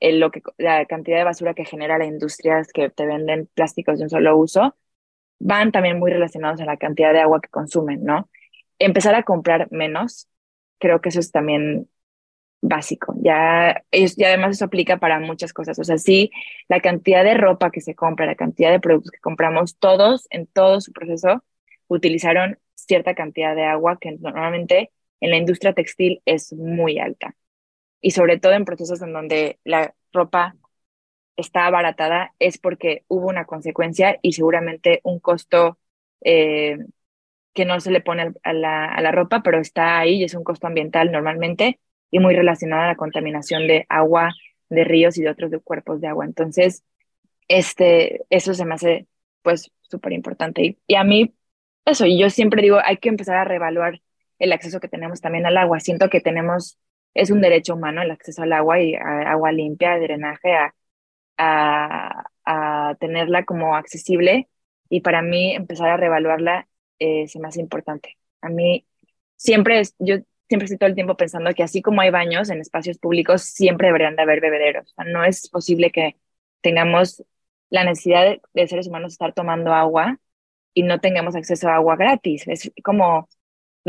lo 0.00 0.30
que, 0.30 0.42
la 0.58 0.86
cantidad 0.86 1.18
de 1.18 1.24
basura 1.24 1.54
que 1.54 1.64
genera 1.64 1.98
la 1.98 2.06
industria 2.06 2.62
que 2.72 2.90
te 2.90 3.06
venden 3.06 3.48
plásticos 3.54 3.98
de 3.98 4.04
un 4.04 4.10
solo 4.10 4.36
uso, 4.36 4.76
van 5.40 5.72
también 5.72 5.98
muy 5.98 6.10
relacionados 6.12 6.60
a 6.60 6.64
la 6.64 6.76
cantidad 6.76 7.12
de 7.12 7.20
agua 7.20 7.40
que 7.40 7.48
consumen, 7.48 8.04
¿no? 8.04 8.28
Empezar 8.78 9.14
a 9.14 9.24
comprar 9.24 9.68
menos, 9.72 10.28
creo 10.78 11.00
que 11.00 11.10
eso 11.10 11.20
es 11.20 11.32
también 11.32 11.88
básico. 12.60 13.14
Ya, 13.20 13.84
y 13.92 14.24
además 14.24 14.56
eso 14.56 14.64
aplica 14.66 14.98
para 14.98 15.20
muchas 15.20 15.52
cosas. 15.52 15.78
O 15.78 15.84
sea, 15.84 15.98
sí, 15.98 16.30
la 16.68 16.80
cantidad 16.80 17.24
de 17.24 17.34
ropa 17.34 17.70
que 17.70 17.80
se 17.80 17.94
compra, 17.94 18.26
la 18.26 18.34
cantidad 18.34 18.70
de 18.70 18.80
productos 18.80 19.12
que 19.12 19.20
compramos, 19.20 19.78
todos 19.78 20.26
en 20.30 20.46
todo 20.46 20.80
su 20.80 20.92
proceso 20.92 21.44
utilizaron 21.88 22.58
cierta 22.74 23.14
cantidad 23.14 23.54
de 23.54 23.64
agua 23.64 23.98
que 24.00 24.12
normalmente 24.12 24.90
en 25.20 25.30
la 25.30 25.36
industria 25.36 25.72
textil 25.72 26.22
es 26.24 26.52
muy 26.52 26.98
alta. 26.98 27.34
Y 28.00 28.12
sobre 28.12 28.38
todo 28.38 28.52
en 28.52 28.64
procesos 28.64 29.02
en 29.02 29.12
donde 29.12 29.58
la 29.64 29.94
ropa 30.12 30.56
está 31.36 31.66
abaratada 31.66 32.34
es 32.38 32.58
porque 32.58 33.04
hubo 33.08 33.28
una 33.28 33.44
consecuencia 33.44 34.18
y 34.22 34.32
seguramente 34.32 35.00
un 35.04 35.20
costo 35.20 35.78
eh, 36.22 36.78
que 37.54 37.64
no 37.64 37.80
se 37.80 37.90
le 37.90 38.00
pone 38.00 38.32
a 38.42 38.52
la, 38.52 38.86
a 38.86 39.00
la 39.00 39.12
ropa, 39.12 39.42
pero 39.42 39.60
está 39.60 39.98
ahí 39.98 40.20
y 40.20 40.24
es 40.24 40.34
un 40.34 40.44
costo 40.44 40.66
ambiental 40.66 41.12
normalmente 41.12 41.80
y 42.10 42.20
muy 42.20 42.34
relacionada 42.34 42.84
a 42.84 42.88
la 42.88 42.96
contaminación 42.96 43.66
de 43.66 43.86
agua, 43.88 44.32
de 44.68 44.84
ríos 44.84 45.18
y 45.18 45.22
de 45.22 45.30
otros 45.30 45.50
cuerpos 45.64 46.00
de 46.00 46.08
agua. 46.08 46.24
Entonces, 46.24 46.84
este, 47.48 48.24
eso 48.30 48.54
se 48.54 48.64
me 48.64 48.74
hace 48.74 49.06
pues 49.42 49.70
súper 49.82 50.12
importante. 50.12 50.78
Y, 50.86 50.94
a 50.94 51.04
mí, 51.04 51.34
eso, 51.84 52.06
y 52.06 52.18
yo 52.20 52.30
siempre 52.30 52.62
digo, 52.62 52.78
hay 52.82 52.98
que 52.98 53.08
empezar 53.08 53.36
a 53.36 53.44
reevaluar 53.44 54.00
el 54.38 54.52
acceso 54.52 54.80
que 54.80 54.88
tenemos 54.88 55.20
también 55.20 55.46
al 55.46 55.56
agua. 55.56 55.80
Siento 55.80 56.10
que 56.10 56.20
tenemos, 56.20 56.78
es 57.14 57.30
un 57.30 57.40
derecho 57.40 57.74
humano 57.74 58.02
el 58.02 58.10
acceso 58.10 58.42
al 58.42 58.52
agua 58.52 58.80
y 58.80 58.94
a 58.94 59.30
agua 59.32 59.52
limpia, 59.52 59.94
de 59.94 60.00
drenaje, 60.00 60.54
a, 60.54 60.74
a, 61.38 62.24
a 62.44 62.94
tenerla 62.96 63.44
como 63.44 63.76
accesible. 63.76 64.48
Y 64.88 65.00
para 65.02 65.22
mí 65.22 65.54
empezar 65.54 65.90
a 65.90 65.96
reevaluarla 65.96 66.68
eh, 66.98 67.28
se 67.28 67.38
me 67.40 67.48
hace 67.48 67.60
importante. 67.60 68.16
A 68.40 68.48
mí 68.48 68.86
siempre, 69.36 69.80
es, 69.80 69.94
yo 69.98 70.16
siempre 70.48 70.64
estoy 70.66 70.78
todo 70.78 70.88
el 70.88 70.94
tiempo 70.94 71.16
pensando 71.16 71.52
que 71.54 71.62
así 71.62 71.82
como 71.82 72.00
hay 72.00 72.10
baños 72.10 72.50
en 72.50 72.60
espacios 72.60 72.98
públicos, 72.98 73.42
siempre 73.42 73.88
deberían 73.88 74.16
de 74.16 74.22
haber 74.22 74.40
bebederos. 74.40 74.94
no 75.06 75.24
es 75.24 75.48
posible 75.50 75.90
que 75.90 76.16
tengamos 76.60 77.24
la 77.70 77.84
necesidad 77.84 78.38
de, 78.54 78.68
seres 78.68 78.88
humanos 78.88 79.12
estar 79.12 79.32
tomando 79.34 79.72
agua 79.74 80.18
y 80.74 80.82
no 80.84 81.00
tengamos 81.00 81.36
acceso 81.36 81.68
a 81.68 81.76
agua 81.76 81.96
gratis. 81.96 82.46
Es 82.48 82.72
como, 82.84 83.28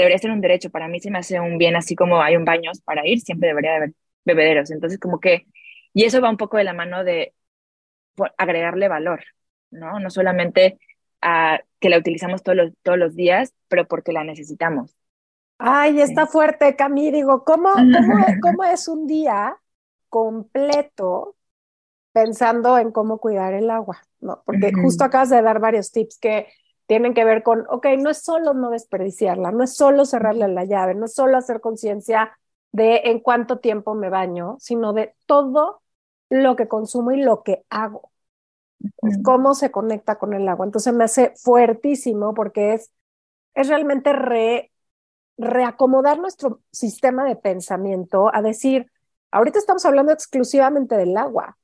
debería 0.03 0.17
ser 0.17 0.31
un 0.31 0.41
derecho. 0.41 0.69
Para 0.69 0.87
mí 0.87 0.99
se 0.99 1.11
me 1.11 1.19
hace 1.19 1.39
un 1.39 1.57
bien, 1.57 1.75
así 1.75 1.95
como 1.95 2.21
hay 2.21 2.35
un 2.35 2.45
baños 2.45 2.81
para 2.81 3.07
ir, 3.07 3.21
siempre 3.21 3.49
debería 3.49 3.71
de 3.71 3.77
haber 3.77 3.93
bebederos. 4.25 4.71
Entonces, 4.71 4.99
como 4.99 5.19
que, 5.19 5.47
y 5.93 6.05
eso 6.05 6.21
va 6.21 6.29
un 6.29 6.37
poco 6.37 6.57
de 6.57 6.63
la 6.63 6.73
mano 6.73 7.03
de 7.03 7.33
agregarle 8.37 8.87
valor, 8.87 9.23
¿no? 9.71 9.99
No 9.99 10.09
solamente 10.09 10.79
a 11.21 11.61
que 11.79 11.89
la 11.89 11.97
utilizamos 11.97 12.43
todos 12.43 12.57
los, 12.57 12.71
todos 12.83 12.97
los 12.97 13.15
días, 13.15 13.53
pero 13.67 13.87
porque 13.87 14.11
la 14.11 14.23
necesitamos. 14.23 14.95
Ay, 15.57 16.01
está 16.01 16.25
fuerte, 16.25 16.75
Cami. 16.75 17.11
Digo, 17.11 17.43
¿cómo, 17.43 17.69
cómo, 17.73 18.25
cómo 18.41 18.63
es 18.63 18.87
un 18.87 19.07
día 19.07 19.57
completo 20.07 21.35
pensando 22.13 22.77
en 22.77 22.91
cómo 22.91 23.19
cuidar 23.19 23.53
el 23.53 23.69
agua? 23.69 24.01
¿no? 24.19 24.41
Porque 24.45 24.71
justo 24.73 25.03
acabas 25.03 25.29
de 25.29 25.41
dar 25.41 25.59
varios 25.59 25.91
tips 25.91 26.17
que 26.19 26.47
tienen 26.89 27.13
que 27.13 27.23
ver 27.23 27.43
con, 27.43 27.67
ok, 27.69 27.85
no 27.99 28.09
es 28.09 28.23
solo 28.23 28.55
no 28.55 28.71
desperdiciarla, 28.71 29.51
no 29.51 29.63
es 29.63 29.75
solo 29.75 30.05
cerrarle 30.05 30.47
la 30.47 30.65
llave, 30.65 30.95
no 30.95 31.05
es 31.05 31.13
solo 31.13 31.37
hacer 31.37 31.61
conciencia 31.61 32.35
de 32.71 33.01
en 33.05 33.19
cuánto 33.19 33.59
tiempo 33.59 33.93
me 33.93 34.09
baño, 34.09 34.57
sino 34.59 34.91
de 34.91 35.13
todo 35.27 35.83
lo 36.31 36.55
que 36.55 36.67
consumo 36.67 37.11
y 37.11 37.21
lo 37.21 37.43
que 37.43 37.63
hago. 37.69 38.11
Cómo 39.23 39.53
se 39.53 39.69
conecta 39.69 40.17
con 40.17 40.33
el 40.33 40.49
agua. 40.49 40.65
Entonces 40.65 40.91
me 40.91 41.03
hace 41.03 41.31
fuertísimo 41.35 42.33
porque 42.33 42.73
es, 42.73 42.91
es 43.53 43.67
realmente 43.67 44.11
re 44.11 44.71
reacomodar 45.37 46.17
nuestro 46.17 46.61
sistema 46.71 47.23
de 47.23 47.35
pensamiento 47.35 48.33
a 48.33 48.41
decir, 48.41 48.91
ahorita 49.29 49.59
estamos 49.59 49.85
hablando 49.85 50.11
exclusivamente 50.11 50.97
del 50.97 51.15
agua, 51.15 51.55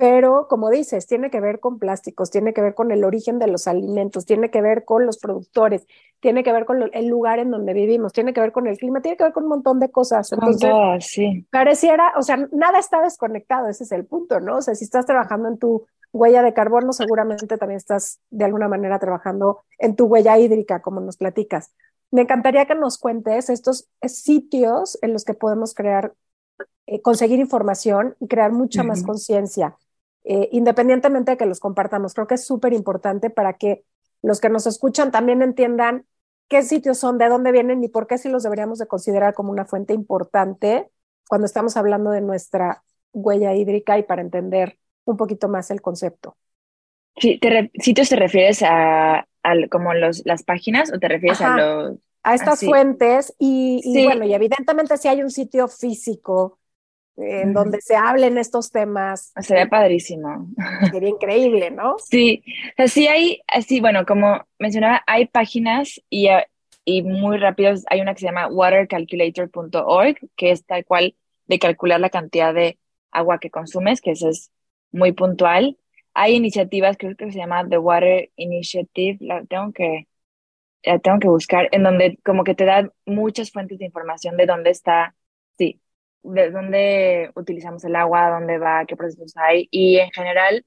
pero 0.00 0.48
como 0.48 0.70
dices, 0.70 1.06
tiene 1.06 1.28
que 1.30 1.40
ver 1.40 1.60
con 1.60 1.78
plásticos, 1.78 2.30
tiene 2.30 2.54
que 2.54 2.62
ver 2.62 2.74
con 2.74 2.90
el 2.90 3.04
origen 3.04 3.38
de 3.38 3.48
los 3.48 3.68
alimentos, 3.68 4.24
tiene 4.24 4.50
que 4.50 4.62
ver 4.62 4.86
con 4.86 5.04
los 5.04 5.18
productores, 5.18 5.86
tiene 6.20 6.42
que 6.42 6.54
ver 6.54 6.64
con 6.64 6.88
el 6.90 7.06
lugar 7.06 7.38
en 7.38 7.50
donde 7.50 7.74
vivimos, 7.74 8.14
tiene 8.14 8.32
que 8.32 8.40
ver 8.40 8.50
con 8.50 8.66
el 8.66 8.78
clima, 8.78 9.02
tiene 9.02 9.18
que 9.18 9.24
ver 9.24 9.34
con 9.34 9.42
un 9.42 9.50
montón 9.50 9.78
de 9.78 9.90
cosas. 9.90 10.32
Entonces, 10.32 10.70
sí. 11.00 11.46
pareciera, 11.50 12.14
o 12.16 12.22
sea, 12.22 12.48
nada 12.50 12.78
está 12.78 13.02
desconectado, 13.02 13.68
ese 13.68 13.84
es 13.84 13.92
el 13.92 14.06
punto, 14.06 14.40
¿no? 14.40 14.56
O 14.56 14.62
sea, 14.62 14.74
si 14.74 14.84
estás 14.84 15.04
trabajando 15.04 15.48
en 15.48 15.58
tu 15.58 15.84
huella 16.14 16.42
de 16.42 16.54
carbono, 16.54 16.94
seguramente 16.94 17.58
también 17.58 17.76
estás 17.76 18.20
de 18.30 18.46
alguna 18.46 18.68
manera 18.68 18.98
trabajando 18.98 19.64
en 19.76 19.96
tu 19.96 20.06
huella 20.06 20.38
hídrica, 20.38 20.80
como 20.80 21.00
nos 21.00 21.18
platicas. 21.18 21.74
Me 22.10 22.22
encantaría 22.22 22.64
que 22.64 22.74
nos 22.74 22.96
cuentes 22.96 23.50
estos 23.50 23.90
sitios 24.06 24.98
en 25.02 25.12
los 25.12 25.26
que 25.26 25.34
podemos 25.34 25.74
crear, 25.74 26.14
eh, 26.86 27.02
conseguir 27.02 27.38
información 27.38 28.16
y 28.18 28.28
crear 28.28 28.50
mucha 28.50 28.82
más 28.82 29.02
conciencia, 29.02 29.76
eh, 30.24 30.48
independientemente 30.52 31.32
de 31.32 31.36
que 31.36 31.46
los 31.46 31.60
compartamos. 31.60 32.14
Creo 32.14 32.26
que 32.26 32.34
es 32.34 32.44
súper 32.44 32.72
importante 32.72 33.30
para 33.30 33.54
que 33.54 33.84
los 34.22 34.40
que 34.40 34.50
nos 34.50 34.66
escuchan 34.66 35.10
también 35.10 35.42
entiendan 35.42 36.06
qué 36.48 36.62
sitios 36.62 36.98
son, 36.98 37.16
de 37.16 37.28
dónde 37.28 37.52
vienen 37.52 37.82
y 37.84 37.88
por 37.88 38.06
qué 38.06 38.18
sí 38.18 38.28
los 38.28 38.42
deberíamos 38.42 38.78
de 38.78 38.86
considerar 38.86 39.34
como 39.34 39.52
una 39.52 39.64
fuente 39.64 39.94
importante 39.94 40.90
cuando 41.28 41.46
estamos 41.46 41.76
hablando 41.76 42.10
de 42.10 42.20
nuestra 42.20 42.82
huella 43.12 43.54
hídrica 43.54 43.98
y 43.98 44.02
para 44.02 44.20
entender 44.20 44.78
un 45.04 45.16
poquito 45.16 45.48
más 45.48 45.70
el 45.70 45.80
concepto. 45.80 46.36
Sí, 47.16 47.38
te 47.38 47.70
¿Sitios 47.74 48.08
te 48.08 48.16
refieres 48.16 48.62
a, 48.62 49.26
como 49.70 49.94
los, 49.94 50.22
las 50.24 50.42
páginas 50.42 50.92
o 50.92 50.98
te 50.98 51.08
refieres 51.08 51.40
a 51.40 51.56
los... 51.56 51.98
A 52.22 52.34
estas 52.34 52.60
fuentes 52.60 53.34
y, 53.38 54.04
bueno, 54.04 54.26
y 54.26 54.34
evidentemente 54.34 54.98
si 54.98 55.08
hay 55.08 55.22
un 55.22 55.30
sitio 55.30 55.68
físico 55.68 56.59
en 57.20 57.52
donde 57.52 57.80
se 57.80 57.96
hablen 57.96 58.38
estos 58.38 58.70
temas. 58.70 59.32
Sería 59.40 59.66
padrísimo. 59.70 60.48
Sería 60.90 61.08
increíble, 61.08 61.70
¿no? 61.70 61.96
Sí, 61.98 62.42
así 62.76 63.06
hay, 63.06 63.40
así, 63.48 63.80
bueno, 63.80 64.04
como 64.06 64.46
mencionaba, 64.58 65.02
hay 65.06 65.26
páginas 65.26 66.00
y, 66.08 66.28
y 66.84 67.02
muy 67.02 67.38
rápidos, 67.38 67.84
hay 67.88 68.00
una 68.00 68.14
que 68.14 68.20
se 68.20 68.26
llama 68.26 68.48
watercalculator.org, 68.48 70.16
que 70.36 70.50
es 70.50 70.64
tal 70.64 70.84
cual 70.84 71.14
de 71.46 71.58
calcular 71.58 72.00
la 72.00 72.10
cantidad 72.10 72.54
de 72.54 72.78
agua 73.10 73.38
que 73.38 73.50
consumes, 73.50 74.00
que 74.00 74.12
eso 74.12 74.28
es 74.28 74.50
muy 74.92 75.12
puntual. 75.12 75.76
Hay 76.14 76.34
iniciativas, 76.34 76.96
creo 76.96 77.16
que 77.16 77.30
se 77.30 77.38
llama 77.38 77.68
The 77.68 77.78
Water 77.78 78.30
Initiative, 78.36 79.18
la 79.20 79.44
tengo 79.44 79.72
que, 79.72 80.08
la 80.84 80.98
tengo 80.98 81.18
que 81.18 81.28
buscar, 81.28 81.68
en 81.72 81.82
donde 81.82 82.18
como 82.24 82.44
que 82.44 82.54
te 82.54 82.64
da 82.64 82.90
muchas 83.06 83.50
fuentes 83.50 83.78
de 83.78 83.86
información 83.86 84.36
de 84.36 84.46
dónde 84.46 84.70
está, 84.70 85.14
sí, 85.58 85.80
de 86.22 86.50
dónde 86.50 87.30
utilizamos 87.34 87.84
el 87.84 87.96
agua, 87.96 88.30
dónde 88.30 88.58
va, 88.58 88.84
qué 88.86 88.96
procesos 88.96 89.36
hay. 89.36 89.68
Y 89.70 89.98
en 89.98 90.10
general, 90.12 90.64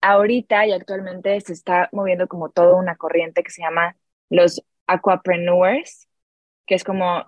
ahorita 0.00 0.66
y 0.66 0.72
actualmente 0.72 1.40
se 1.40 1.52
está 1.52 1.88
moviendo 1.92 2.28
como 2.28 2.50
toda 2.50 2.76
una 2.76 2.96
corriente 2.96 3.42
que 3.42 3.50
se 3.50 3.62
llama 3.62 3.96
los 4.30 4.62
aquapreneurs, 4.86 6.08
que 6.66 6.74
es 6.76 6.84
como 6.84 7.26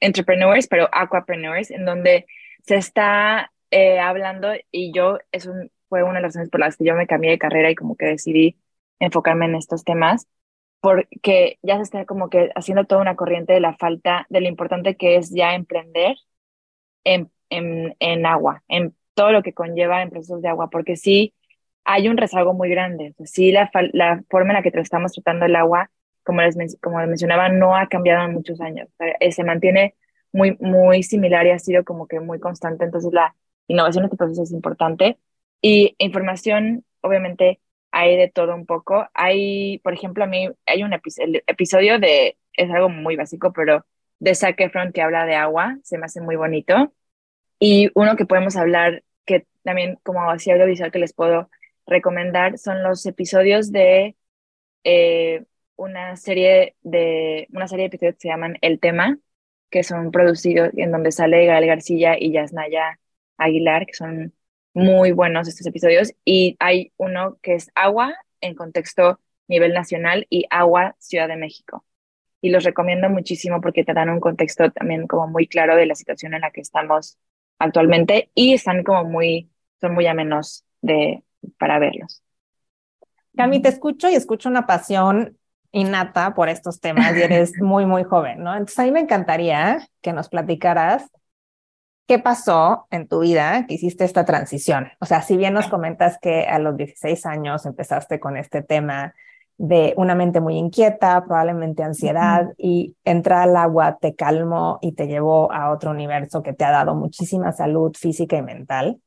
entrepreneurs, 0.00 0.66
pero 0.68 0.88
aquapreneurs, 0.92 1.70
en 1.70 1.84
donde 1.84 2.26
se 2.64 2.76
está 2.76 3.52
eh, 3.70 4.00
hablando 4.00 4.48
y 4.70 4.92
yo, 4.92 5.18
eso 5.32 5.52
fue 5.88 6.02
una 6.02 6.14
de 6.14 6.22
las 6.22 6.30
razones 6.30 6.50
por 6.50 6.60
las 6.60 6.76
que 6.76 6.84
yo 6.84 6.94
me 6.94 7.06
cambié 7.06 7.30
de 7.32 7.38
carrera 7.38 7.70
y 7.70 7.74
como 7.74 7.96
que 7.96 8.06
decidí 8.06 8.58
enfocarme 9.00 9.46
en 9.46 9.56
estos 9.56 9.84
temas, 9.84 10.28
porque 10.80 11.58
ya 11.62 11.76
se 11.76 11.82
está 11.82 12.04
como 12.06 12.30
que 12.30 12.50
haciendo 12.54 12.84
toda 12.84 13.02
una 13.02 13.16
corriente 13.16 13.52
de 13.52 13.60
la 13.60 13.76
falta, 13.76 14.26
de 14.30 14.40
lo 14.40 14.48
importante 14.48 14.96
que 14.96 15.16
es 15.16 15.30
ya 15.30 15.54
emprender 15.54 16.16
en, 17.04 17.30
en, 17.50 17.94
en 18.00 18.26
agua, 18.26 18.62
en 18.68 18.94
todo 19.14 19.32
lo 19.32 19.42
que 19.42 19.52
conlleva 19.54 20.02
en 20.02 20.10
procesos 20.10 20.42
de 20.42 20.48
agua, 20.48 20.70
porque 20.70 20.96
sí 20.96 21.34
hay 21.84 22.08
un 22.08 22.16
rezago 22.16 22.54
muy 22.54 22.70
grande. 22.70 23.14
Sí, 23.24 23.52
la, 23.52 23.70
la 23.92 24.22
forma 24.30 24.50
en 24.50 24.56
la 24.56 24.62
que 24.62 24.78
estamos 24.80 25.12
tratando 25.12 25.46
el 25.46 25.56
agua, 25.56 25.90
como 26.22 26.40
les, 26.42 26.56
como 26.80 27.00
les 27.00 27.08
mencionaba, 27.08 27.48
no 27.48 27.76
ha 27.76 27.88
cambiado 27.88 28.24
en 28.24 28.32
muchos 28.34 28.60
años. 28.60 28.88
Eh, 29.20 29.32
se 29.32 29.44
mantiene 29.44 29.94
muy, 30.32 30.56
muy 30.60 31.02
similar 31.02 31.46
y 31.46 31.50
ha 31.50 31.58
sido 31.58 31.84
como 31.84 32.06
que 32.06 32.20
muy 32.20 32.38
constante. 32.40 32.84
Entonces, 32.84 33.12
la 33.12 33.34
innovación 33.66 34.04
en 34.04 34.06
este 34.06 34.16
proceso 34.16 34.42
es 34.44 34.52
importante. 34.52 35.18
Y 35.60 35.94
información, 35.98 36.84
obviamente, 37.00 37.60
hay 37.90 38.16
de 38.16 38.28
todo 38.28 38.54
un 38.54 38.66
poco. 38.66 39.08
Hay, 39.14 39.78
por 39.80 39.92
ejemplo, 39.92 40.24
a 40.24 40.26
mí 40.26 40.48
hay 40.66 40.82
un 40.84 40.92
episodio 40.92 41.98
de, 41.98 42.36
es 42.54 42.70
algo 42.70 42.88
muy 42.88 43.16
básico, 43.16 43.52
pero 43.52 43.84
de 44.22 44.36
Zac 44.36 44.60
Efron 44.60 44.92
que 44.92 45.02
habla 45.02 45.26
de 45.26 45.34
agua, 45.34 45.78
se 45.82 45.98
me 45.98 46.06
hace 46.06 46.20
muy 46.20 46.36
bonito. 46.36 46.92
Y 47.58 47.90
uno 47.94 48.16
que 48.16 48.26
podemos 48.26 48.56
hablar, 48.56 49.02
que 49.26 49.46
también 49.64 49.98
como 50.04 50.30
así 50.30 50.50
audiovisual 50.52 50.92
que 50.92 51.00
les 51.00 51.12
puedo 51.12 51.50
recomendar, 51.86 52.58
son 52.58 52.82
los 52.84 53.04
episodios 53.06 53.72
de 53.72 54.16
eh, 54.84 55.44
una 55.76 56.16
serie 56.16 56.76
de 56.82 57.48
una 57.52 57.68
serie 57.68 57.84
de 57.84 57.86
episodios 57.88 58.14
que 58.16 58.20
se 58.22 58.28
llaman 58.28 58.58
El 58.62 58.80
Tema, 58.80 59.18
que 59.70 59.82
son 59.82 60.12
producidos 60.12 60.70
en 60.76 60.92
donde 60.92 61.12
sale 61.12 61.46
Gael 61.46 61.66
García 61.66 62.16
y 62.18 62.32
Yasnaya 62.32 63.00
Aguilar, 63.38 63.86
que 63.86 63.94
son 63.94 64.34
muy 64.74 65.12
buenos 65.12 65.48
estos 65.48 65.66
episodios. 65.66 66.12
Y 66.24 66.56
hay 66.60 66.92
uno 66.96 67.38
que 67.42 67.54
es 67.54 67.70
Agua 67.74 68.14
en 68.40 68.54
contexto 68.54 69.20
nivel 69.48 69.74
nacional 69.74 70.26
y 70.30 70.46
Agua 70.50 70.96
Ciudad 71.00 71.28
de 71.28 71.36
México. 71.36 71.84
Y 72.42 72.50
los 72.50 72.64
recomiendo 72.64 73.08
muchísimo 73.08 73.62
porque 73.62 73.84
te 73.84 73.94
dan 73.94 74.10
un 74.10 74.20
contexto 74.20 74.70
también 74.70 75.06
como 75.06 75.28
muy 75.28 75.46
claro 75.46 75.76
de 75.76 75.86
la 75.86 75.94
situación 75.94 76.34
en 76.34 76.42
la 76.42 76.50
que 76.50 76.60
estamos 76.60 77.16
actualmente 77.58 78.30
y 78.34 78.52
están 78.52 78.82
como 78.82 79.04
muy, 79.04 79.50
son 79.80 79.94
muy 79.94 80.06
amenos 80.06 80.64
de, 80.82 81.22
para 81.58 81.78
verlos. 81.78 82.22
Cami, 83.36 83.62
te 83.62 83.68
escucho 83.68 84.10
y 84.10 84.14
escucho 84.14 84.48
una 84.48 84.66
pasión 84.66 85.38
innata 85.70 86.34
por 86.34 86.48
estos 86.48 86.80
temas 86.80 87.16
y 87.16 87.22
eres 87.22 87.52
muy, 87.62 87.86
muy 87.86 88.04
joven, 88.04 88.42
¿no? 88.42 88.52
Entonces 88.52 88.78
a 88.78 88.84
mí 88.84 88.90
me 88.90 89.00
encantaría 89.00 89.88
que 90.02 90.12
nos 90.12 90.28
platicaras 90.28 91.10
qué 92.06 92.18
pasó 92.18 92.86
en 92.90 93.08
tu 93.08 93.20
vida 93.20 93.66
que 93.66 93.74
hiciste 93.74 94.04
esta 94.04 94.24
transición. 94.24 94.90
O 95.00 95.06
sea, 95.06 95.22
si 95.22 95.36
bien 95.36 95.54
nos 95.54 95.68
comentas 95.68 96.18
que 96.20 96.44
a 96.44 96.58
los 96.58 96.76
16 96.76 97.24
años 97.26 97.64
empezaste 97.64 98.20
con 98.20 98.36
este 98.36 98.62
tema 98.62 99.14
de 99.62 99.94
una 99.96 100.16
mente 100.16 100.40
muy 100.40 100.56
inquieta, 100.56 101.24
probablemente 101.24 101.84
ansiedad, 101.84 102.52
y 102.58 102.96
entrar 103.04 103.48
al 103.48 103.56
agua 103.56 103.96
te 104.00 104.16
calmó 104.16 104.80
y 104.82 104.90
te 104.90 105.06
llevó 105.06 105.52
a 105.52 105.70
otro 105.70 105.92
universo 105.92 106.42
que 106.42 106.52
te 106.52 106.64
ha 106.64 106.72
dado 106.72 106.96
muchísima 106.96 107.52
salud 107.52 107.94
física 107.96 108.36
y 108.36 108.42
mental. 108.42 109.00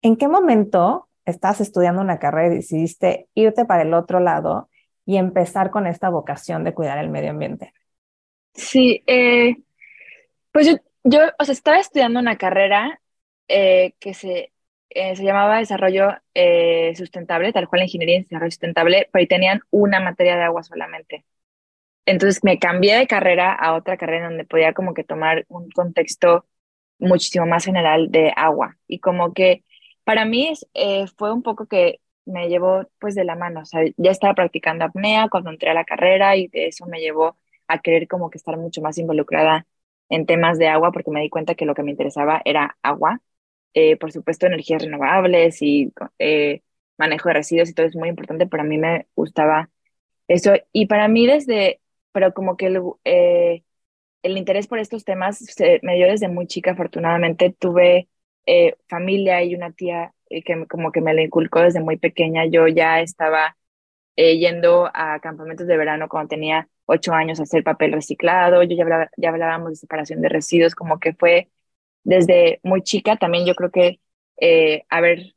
¿En 0.00 0.16
qué 0.16 0.28
momento 0.28 1.08
estás 1.26 1.60
estudiando 1.60 2.00
una 2.00 2.18
carrera 2.18 2.54
y 2.54 2.56
decidiste 2.56 3.28
irte 3.34 3.66
para 3.66 3.82
el 3.82 3.92
otro 3.92 4.18
lado 4.18 4.70
y 5.04 5.18
empezar 5.18 5.70
con 5.70 5.86
esta 5.86 6.08
vocación 6.08 6.64
de 6.64 6.72
cuidar 6.72 6.96
el 6.96 7.10
medio 7.10 7.32
ambiente? 7.32 7.74
Sí, 8.54 9.02
eh, 9.06 9.56
pues 10.52 10.68
yo, 10.68 10.78
yo, 11.04 11.20
o 11.38 11.44
sea, 11.44 11.52
estaba 11.52 11.78
estudiando 11.78 12.18
una 12.18 12.38
carrera 12.38 13.02
eh, 13.46 13.92
que 13.98 14.14
se, 14.14 14.52
eh, 14.96 15.16
se 15.16 15.24
llamaba 15.24 15.58
Desarrollo 15.58 16.10
Sustentable, 16.96 17.52
tal 17.52 17.68
cual 17.68 17.82
Ingeniería 17.82 18.16
en 18.16 18.22
Desarrollo 18.22 18.50
Sustentable, 18.50 19.08
pero 19.12 19.20
ahí 19.20 19.26
tenían 19.26 19.60
una 19.70 20.00
materia 20.00 20.36
de 20.36 20.42
agua 20.42 20.62
solamente. 20.62 21.24
Entonces 22.06 22.44
me 22.44 22.58
cambié 22.58 22.96
de 22.98 23.06
carrera 23.06 23.52
a 23.52 23.74
otra 23.74 23.96
carrera 23.96 24.28
donde 24.28 24.44
podía 24.44 24.72
como 24.74 24.94
que 24.94 25.04
tomar 25.04 25.44
un 25.48 25.70
contexto 25.70 26.46
muchísimo 26.98 27.46
más 27.46 27.64
general 27.64 28.10
de 28.10 28.32
agua. 28.36 28.76
Y 28.86 29.00
como 29.00 29.34
que 29.34 29.64
para 30.04 30.24
mí 30.24 30.52
eh, 30.74 31.06
fue 31.16 31.32
un 31.32 31.42
poco 31.42 31.66
que 31.66 32.00
me 32.24 32.48
llevó 32.48 32.88
pues 33.00 33.14
de 33.14 33.24
la 33.24 33.36
mano, 33.36 33.60
o 33.62 33.64
sea, 33.64 33.82
ya 33.96 34.10
estaba 34.10 34.34
practicando 34.34 34.84
apnea 34.84 35.28
cuando 35.30 35.50
entré 35.50 35.70
a 35.70 35.74
la 35.74 35.84
carrera 35.84 36.36
y 36.36 36.48
de 36.48 36.68
eso 36.68 36.86
me 36.86 37.00
llevó 37.00 37.36
a 37.68 37.78
querer 37.80 38.08
como 38.08 38.30
que 38.30 38.38
estar 38.38 38.56
mucho 38.56 38.82
más 38.82 38.98
involucrada 38.98 39.66
en 40.08 40.26
temas 40.26 40.58
de 40.58 40.68
agua 40.68 40.92
porque 40.92 41.10
me 41.10 41.20
di 41.22 41.30
cuenta 41.30 41.54
que 41.54 41.66
lo 41.66 41.74
que 41.74 41.82
me 41.82 41.90
interesaba 41.92 42.42
era 42.44 42.76
agua, 42.82 43.20
eh, 43.74 43.96
por 43.96 44.12
supuesto 44.12 44.46
energías 44.46 44.82
renovables 44.82 45.62
y 45.62 45.92
eh, 46.18 46.62
manejo 46.98 47.28
de 47.28 47.34
residuos 47.34 47.68
y 47.70 47.74
todo 47.74 47.86
es 47.86 47.96
muy 47.96 48.08
importante, 48.08 48.46
pero 48.46 48.62
a 48.62 48.66
mí 48.66 48.78
me 48.78 49.06
gustaba 49.14 49.70
eso 50.28 50.54
y 50.72 50.86
para 50.86 51.08
mí 51.08 51.26
desde, 51.26 51.80
pero 52.12 52.34
como 52.34 52.56
que 52.56 52.66
el, 52.66 52.82
el 54.26 54.36
interés 54.38 54.66
por 54.66 54.78
estos 54.78 55.04
temas 55.04 55.38
se, 55.38 55.80
me 55.82 55.94
dio 55.96 56.06
desde 56.06 56.28
muy 56.28 56.46
chica, 56.46 56.72
afortunadamente 56.72 57.54
tuve 57.58 58.08
eh, 58.46 58.76
familia 58.88 59.42
y 59.44 59.54
una 59.54 59.72
tía 59.72 60.14
eh, 60.30 60.42
que 60.42 60.66
como 60.68 60.92
que 60.92 61.00
me 61.00 61.14
lo 61.14 61.22
inculcó 61.22 61.60
desde 61.60 61.80
muy 61.80 61.96
pequeña. 61.98 62.46
Yo 62.46 62.68
ya 62.68 63.00
estaba 63.00 63.56
eh, 64.16 64.38
yendo 64.38 64.90
a 64.94 65.20
campamentos 65.20 65.66
de 65.66 65.76
verano 65.76 66.08
cuando 66.08 66.28
tenía 66.30 66.68
ocho 66.86 67.12
años 67.14 67.40
a 67.40 67.44
hacer 67.44 67.64
papel 67.64 67.92
reciclado. 67.92 68.62
Yo 68.64 68.76
ya, 68.76 69.10
ya 69.16 69.28
hablábamos 69.30 69.70
de 69.70 69.76
separación 69.76 70.20
de 70.22 70.28
residuos, 70.28 70.74
como 70.74 71.00
que 71.00 71.14
fue 71.14 71.50
desde 72.06 72.60
muy 72.62 72.82
chica. 72.82 73.16
También 73.16 73.46
yo 73.46 73.54
creo 73.54 73.70
que 73.70 74.00
haber 74.88 75.34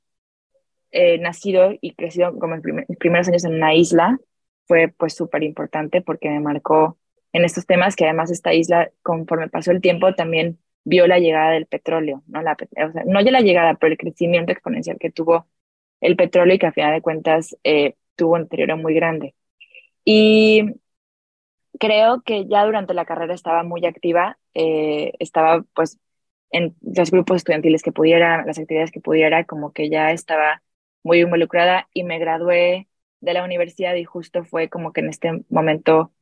nacido 1.20 1.72
y 1.82 1.94
crecido 1.94 2.38
como 2.38 2.56
en 2.56 2.62
mis 2.88 2.98
primeros 2.98 3.28
años 3.28 3.46
en 3.46 3.56
una 3.56 3.74
isla 3.76 4.20
fue 4.68 4.88
pues 4.90 5.16
súper 5.16 5.44
importante 5.44 6.02
porque 6.02 6.30
me 6.30 6.40
marcó 6.40 6.98
en 7.34 7.46
estos 7.46 7.66
temas 7.66 7.96
que 7.96 8.06
además 8.06 8.32
esta 8.32 8.54
isla 8.54 8.92
conforme 9.02 9.50
pasó 9.50 9.72
el 9.72 9.82
tiempo 9.82 10.14
también 10.16 10.60
vio 10.84 11.08
la 11.08 11.20
llegada 11.20 11.52
del 11.52 11.66
petróleo, 11.68 12.24
¿no? 12.28 12.42
La, 12.42 12.58
no 13.06 13.22
ya 13.22 13.32
la 13.32 13.42
llegada, 13.42 13.76
pero 13.76 13.92
el 13.92 13.98
crecimiento 13.98 14.52
exponencial 14.52 14.98
que 15.00 15.12
tuvo 15.12 15.48
el 16.02 16.16
petróleo 16.16 16.56
y 16.56 16.60
que 16.60 16.68
a 16.68 16.72
final 16.72 16.94
de 16.94 17.02
cuentas 17.02 17.58
eh, 17.64 17.96
tuvo 18.16 18.36
un 18.36 18.44
deterioro 18.44 18.78
muy 18.78 18.94
grande. 18.94 19.36
Y 20.06 20.76
creo 21.80 22.22
que 22.22 22.48
ya 22.48 22.66
durante 22.66 22.94
la 22.94 23.06
carrera 23.06 23.34
estaba 23.34 23.64
muy 23.64 23.86
activa, 23.86 24.38
eh, 24.54 25.14
estaba 25.20 25.64
pues 25.74 26.00
en 26.52 26.76
los 26.82 27.12
grupos 27.12 27.38
estudiantiles 27.38 27.84
que 27.84 27.92
pudiera, 27.92 28.46
las 28.46 28.60
actividades 28.60 28.92
que 28.92 29.02
pudiera, 29.02 29.46
como 29.46 29.74
que 29.74 29.90
ya 29.90 30.12
estaba 30.12 30.62
muy 31.04 31.22
involucrada 31.22 31.88
y 31.94 32.04
me 32.04 32.20
gradué 32.20 32.88
de 33.22 33.34
la 33.34 33.44
universidad 33.44 33.96
y 33.96 34.04
justo 34.06 34.44
fue 34.46 34.70
como 34.70 34.94
que 34.94 35.02
en 35.02 35.10
este 35.10 35.44
momento 35.50 36.14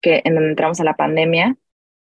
que 0.00 0.22
en 0.24 0.34
donde 0.34 0.50
entramos 0.50 0.80
a 0.80 0.84
la 0.84 0.96
pandemia. 0.96 1.56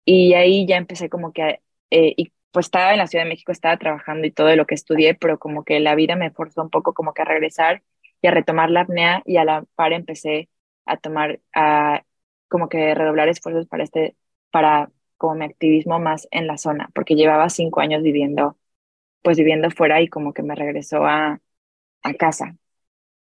Y 0.05 0.35
ahí 0.35 0.67
ya 0.67 0.77
empecé 0.77 1.09
como 1.11 1.33
que 1.33 1.61
eh, 1.91 2.15
y 2.17 2.33
pues 2.53 2.67
estaba 2.67 2.93
en 2.93 2.99
la 2.99 3.07
Ciudad 3.07 3.25
de 3.25 3.31
México, 3.31 3.53
estaba 3.53 3.77
trabajando 3.79 4.27
y 4.27 4.33
todo 4.33 4.55
lo 4.57 4.67
que 4.67 4.75
estudié, 4.75 5.15
pero 5.15 5.39
como 5.39 5.65
que 5.65 5.81
la 5.81 5.95
vida 5.95 6.17
me 6.17 6.31
forzó 6.31 6.63
un 6.63 6.71
poco 6.71 6.95
como 6.95 7.15
que 7.15 7.23
a 7.23 7.25
regresar 7.25 7.83
y 8.23 8.29
a 8.29 8.33
retomar 8.33 8.71
la 8.71 8.83
apnea 8.83 9.23
y 9.27 9.37
a 9.37 9.45
la 9.45 9.65
par 9.77 9.93
empecé 9.93 10.49
a 10.87 10.97
tomar, 10.97 11.41
a 11.55 12.05
como 12.49 12.69
que 12.69 12.95
redoblar 12.95 13.29
esfuerzos 13.29 13.67
para 13.69 13.85
este, 13.85 14.17
para 14.51 14.91
como 15.21 15.37
mi 15.37 15.47
activismo 15.47 16.01
más 16.01 16.29
en 16.33 16.49
la 16.49 16.59
zona, 16.59 16.91
porque 16.97 17.17
llevaba 17.17 17.51
cinco 17.51 17.81
años 17.83 18.03
viviendo, 18.05 18.59
pues 19.23 19.39
viviendo 19.39 19.71
fuera 19.71 20.01
y 20.03 20.09
como 20.09 20.35
que 20.35 20.43
me 20.45 20.55
regresó 20.57 21.07
a, 21.07 21.41
a 22.03 22.15
casa. 22.15 22.57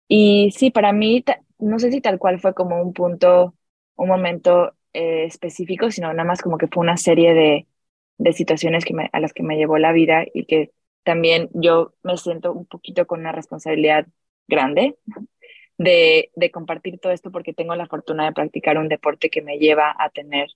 Y 0.08 0.50
sí, 0.52 0.70
para 0.70 0.92
mí, 0.92 1.24
no 1.58 1.78
sé 1.78 1.90
si 1.92 2.00
tal 2.00 2.18
cual 2.18 2.40
fue 2.40 2.54
como 2.54 2.82
un 2.82 2.92
punto, 2.92 3.54
un 3.96 4.08
momento 4.08 4.74
eh, 4.92 5.24
específico, 5.24 5.90
sino 5.90 6.08
nada 6.12 6.24
más 6.24 6.42
como 6.42 6.58
que 6.58 6.66
fue 6.68 6.82
una 6.82 6.96
serie 6.96 7.34
de, 7.34 7.66
de 8.18 8.32
situaciones 8.32 8.84
que 8.84 8.94
a 9.12 9.20
las 9.20 9.32
que 9.32 9.42
me 9.44 9.56
llevó 9.56 9.78
la 9.78 9.92
vida 9.92 10.24
y 10.34 10.46
que 10.46 10.72
también 11.04 11.48
yo 11.54 11.94
me 12.02 12.16
siento 12.16 12.52
un 12.52 12.66
poquito 12.66 13.06
con 13.06 13.20
una 13.20 13.32
responsabilidad 13.32 14.06
grande 14.48 14.96
de, 15.78 16.30
de 16.36 16.50
compartir 16.50 16.98
todo 17.00 17.12
esto 17.12 17.30
porque 17.32 17.52
tengo 17.54 17.74
la 17.76 17.86
fortuna 17.86 18.26
de 18.26 18.32
practicar 18.32 18.78
un 18.78 18.88
deporte 18.88 19.30
que 19.30 19.42
me 19.42 19.58
lleva 19.58 19.94
a 19.98 20.10
tener 20.10 20.48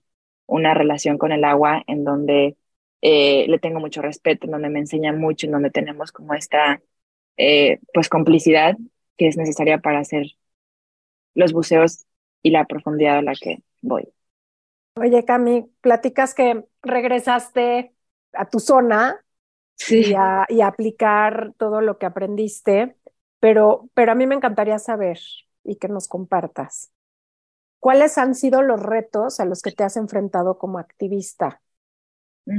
una 0.47 0.73
relación 0.73 1.17
con 1.17 1.31
el 1.31 1.43
agua 1.43 1.83
en 1.87 2.03
donde 2.03 2.57
eh, 3.01 3.45
le 3.47 3.59
tengo 3.59 3.79
mucho 3.79 4.01
respeto, 4.01 4.45
en 4.45 4.51
donde 4.51 4.69
me 4.69 4.79
enseña 4.79 5.13
mucho, 5.13 5.45
en 5.45 5.53
donde 5.53 5.71
tenemos 5.71 6.11
como 6.11 6.33
esta 6.33 6.81
eh, 7.37 7.79
pues 7.93 8.09
complicidad 8.09 8.77
que 9.17 9.27
es 9.27 9.37
necesaria 9.37 9.79
para 9.79 9.99
hacer 9.99 10.27
los 11.33 11.53
buceos 11.53 12.05
y 12.41 12.51
la 12.51 12.65
profundidad 12.65 13.17
a 13.17 13.21
la 13.21 13.33
que 13.33 13.61
voy. 13.81 14.07
Oye, 14.95 15.25
Cami, 15.25 15.69
platicas 15.81 16.33
que 16.33 16.63
regresaste 16.81 17.93
a 18.33 18.49
tu 18.49 18.59
zona 18.59 19.19
y, 19.89 20.13
a, 20.13 20.45
aplicar 20.63 21.53
todo 21.57 21.81
lo 21.81 21.97
que 21.97 22.05
aprendiste, 22.05 22.95
pero, 23.39 23.89
pero 23.93 24.13
a 24.13 24.15
mí 24.15 24.25
me 24.25 24.35
encantaría 24.35 24.79
saber 24.79 25.19
y 25.63 25.75
que 25.75 25.89
nos 25.89 26.07
compartas. 26.07 26.91
¿Cuáles 27.85 28.17
han 28.17 28.33
sido 28.33 28.63
los 28.63 28.81
retos 28.81 29.39
a 29.39 29.45
los 29.45 29.61
que 29.61 29.71
te 29.71 29.83
has 29.83 29.95
enfrentado 29.95 30.57
como 30.57 30.79
activista? 30.79 31.61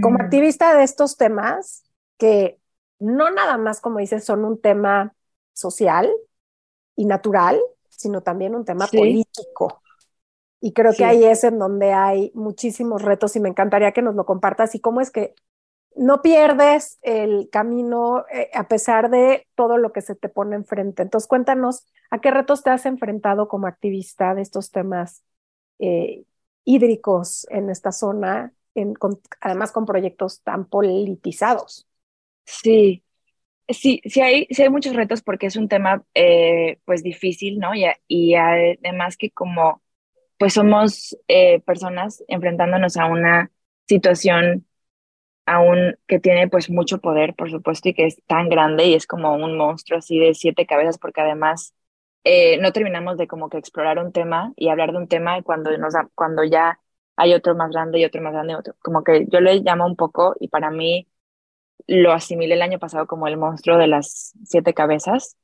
Como 0.00 0.18
mm. 0.18 0.20
activista 0.20 0.76
de 0.76 0.84
estos 0.84 1.16
temas 1.16 1.82
que 2.16 2.60
no 3.00 3.32
nada 3.32 3.58
más, 3.58 3.80
como 3.80 3.98
dices, 3.98 4.24
son 4.24 4.44
un 4.44 4.60
tema 4.60 5.16
social 5.52 6.08
y 6.94 7.06
natural, 7.06 7.60
sino 7.88 8.20
también 8.20 8.54
un 8.54 8.64
tema 8.64 8.86
político. 8.86 9.82
Y 10.60 10.72
creo 10.72 10.92
que 10.92 11.04
ahí 11.04 11.24
es 11.24 11.42
en 11.42 11.58
donde 11.58 11.92
hay 11.92 12.30
muchísimos 12.36 13.02
retos 13.02 13.34
y 13.34 13.40
me 13.40 13.48
encantaría 13.48 13.90
que 13.90 14.02
nos 14.02 14.14
lo 14.14 14.26
compartas 14.26 14.76
y 14.76 14.80
cómo 14.80 15.00
es 15.00 15.10
que 15.10 15.34
no 15.96 16.20
pierdes 16.20 16.98
el 17.02 17.48
camino 17.50 18.26
eh, 18.32 18.50
a 18.54 18.68
pesar 18.68 19.10
de 19.10 19.46
todo 19.54 19.78
lo 19.78 19.92
que 19.92 20.02
se 20.02 20.14
te 20.14 20.28
pone 20.28 20.54
enfrente. 20.54 21.02
Entonces, 21.02 21.26
cuéntanos 21.26 21.86
a 22.10 22.20
qué 22.20 22.30
retos 22.30 22.62
te 22.62 22.70
has 22.70 22.86
enfrentado 22.86 23.48
como 23.48 23.66
activista 23.66 24.34
de 24.34 24.42
estos 24.42 24.70
temas 24.70 25.24
eh, 25.78 26.24
hídricos 26.64 27.46
en 27.50 27.70
esta 27.70 27.92
zona, 27.92 28.52
además 29.40 29.72
con 29.72 29.86
proyectos 29.86 30.42
tan 30.42 30.66
politizados. 30.66 31.86
Sí, 32.44 33.02
sí, 33.68 34.00
sí 34.04 34.20
hay, 34.20 34.46
sí 34.50 34.62
hay 34.62 34.70
muchos 34.70 34.94
retos 34.94 35.22
porque 35.22 35.46
es 35.46 35.56
un 35.56 35.68
tema 35.68 36.04
eh, 36.14 36.78
pues 36.84 37.02
difícil, 37.02 37.58
¿no? 37.58 37.74
Y, 37.74 37.86
y, 38.06 38.34
además 38.34 39.16
que 39.16 39.30
como 39.30 39.82
pues 40.38 40.52
somos 40.52 41.16
personas 41.64 42.22
enfrentándonos 42.28 42.98
a 42.98 43.06
una 43.06 43.50
situación 43.88 44.66
aún 45.46 45.96
que 46.08 46.20
tiene 46.20 46.48
pues 46.48 46.70
mucho 46.70 46.98
poder, 47.00 47.34
por 47.34 47.50
supuesto, 47.50 47.88
y 47.88 47.94
que 47.94 48.06
es 48.06 48.22
tan 48.26 48.48
grande 48.48 48.86
y 48.86 48.94
es 48.94 49.06
como 49.06 49.34
un 49.34 49.56
monstruo 49.56 49.98
así 49.98 50.18
de 50.18 50.34
siete 50.34 50.66
cabezas 50.66 50.98
porque 50.98 51.20
además 51.22 51.74
eh, 52.24 52.58
no 52.60 52.72
terminamos 52.72 53.16
de 53.18 53.28
como 53.28 53.48
que 53.48 53.58
explorar 53.58 53.98
un 53.98 54.12
tema 54.12 54.52
y 54.56 54.68
hablar 54.68 54.92
de 54.92 54.98
un 54.98 55.08
tema 55.08 55.38
y 55.38 55.42
cuando, 55.42 55.76
nos, 55.78 55.94
cuando 56.14 56.44
ya 56.44 56.80
hay 57.16 57.34
otro 57.34 57.54
más 57.54 57.70
grande 57.70 58.00
y 58.00 58.04
otro 58.04 58.22
más 58.22 58.32
grande, 58.32 58.56
otro, 58.56 58.74
como 58.82 59.04
que 59.04 59.26
yo 59.28 59.40
le 59.40 59.60
llamo 59.60 59.86
un 59.86 59.96
poco 59.96 60.34
y 60.40 60.48
para 60.48 60.70
mí 60.70 61.08
lo 61.86 62.12
asimilé 62.12 62.54
el 62.54 62.62
año 62.62 62.78
pasado 62.78 63.06
como 63.06 63.28
el 63.28 63.36
monstruo 63.36 63.78
de 63.78 63.86
las 63.88 64.34
siete 64.44 64.74
cabezas. 64.74 65.36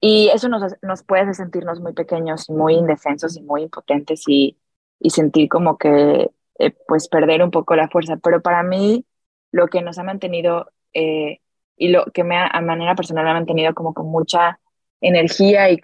Y 0.00 0.28
eso 0.30 0.48
nos, 0.48 0.62
nos 0.82 1.02
puede 1.04 1.22
hacer 1.22 1.36
sentirnos 1.36 1.80
muy 1.80 1.92
pequeños 1.92 2.50
muy 2.50 2.74
indefensos 2.74 3.36
y 3.36 3.42
muy 3.42 3.62
impotentes 3.62 4.24
y, 4.26 4.58
y 5.00 5.10
sentir 5.10 5.48
como 5.48 5.78
que, 5.78 6.30
eh, 6.58 6.70
pues, 6.88 7.08
perder 7.08 7.42
un 7.42 7.50
poco 7.52 7.76
la 7.76 7.88
fuerza. 7.88 8.16
Pero 8.18 8.42
para 8.42 8.62
mí, 8.64 9.06
lo 9.52 9.68
que 9.68 9.82
nos 9.82 9.98
ha 9.98 10.02
mantenido 10.02 10.72
eh, 10.94 11.40
y 11.76 11.88
lo 11.88 12.04
que 12.06 12.24
me 12.24 12.36
ha, 12.36 12.46
a 12.46 12.60
manera 12.60 12.94
personal 12.96 13.24
me 13.24 13.30
ha 13.30 13.34
mantenido 13.34 13.74
como 13.74 13.94
con 13.94 14.06
mucha 14.06 14.58
energía 15.00 15.70
y, 15.70 15.78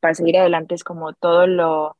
para 0.00 0.14
seguir 0.14 0.38
adelante 0.38 0.74
es 0.74 0.84
como 0.84 1.12
todo 1.14 1.46
lo, 1.46 1.96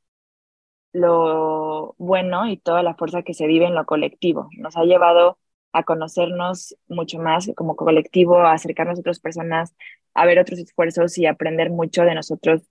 lo 0.92 1.94
bueno 1.98 2.46
y 2.48 2.56
toda 2.58 2.82
la 2.82 2.94
fuerza 2.94 3.22
que 3.22 3.34
se 3.34 3.46
vive 3.46 3.66
en 3.66 3.74
lo 3.74 3.86
colectivo. 3.86 4.48
Nos 4.58 4.76
ha 4.76 4.84
llevado 4.84 5.38
a 5.72 5.82
conocernos 5.84 6.76
mucho 6.88 7.18
más 7.18 7.50
como 7.56 7.76
colectivo, 7.76 8.38
a 8.38 8.52
acercarnos 8.52 8.98
a 8.98 9.00
otras 9.00 9.20
personas, 9.20 9.74
a 10.14 10.26
ver 10.26 10.38
otros 10.38 10.58
esfuerzos 10.58 11.16
y 11.18 11.26
aprender 11.26 11.70
mucho 11.70 12.02
de 12.04 12.14
nosotros 12.14 12.62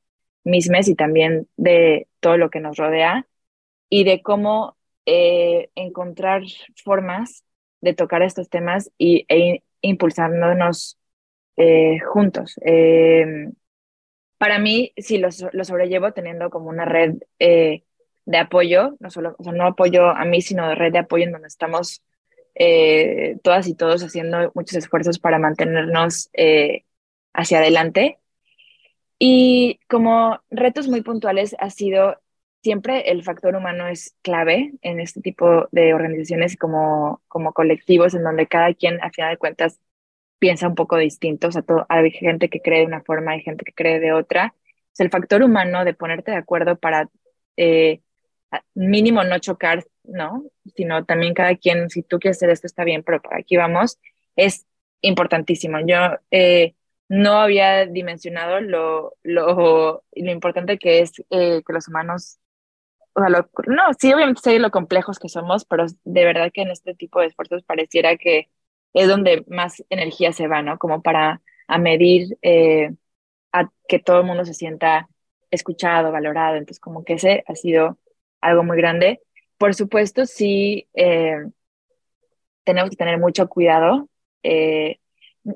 mismos 0.43 0.87
y 0.87 0.95
también 0.95 1.47
de 1.57 2.07
todo 2.19 2.37
lo 2.37 2.49
que 2.49 2.59
nos 2.59 2.77
rodea 2.77 3.27
y 3.89 4.03
de 4.03 4.21
cómo 4.21 4.77
eh, 5.05 5.69
encontrar 5.75 6.43
formas 6.83 7.43
de 7.82 7.93
tocar 7.93 8.21
estos 8.21 8.49
temas 8.49 8.91
y, 8.97 9.25
e 9.30 9.63
impulsándonos 9.82 10.97
eh, 11.57 11.99
juntos. 11.99 12.55
Em, 12.61 13.53
para 14.38 14.59
mí, 14.59 14.93
sí, 14.97 15.17
lo, 15.17 15.30
lo, 15.51 15.63
sobrellevo 15.63 16.13
teniendo 16.13 16.49
como 16.49 16.69
una 16.69 16.86
red 16.86 17.15
eh, 17.39 17.84
de 18.25 18.38
apoyo, 18.38 18.95
no 18.99 19.09
solo, 19.09 19.36
o 19.39 19.43
sea, 19.43 19.53
no 19.53 19.65
apoyo 19.67 20.09
a 20.09 20.25
mí, 20.25 20.41
sino 20.41 20.75
red 20.75 20.91
de 20.93 20.99
apoyo 20.99 21.25
en 21.25 21.32
donde 21.32 21.47
estamos 21.47 22.03
eh, 22.55 23.38
todas 23.43 23.67
y 23.67 23.75
todos 23.75 24.03
haciendo 24.03 24.51
muchos 24.55 24.75
esfuerzos 24.78 25.19
para 25.19 25.39
mantenernos 25.39 26.30
hacia 27.34 27.59
adelante. 27.59 28.19
Y 29.19 29.80
como 29.89 30.39
retos 30.51 30.88
muy 30.88 31.01
puntuales 31.01 31.55
ha 31.59 31.69
sido 31.71 32.17
siempre 32.63 33.11
el 33.11 33.23
factor 33.23 33.55
humano 33.55 33.87
es 33.87 34.15
clave 34.21 34.73
en 34.81 34.99
este 34.99 35.21
tipo 35.21 35.67
de 35.71 35.93
organizaciones 35.93 36.57
como, 36.57 37.21
como 37.27 37.53
colectivos 37.53 38.13
en 38.13 38.23
donde 38.23 38.47
cada 38.47 38.73
quien 38.73 39.01
a 39.01 39.11
final 39.11 39.31
de 39.31 39.37
cuentas 39.37 39.79
piensa 40.39 40.67
un 40.67 40.75
poco 40.75 40.97
distinto, 40.97 41.47
o 41.47 41.51
sea, 41.51 41.61
todo, 41.63 41.85
hay 41.89 42.11
gente 42.11 42.49
que 42.49 42.61
cree 42.61 42.81
de 42.81 42.85
una 42.85 43.01
forma, 43.01 43.31
hay 43.31 43.41
gente 43.41 43.65
que 43.65 43.73
cree 43.73 43.99
de 43.99 44.13
otra. 44.13 44.53
Es 44.93 44.99
el 44.99 45.09
factor 45.09 45.43
humano 45.43 45.85
de 45.85 45.93
ponerte 45.93 46.31
de 46.31 46.37
acuerdo 46.37 46.77
para 46.77 47.09
eh, 47.57 48.01
mínimo 48.75 49.23
no 49.23 49.39
chocar, 49.39 49.85
¿no? 50.03 50.45
Sino 50.75 51.05
también 51.05 51.33
cada 51.33 51.55
quien, 51.55 51.89
si 51.89 52.03
tú 52.03 52.19
quieres 52.19 52.37
hacer 52.37 52.49
esto 52.49 52.67
está 52.67 52.83
bien, 52.83 53.03
pero 53.03 53.21
por 53.21 53.35
aquí 53.35 53.57
vamos, 53.57 53.99
es 54.35 54.65
importantísimo. 55.01 55.79
Yo 55.85 55.97
eh, 56.31 56.75
no 57.09 57.33
había 57.33 57.85
dimensionado 57.85 58.59
lo, 58.61 59.15
lo, 59.23 60.03
lo 60.13 60.31
importante 60.31 60.77
que 60.77 61.01
es 61.01 61.11
eh, 61.29 61.61
que 61.65 61.73
los 61.73 61.87
humanos, 61.87 62.39
o 63.18 63.20
sea, 63.20 63.30
lo, 63.30 63.49
no, 63.68 63.82
sí, 63.99 64.13
obviamente 64.13 64.41
sé 64.43 64.59
lo 64.59 64.70
complejos 64.70 65.18
que 65.18 65.28
somos, 65.28 65.65
pero 65.65 65.88
de 66.03 66.24
verdad 66.24 66.51
que 66.53 66.61
en 66.61 66.70
este 66.70 66.93
tipo 66.93 67.20
de 67.20 67.26
esfuerzos 67.28 67.63
pareciera 67.63 68.15
que 68.15 68.49
es 68.93 69.07
donde 69.07 69.43
más 69.47 69.84
energía 69.89 70.34
se 70.34 70.47
va, 70.47 70.61
¿no? 70.61 70.78
Como 70.78 71.01
para 71.01 71.41
a 71.68 71.78
medir 71.80 72.38
eh, 72.43 72.91
a 73.51 73.72
que 73.88 73.99
todo 73.99 74.20
el 74.20 74.28
mundo 74.28 74.45
se 74.45 74.53
sienta 74.53 75.09
escuchado, 75.49 76.11
valorado. 76.11 76.57
Entonces, 76.57 76.80
como 76.80 77.03
que 77.03 77.13
ese 77.13 77.43
ha 77.47 77.55
sido 77.55 77.97
algo 78.39 78.63
muy 78.63 78.78
grande. 78.78 79.22
Por 79.57 79.74
supuesto, 79.74 80.28
sí 80.28 80.88
eh, 80.93 81.38
tenemos 82.63 82.91
que 82.91 82.97
tener 82.97 83.18
mucho 83.18 83.49
cuidado. 83.49 84.09
Eh, 84.43 84.99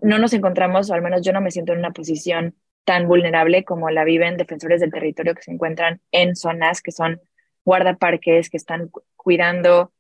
no 0.02 0.18
nos 0.18 0.34
encontramos, 0.34 0.90
o 0.90 0.94
al 0.96 1.04
menos 1.04 1.22
yo 1.22 1.32
no 1.32 1.42
me 1.42 1.52
siento 1.52 1.74
en 1.74 1.80
una 1.80 1.92
posición 1.92 2.56
tan 2.86 3.08
vulnerable 3.08 3.64
como 3.66 3.92
la 3.92 4.04
viven 4.04 4.38
defensores 4.38 4.82
del 4.82 4.92
territorio 4.92 5.36
que 5.36 5.44
se 5.44 5.52
encuentran 5.52 6.02
en 6.12 6.36
zonas 6.36 6.82
que 6.82 6.92
son 6.92 7.22
guardaparques, 7.66 8.50
que 8.50 8.58
están 8.58 8.92
cuidando 9.16 9.92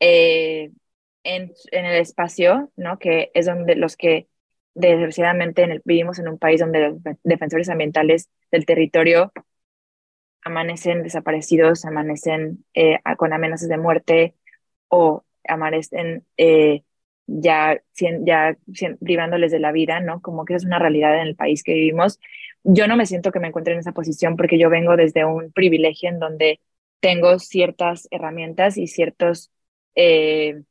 eh, 0.00 0.70
en, 1.24 1.52
el 1.72 1.94
espacio, 1.96 2.70
¿no? 2.76 2.98
que 2.98 3.30
es 3.34 3.46
donde 3.46 3.76
los 3.76 3.96
que 3.96 4.28
desgraciadamente 4.74 5.80
vivimos 5.84 6.18
en 6.18 6.28
un 6.28 6.38
país 6.38 6.60
donde 6.60 6.88
los 6.88 6.98
defensores 7.22 7.68
ambientales 7.68 8.28
del 8.50 8.66
territorio 8.66 9.32
amanecen 10.42 11.02
desaparecidos, 11.02 11.84
amanecen 11.84 12.64
eh, 12.74 12.98
con 13.16 13.32
amenazas 13.32 13.68
de 13.68 13.78
muerte 13.78 14.34
o 14.88 15.24
amanecen 15.48 16.26
eh, 16.36 16.82
ya, 17.26 17.80
privándoles 19.00 19.50
de 19.52 19.60
la 19.60 19.72
vida, 19.72 20.00
¿no? 20.00 20.20
Como 20.20 20.44
que 20.44 20.54
es 20.54 20.64
una 20.64 20.78
realidad 20.78 21.14
en 21.16 21.26
el 21.28 21.36
país 21.36 21.62
que 21.62 21.74
vivimos. 21.74 22.20
Yo 22.62 22.86
no 22.86 22.96
me 22.96 23.06
siento 23.06 23.32
que 23.32 23.40
me 23.40 23.48
encuentre 23.48 23.74
en 23.74 23.80
esa 23.80 23.92
posición 23.92 24.36
porque 24.36 24.58
yo 24.58 24.70
vengo 24.70 24.96
desde 24.96 25.24
un 25.24 25.52
privilegio 25.52 26.08
en 26.10 26.18
donde 26.18 26.60
tengo 27.04 27.38
ciertas 27.38 28.08
herramientas 28.10 28.78
y 28.78 28.86
ciertos 28.86 29.50
eh, 29.94 30.62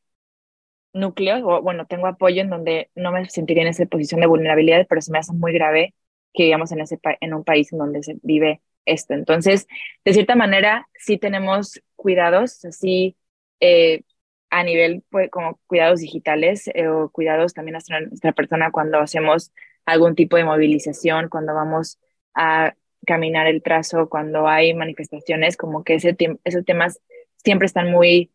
núcleos, 0.91 1.43
o 1.43 1.61
bueno, 1.61 1.86
tengo 1.86 2.07
apoyo 2.07 2.41
en 2.41 2.49
donde 2.49 2.89
no 2.95 3.11
me 3.11 3.29
sentiría 3.29 3.61
en 3.61 3.69
esa 3.69 3.86
posición 3.86 4.19
de 4.19 4.25
vulnerabilidad, 4.25 4.88
pero 4.89 4.99
se 4.99 5.11
me 5.11 5.19
hace 5.19 5.31
muy 5.31 5.53
grave 5.53 5.93
que 6.34 6.45
vivamos 6.45 6.71
en, 6.71 6.81
ese 6.81 6.99
en 7.21 7.36
un 7.36 7.43
país 7.43 7.71
en 7.71 7.77
donde 7.77 8.01
se 8.01 8.15
vive 8.23 8.61
esto. 8.86 9.13
Entonces, 9.13 9.67
de 10.03 10.13
cierta 10.13 10.36
manera, 10.36 10.88
sí 10.95 11.19
tenemos 11.19 11.79
cuidados, 11.95 12.65
así 12.65 13.15
eh, 13.59 14.01
a 14.49 14.63
nivel 14.63 15.03
pues, 15.11 15.29
como 15.29 15.59
cuidados 15.67 15.99
digitales 15.99 16.67
eh, 16.73 16.88
o 16.88 17.11
cuidados 17.11 17.53
también 17.53 17.75
a 17.75 17.99
nuestra 18.07 18.31
persona 18.31 18.71
cuando 18.71 18.97
hacemos 18.97 19.51
algún 19.86 20.15
tipo 20.15 20.36
de 20.38 20.45
movilización, 20.45 21.29
cuando 21.29 21.53
vamos 21.53 21.99
a 22.34 22.73
caminar 23.06 23.47
el 23.47 23.62
trazo, 23.64 24.10
cuando 24.10 24.47
hay 24.47 24.74
manifestaciones, 24.74 25.58
como 25.58 25.84
que 25.84 25.95
ese 25.95 26.16
esos 26.43 26.66
temas 26.66 26.99
siempre 27.38 27.66
están 27.66 27.91
muy 27.91 28.32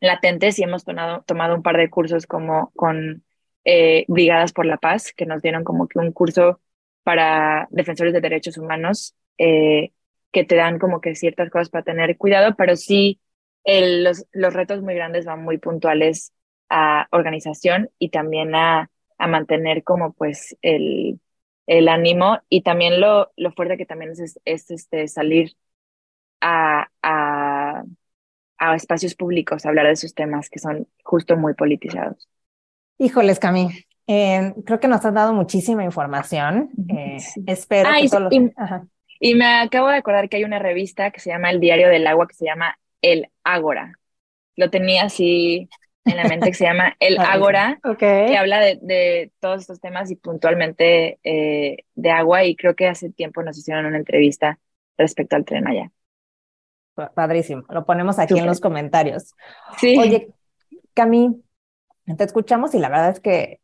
latentes 0.00 0.58
y 0.58 0.62
hemos 0.62 0.84
tomado, 0.84 1.22
tomado 1.26 1.54
un 1.54 1.62
par 1.62 1.76
de 1.76 1.90
cursos 1.90 2.26
como 2.26 2.70
con 2.76 3.24
eh, 3.64 4.04
Brigadas 4.08 4.52
por 4.52 4.66
la 4.66 4.78
Paz, 4.78 5.12
que 5.12 5.26
nos 5.26 5.42
dieron 5.42 5.64
como 5.64 5.88
que 5.88 5.98
un 5.98 6.12
curso 6.12 6.60
para 7.02 7.68
defensores 7.70 8.12
de 8.12 8.20
derechos 8.20 8.58
humanos 8.58 9.14
eh, 9.38 9.92
que 10.32 10.44
te 10.44 10.56
dan 10.56 10.78
como 10.78 11.00
que 11.00 11.14
ciertas 11.14 11.50
cosas 11.50 11.70
para 11.70 11.84
tener 11.84 12.16
cuidado, 12.16 12.54
pero 12.56 12.76
sí 12.76 13.20
los, 13.64 14.26
los 14.32 14.54
retos 14.54 14.82
muy 14.82 14.94
grandes 14.94 15.26
van 15.26 15.42
muy 15.42 15.58
puntuales 15.58 16.32
a 16.70 17.06
organización 17.10 17.90
y 17.98 18.10
también 18.10 18.54
a, 18.54 18.90
a 19.18 19.26
mantener 19.26 19.82
como 19.84 20.12
pues 20.12 20.56
el, 20.62 21.20
el 21.68 21.88
ánimo 21.88 22.40
y 22.48 22.62
también 22.62 23.00
lo, 23.00 23.30
lo 23.36 23.52
fuerte 23.52 23.76
que 23.76 23.86
también 23.86 24.10
es, 24.12 24.40
es 24.44 24.70
este, 24.70 25.06
salir 25.06 25.52
a, 26.40 26.88
a, 27.02 27.84
a, 28.58 28.74
espacios 28.74 29.14
públicos 29.14 29.64
a 29.64 29.68
hablar 29.68 29.86
de 29.86 29.92
esos 29.92 30.14
temas 30.14 30.48
que 30.48 30.58
son 30.58 30.88
justo 31.04 31.36
muy 31.36 31.52
politizados. 31.52 32.26
Híjoles, 32.98 33.38
Cami, 33.38 33.68
eh, 34.06 34.54
creo 34.64 34.80
que 34.80 34.88
nos 34.88 35.04
has 35.04 35.12
dado 35.12 35.34
muchísima 35.34 35.84
información. 35.84 36.70
Eh, 36.88 37.18
espero 37.46 37.90
que 38.00 38.08
todos 38.08 38.22
los... 38.22 38.32
Y 39.20 39.34
me 39.34 39.46
acabo 39.46 39.88
de 39.88 39.96
acordar 39.96 40.28
que 40.28 40.38
hay 40.38 40.44
una 40.44 40.58
revista 40.58 41.10
que 41.10 41.20
se 41.20 41.30
llama 41.30 41.50
El 41.50 41.60
Diario 41.60 41.88
del 41.88 42.06
Agua, 42.06 42.26
que 42.28 42.34
se 42.34 42.46
llama 42.46 42.78
El 43.02 43.28
Ágora. 43.44 43.92
Lo 44.56 44.70
tenía 44.70 45.04
así 45.04 45.68
en 46.08 46.16
la 46.16 46.24
mente, 46.24 46.48
que 46.48 46.54
se 46.54 46.64
llama 46.64 46.96
El 47.00 47.18
Ágora, 47.18 47.78
que 47.98 48.36
habla 48.36 48.60
de, 48.60 48.78
de, 48.82 49.32
todos 49.40 49.62
estos 49.62 49.80
temas 49.80 50.10
y 50.10 50.16
puntualmente 50.16 51.18
eh, 51.22 51.84
de 51.94 52.10
agua. 52.10 52.44
Y 52.44 52.56
creo 52.56 52.74
que 52.74 52.88
hace 52.88 53.10
tiempo 53.10 53.42
nos 53.42 53.58
hicieron 53.58 53.86
una 53.86 53.98
entrevista 53.98 54.58
respecto 54.96 55.36
al 55.36 55.44
tren 55.44 55.66
allá. 55.68 55.90
Padrísimo. 57.14 57.62
Lo 57.70 57.84
ponemos 57.84 58.18
aquí 58.18 58.38
en 58.38 58.46
los 58.46 58.60
comentarios. 58.60 59.34
Sí. 59.78 59.96
Oye, 59.98 60.28
Cami, 60.94 61.42
te 62.16 62.24
escuchamos 62.24 62.74
y 62.74 62.78
la 62.78 62.88
verdad 62.88 63.10
es 63.10 63.20
que 63.20 63.60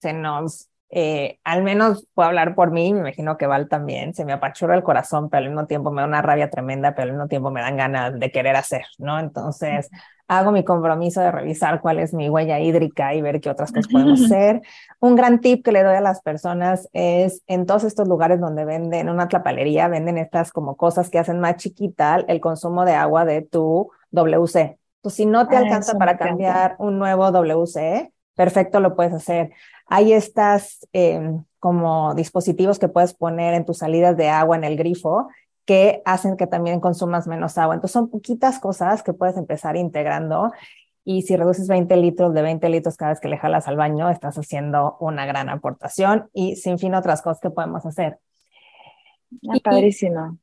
se 0.00 0.14
nos 0.14 0.70
eh, 0.92 1.38
al 1.44 1.62
menos 1.62 2.08
puedo 2.14 2.28
hablar 2.28 2.56
por 2.56 2.72
mí, 2.72 2.92
me 2.92 2.98
imagino 2.98 3.36
que 3.36 3.46
Val 3.46 3.68
también, 3.68 4.12
se 4.12 4.24
me 4.24 4.32
apachura 4.32 4.74
el 4.74 4.82
corazón, 4.82 5.30
pero 5.30 5.44
al 5.44 5.50
mismo 5.50 5.66
tiempo 5.66 5.92
me 5.92 6.02
da 6.02 6.08
una 6.08 6.20
rabia 6.20 6.50
tremenda, 6.50 6.96
pero 6.96 7.04
al 7.04 7.12
mismo 7.12 7.28
tiempo 7.28 7.52
me 7.52 7.60
dan 7.60 7.76
ganas 7.76 8.18
de 8.18 8.32
querer 8.32 8.56
hacer, 8.56 8.82
¿no? 8.98 9.20
Entonces, 9.20 9.88
hago 10.30 10.52
mi 10.52 10.62
compromiso 10.62 11.20
de 11.20 11.32
revisar 11.32 11.80
cuál 11.80 11.98
es 11.98 12.14
mi 12.14 12.28
huella 12.28 12.60
hídrica 12.60 13.14
y 13.14 13.20
ver 13.20 13.40
qué 13.40 13.50
otras 13.50 13.72
cosas 13.72 13.90
podemos 13.90 14.22
hacer. 14.22 14.62
Un 15.00 15.16
gran 15.16 15.40
tip 15.40 15.64
que 15.64 15.72
le 15.72 15.82
doy 15.82 15.96
a 15.96 16.00
las 16.00 16.22
personas 16.22 16.88
es 16.92 17.42
en 17.48 17.66
todos 17.66 17.82
estos 17.82 18.06
lugares 18.06 18.38
donde 18.38 18.64
venden 18.64 19.08
una 19.08 19.26
tlapalería, 19.26 19.88
venden 19.88 20.18
estas 20.18 20.52
como 20.52 20.76
cosas 20.76 21.10
que 21.10 21.18
hacen 21.18 21.40
más 21.40 21.56
chiquita 21.56 22.24
el 22.28 22.40
consumo 22.40 22.84
de 22.84 22.94
agua 22.94 23.24
de 23.24 23.42
tu 23.42 23.90
WC. 24.12 24.78
Si 25.06 25.26
no 25.26 25.48
te 25.48 25.56
ah, 25.56 25.60
alcanza 25.60 25.98
para 25.98 26.16
cambiar 26.16 26.76
un 26.78 27.00
nuevo 27.00 27.32
WC, 27.32 28.12
perfecto, 28.36 28.78
lo 28.78 28.94
puedes 28.94 29.12
hacer. 29.12 29.50
Hay 29.86 30.12
estas 30.12 30.86
em, 30.92 31.42
como 31.58 32.14
dispositivos 32.14 32.78
que 32.78 32.86
puedes 32.86 33.14
poner 33.14 33.54
en 33.54 33.64
tus 33.64 33.78
salidas 33.78 34.16
de 34.16 34.28
agua 34.28 34.54
en 34.54 34.62
el 34.62 34.76
grifo 34.76 35.26
que 35.64 36.02
hacen 36.04 36.36
que 36.36 36.46
también 36.46 36.80
consumas 36.80 37.26
menos 37.26 37.58
agua. 37.58 37.74
Entonces 37.74 37.92
son 37.92 38.10
poquitas 38.10 38.58
cosas 38.58 39.02
que 39.02 39.12
puedes 39.12 39.36
empezar 39.36 39.76
integrando 39.76 40.50
y 41.04 41.22
si 41.22 41.36
reduces 41.36 41.66
20 41.68 41.96
litros 41.96 42.34
de 42.34 42.42
20 42.42 42.68
litros 42.68 42.96
cada 42.96 43.12
vez 43.12 43.20
que 43.20 43.28
le 43.28 43.38
jalas 43.38 43.68
al 43.68 43.76
baño, 43.76 44.10
estás 44.10 44.36
haciendo 44.36 44.96
una 45.00 45.26
gran 45.26 45.48
aportación 45.48 46.28
y 46.32 46.56
sin 46.56 46.78
fin 46.78 46.94
otras 46.94 47.22
cosas 47.22 47.40
que 47.40 47.50
podemos 47.50 47.86
hacer. 47.86 48.18
Ah, 49.48 49.56
padrísimo. 49.62 50.38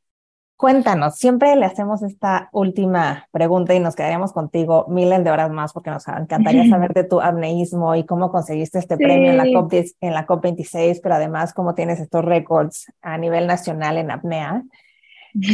cuéntanos, 0.55 1.15
siempre 1.18 1.55
le 1.55 1.65
hacemos 1.65 2.01
esta 2.03 2.49
última 2.51 3.28
pregunta 3.32 3.76
y 3.76 3.80
nos 3.80 3.95
quedaríamos 3.95 4.32
contigo 4.34 4.86
miles 4.88 5.24
de 5.24 5.30
horas 5.30 5.51
más 5.51 5.74
porque 5.74 5.91
nos 5.91 6.07
encantaría 6.07 6.68
saber 6.70 6.93
de 6.93 7.03
tu 7.03 7.22
apneísmo 7.22 7.95
y 7.95 8.05
cómo 8.05 8.32
conseguiste 8.32 8.80
este 8.80 8.97
premio 8.97 9.32
en 9.32 9.38
la, 9.38 9.45
COP, 9.53 9.74
en 9.74 10.13
la 10.13 10.26
COP26, 10.26 11.01
pero 11.03 11.15
además 11.15 11.53
cómo 11.53 11.76
tienes 11.76 11.99
estos 11.99 12.26
récords 12.26 12.91
a 13.01 13.18
nivel 13.18 13.45
nacional 13.45 13.97
en 13.97 14.09
apnea. 14.09 14.63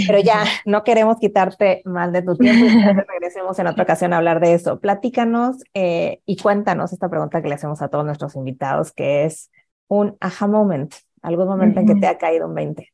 Pero 0.07 0.19
ya 0.19 0.43
no 0.65 0.83
queremos 0.83 1.17
quitarte 1.19 1.81
más 1.85 2.11
de 2.11 2.21
tu 2.21 2.35
tiempo 2.35 2.65
y 2.65 3.03
regresemos 3.07 3.57
en 3.59 3.67
otra 3.67 3.83
ocasión 3.83 4.13
a 4.13 4.17
hablar 4.17 4.39
de 4.39 4.53
eso. 4.53 4.79
Platícanos 4.79 5.57
eh, 5.73 6.21
y 6.25 6.37
cuéntanos 6.37 6.93
esta 6.93 7.09
pregunta 7.09 7.41
que 7.41 7.49
le 7.49 7.55
hacemos 7.55 7.81
a 7.81 7.89
todos 7.89 8.05
nuestros 8.05 8.35
invitados, 8.35 8.91
que 8.91 9.25
es 9.25 9.51
un 9.87 10.17
aha 10.19 10.47
moment, 10.47 10.93
algún 11.21 11.47
momento 11.47 11.79
en 11.79 11.87
que 11.87 11.95
te 11.95 12.07
ha 12.07 12.17
caído 12.17 12.47
un 12.47 12.55
20. 12.55 12.91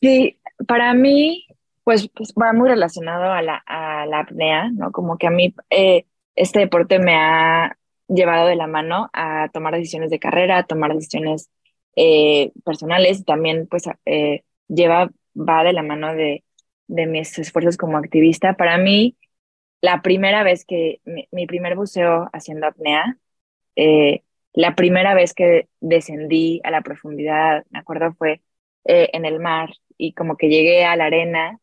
Sí, 0.00 0.38
para 0.66 0.94
mí, 0.94 1.46
pues, 1.84 2.08
pues 2.08 2.32
va 2.40 2.52
muy 2.52 2.68
relacionado 2.68 3.32
a 3.32 3.42
la, 3.42 3.62
a 3.66 4.06
la 4.06 4.20
apnea, 4.20 4.70
¿no? 4.70 4.92
Como 4.92 5.18
que 5.18 5.26
a 5.26 5.30
mí 5.30 5.54
eh, 5.68 6.06
este 6.36 6.60
deporte 6.60 6.98
me 6.98 7.14
ha 7.16 7.76
llevado 8.08 8.46
de 8.46 8.56
la 8.56 8.66
mano 8.66 9.10
a 9.12 9.48
tomar 9.52 9.74
decisiones 9.74 10.10
de 10.10 10.18
carrera, 10.18 10.58
a 10.58 10.64
tomar 10.64 10.94
decisiones 10.94 11.50
eh, 11.96 12.52
personales, 12.64 13.24
también 13.24 13.66
pues 13.68 13.84
lleva 14.68 15.10
va 15.34 15.64
de 15.64 15.72
la 15.72 15.82
mano 15.82 16.14
de, 16.14 16.44
de 16.88 17.06
mis 17.06 17.38
esfuerzos 17.38 17.76
como 17.76 17.98
activista. 17.98 18.54
Para 18.54 18.78
mí, 18.78 19.16
la 19.80 20.02
primera 20.02 20.42
vez 20.42 20.64
que, 20.64 21.00
mi, 21.32 21.46
primer 21.46 21.76
buceo 21.76 22.28
haciendo 22.32 22.66
apnea, 22.66 23.18
eh, 23.76 24.24
la 24.52 24.74
primera 24.76 25.14
vez 25.14 25.34
que 25.34 25.68
descendí 25.80 26.60
a 26.64 26.70
la 26.70 26.82
profundidad, 26.82 27.64
me 27.70 27.78
acuerdo, 27.80 28.12
fue 28.14 28.42
eh, 28.84 29.10
en 29.12 29.24
el 29.24 29.40
mar 29.40 29.70
y 29.96 30.14
como 30.14 30.36
que 30.36 30.48
llegué 30.48 30.84
a 30.84 30.96
la 30.96 31.06
arena 31.06 31.60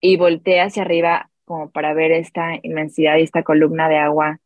y 0.00 0.16
volteé 0.16 0.60
hacia 0.60 0.82
arriba 0.82 1.30
como 1.44 1.70
para 1.70 1.94
ver 1.94 2.12
esta 2.12 2.58
inmensidad 2.62 3.16
y 3.18 3.22
esta 3.22 3.42
columna 3.44 3.88
de 3.88 3.98
agua 3.98 4.40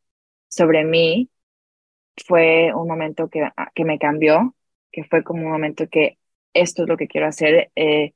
sobre 0.48 0.84
mí. 0.84 1.30
Fue 2.26 2.72
un 2.74 2.88
momento 2.88 3.28
que, 3.30 3.48
que 3.74 3.84
me 3.84 3.98
cambió, 3.98 4.54
que 4.92 5.04
fue 5.04 5.24
como 5.24 5.46
un 5.46 5.52
momento 5.52 5.88
que 5.88 6.18
esto 6.54 6.82
es 6.82 6.88
lo 6.88 6.96
que 6.96 7.08
quiero 7.08 7.26
hacer. 7.28 7.70
Eh, 7.76 8.14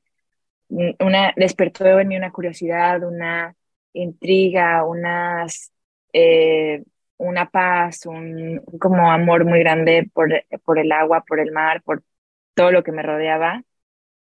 una, 0.69 1.33
despertó 1.35 1.99
en 1.99 2.07
mí 2.07 2.17
una 2.17 2.31
curiosidad, 2.31 3.03
una 3.03 3.55
intriga, 3.93 4.83
unas, 4.85 5.71
eh, 6.13 6.83
una 7.17 7.49
paz, 7.49 8.05
un 8.05 8.61
como 8.79 9.11
amor 9.11 9.45
muy 9.45 9.59
grande 9.59 10.09
por, 10.13 10.29
por 10.63 10.79
el 10.79 10.91
agua, 10.91 11.23
por 11.27 11.39
el 11.39 11.51
mar, 11.51 11.81
por 11.83 12.03
todo 12.53 12.71
lo 12.71 12.83
que 12.83 12.91
me 12.91 13.03
rodeaba. 13.03 13.63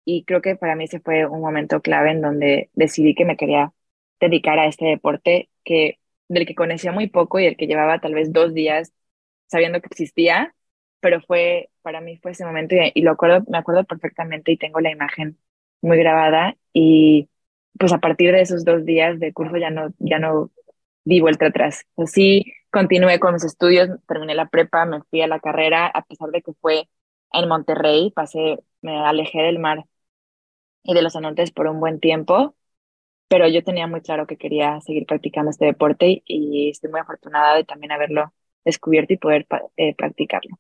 Y 0.05 0.23
creo 0.25 0.41
que 0.41 0.55
para 0.55 0.75
mí 0.75 0.85
ese 0.85 0.99
fue 0.99 1.25
un 1.25 1.41
momento 1.41 1.81
clave 1.81 2.11
en 2.11 2.21
donde 2.21 2.69
decidí 2.73 3.15
que 3.15 3.25
me 3.25 3.37
quería 3.37 3.73
dedicar 4.19 4.59
a 4.59 4.67
este 4.67 4.85
deporte 4.85 5.49
que, 5.63 5.99
del 6.27 6.45
que 6.45 6.55
conocía 6.55 6.91
muy 6.91 7.07
poco 7.09 7.39
y 7.39 7.45
del 7.45 7.57
que 7.57 7.67
llevaba 7.67 7.99
tal 7.99 8.13
vez 8.13 8.31
dos 8.33 8.53
días 8.53 8.93
sabiendo 9.47 9.81
que 9.81 9.87
existía, 9.87 10.55
pero 10.99 11.21
fue, 11.21 11.69
para 11.81 12.01
mí 12.01 12.17
fue 12.17 12.31
ese 12.31 12.45
momento 12.45 12.75
y, 12.75 12.91
y 12.95 13.01
lo 13.01 13.11
acuerdo, 13.11 13.45
me 13.49 13.57
acuerdo 13.57 13.83
perfectamente 13.85 14.51
y 14.51 14.57
tengo 14.57 14.79
la 14.81 14.91
imagen 14.91 15.37
muy 15.86 15.97
grabada 15.97 16.57
y 16.73 17.29
pues 17.79 17.93
a 17.93 17.99
partir 17.99 18.31
de 18.31 18.41
esos 18.41 18.65
dos 18.65 18.86
días 18.86 19.19
de 19.19 19.33
curso 19.33 19.57
ya 19.57 19.69
no, 19.69 19.89
ya 19.99 20.19
no 20.19 20.51
di 21.05 21.21
vuelta 21.21 21.47
atrás. 21.47 21.86
Así 21.97 22.45
continué 22.71 23.19
con 23.19 23.33
mis 23.33 23.43
estudios, 23.45 23.89
terminé 24.07 24.36
la 24.36 24.49
prepa, 24.49 24.86
me 24.86 25.01
fui 25.03 25.21
a 25.21 25.27
la 25.27 25.39
carrera, 25.39 25.88
a 25.88 26.03
pesar 26.03 26.29
de 26.31 26.41
que 26.41 26.53
fue 26.61 26.89
en 27.33 27.47
Monterrey, 27.49 28.11
pasé, 28.11 28.59
me 28.81 28.97
alejé 28.97 29.39
del 29.41 29.59
mar 29.59 29.86
y 30.83 30.93
de 30.93 31.01
los 31.01 31.13
cenotes 31.13 31.51
por 31.51 31.67
un 31.67 31.79
buen 31.79 31.99
tiempo, 31.99 32.55
pero 33.27 33.47
yo 33.47 33.63
tenía 33.63 33.88
muy 33.88 34.01
claro 34.01 34.27
que 34.27 34.38
quería 34.38 34.81
seguir 34.81 35.05
practicando 35.05 35.51
este 35.51 35.65
deporte 35.65 36.23
y 36.25 36.69
estoy 36.69 36.91
muy 36.91 36.99
afortunada 37.01 37.55
de 37.55 37.63
también 37.65 37.91
haberlo 37.91 38.33
descubierto 38.65 39.13
y 39.13 39.17
poder 39.17 39.47
eh, 39.77 39.95
practicarlo. 39.95 40.57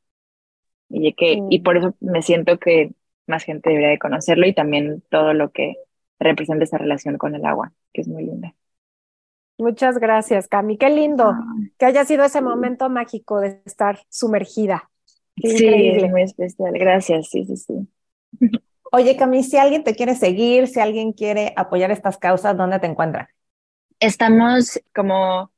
Y, 0.89 1.13
que, 1.13 1.39
y 1.49 1.59
por 1.61 1.77
eso 1.77 1.95
me 1.99 2.21
siento 2.21 2.59
que 2.59 2.91
más 3.27 3.43
gente 3.43 3.69
debería 3.69 3.89
de 3.89 3.99
conocerlo 3.99 4.45
y 4.47 4.53
también 4.53 5.03
todo 5.09 5.33
lo 5.33 5.51
que 5.51 5.75
representa 6.19 6.63
esa 6.63 6.77
relación 6.77 7.17
con 7.17 7.35
el 7.35 7.45
agua, 7.45 7.73
que 7.93 8.01
es 8.01 8.07
muy 8.07 8.25
linda. 8.25 8.53
Muchas 9.57 9.97
gracias, 9.99 10.47
Cami. 10.47 10.77
Qué 10.77 10.89
lindo 10.89 11.33
que 11.77 11.85
haya 11.85 12.03
sido 12.03 12.25
ese 12.25 12.41
momento 12.41 12.89
mágico 12.89 13.39
de 13.39 13.61
estar 13.65 13.99
sumergida. 14.09 14.89
sí, 15.37 15.67
es 15.67 16.09
muy 16.11 16.23
especial. 16.23 16.73
Gracias, 16.73 17.29
sí, 17.29 17.45
sí, 17.45 17.55
sí. 17.55 17.87
Oye, 18.91 19.15
Cami, 19.17 19.43
si 19.43 19.57
alguien 19.57 19.83
te 19.83 19.95
quiere 19.95 20.15
seguir, 20.15 20.67
si 20.67 20.79
alguien 20.79 21.13
quiere 21.13 21.53
apoyar 21.55 21.91
estas 21.91 22.17
causas, 22.17 22.55
¿dónde 22.55 22.79
te 22.79 22.87
encuentra? 22.87 23.29
Estamos 23.99 24.81
como 24.93 25.51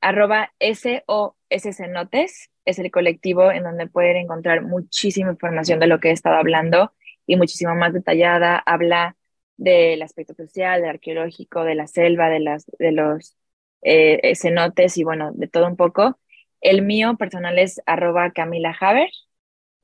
arroba 0.00 0.52
SOS 0.58 1.76
Cenotes, 1.76 2.50
es 2.64 2.78
el 2.78 2.90
colectivo 2.90 3.50
en 3.52 3.64
donde 3.64 3.86
pueden 3.86 4.16
encontrar 4.16 4.62
muchísima 4.62 5.30
información 5.30 5.80
de 5.80 5.86
lo 5.86 6.00
que 6.00 6.08
he 6.10 6.12
estado 6.12 6.36
hablando 6.36 6.92
y 7.26 7.36
muchísimo 7.36 7.74
más 7.74 7.92
detallada. 7.92 8.58
Habla 8.58 9.16
del 9.56 10.02
aspecto 10.02 10.34
social, 10.34 10.80
del 10.80 10.90
arqueológico, 10.90 11.64
de 11.64 11.74
la 11.74 11.86
selva, 11.86 12.28
de, 12.28 12.40
las, 12.40 12.66
de 12.78 12.92
los 12.92 13.36
eh, 13.82 14.34
cenotes 14.36 14.96
y 14.98 15.04
bueno, 15.04 15.32
de 15.34 15.48
todo 15.48 15.66
un 15.66 15.76
poco. 15.76 16.18
El 16.60 16.82
mío 16.82 17.16
personal 17.16 17.58
es 17.58 17.80
arroba 17.86 18.32
Camila 18.32 18.76
Haber, 18.80 19.10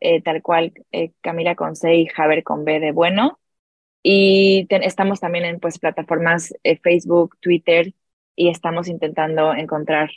eh, 0.01 0.22
tal 0.22 0.43
cual 0.43 0.72
eh, 0.93 1.12
Camila 1.20 1.55
con 1.57 1.76
C 1.76 1.95
y 1.97 2.09
Haber 2.16 2.45
con 2.45 2.64
B 2.64 2.81
de 2.81 2.93
bueno. 2.93 3.41
Y 4.03 4.66
estamos 4.70 5.20
también 5.20 5.45
en 5.45 5.61
pues, 5.61 5.79
plataformas 5.79 6.55
Facebook, 6.83 7.37
Twitter, 7.41 7.95
y 8.37 8.49
estamos 8.49 8.89
intentando 8.89 9.53
encontrar 9.55 10.11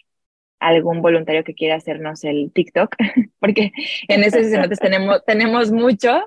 algún 0.61 1.01
voluntario 1.01 1.43
que 1.43 1.55
quiera 1.55 1.75
hacernos 1.75 2.23
el 2.23 2.51
TikTok, 2.53 2.95
porque 3.39 3.71
en 4.07 4.23
ese 4.23 4.49
cenotes 4.49 4.79
tenemos, 4.79 5.25
tenemos 5.25 5.71
mucho 5.71 6.21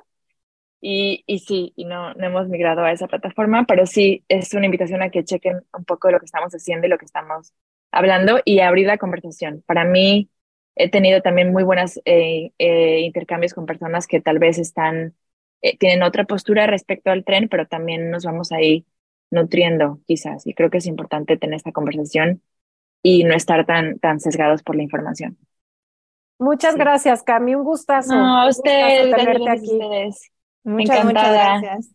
y, 0.81 1.25
y 1.27 1.39
sí, 1.39 1.73
y 1.77 1.87
no, 1.87 2.13
no 2.15 2.27
hemos 2.27 2.49
migrado 2.49 2.83
a 2.85 2.93
esa 2.93 3.07
plataforma, 3.07 3.65
pero 3.67 3.87
sí 3.87 4.25
es 4.29 4.53
una 4.53 4.67
invitación 4.67 5.03
a 5.03 5.11
que 5.11 5.25
chequen 5.25 5.63
un 5.73 5.85
poco 5.85 6.11
lo 6.11 6.19
que 6.19 6.27
estamos 6.27 6.53
haciendo 6.53 6.87
y 6.87 6.91
lo 6.91 6.99
que 6.99 7.07
estamos 7.07 7.55
hablando 7.93 8.41
y 8.45 8.61
abrir 8.61 8.87
la 8.87 8.99
conversación. 8.99 9.63
Para 9.67 9.85
mí 9.85 10.31
he 10.77 10.91
tenido 10.91 11.23
también 11.23 11.53
muy 11.53 11.63
buenos 11.63 12.01
eh, 12.05 12.53
eh, 12.59 13.01
intercambios 13.01 13.55
con 13.55 13.67
personas 13.67 14.07
que 14.09 14.21
tal 14.21 14.41
vez 14.41 14.59
están, 14.59 15.15
eh, 15.63 15.79
tienen 15.79 16.03
otra 16.03 16.25
postura 16.25 16.67
respecto 16.67 17.11
al 17.11 17.25
tren, 17.25 17.49
pero 17.49 17.67
también 17.67 18.11
nos 18.11 18.25
vamos 18.25 18.53
ahí 18.53 18.85
nutriendo 19.31 20.01
quizás. 20.07 20.47
Y 20.47 20.55
creo 20.55 20.71
que 20.71 20.79
es 20.79 20.87
importante 20.87 21.37
tener 21.37 21.57
esta 21.57 21.73
conversación 21.73 22.43
y 23.07 23.23
no 23.23 23.35
estar 23.35 23.67
tan, 23.67 23.99
tan 23.99 24.19
sesgados 24.19 24.63
por 24.63 24.77
la 24.77 24.83
información. 24.83 25.37
Muchas 26.39 26.75
gracias, 26.75 27.23
Cami. 27.23 27.55
Un 27.55 27.63
gustazo. 27.63 28.15
No, 28.15 28.41
a 28.41 28.49
ustedes, 28.49 29.15
tenerte 29.15 29.51
aquí. 29.51 29.79
Muchas, 30.65 31.05
muchas 31.05 31.33
gracias. 31.33 31.91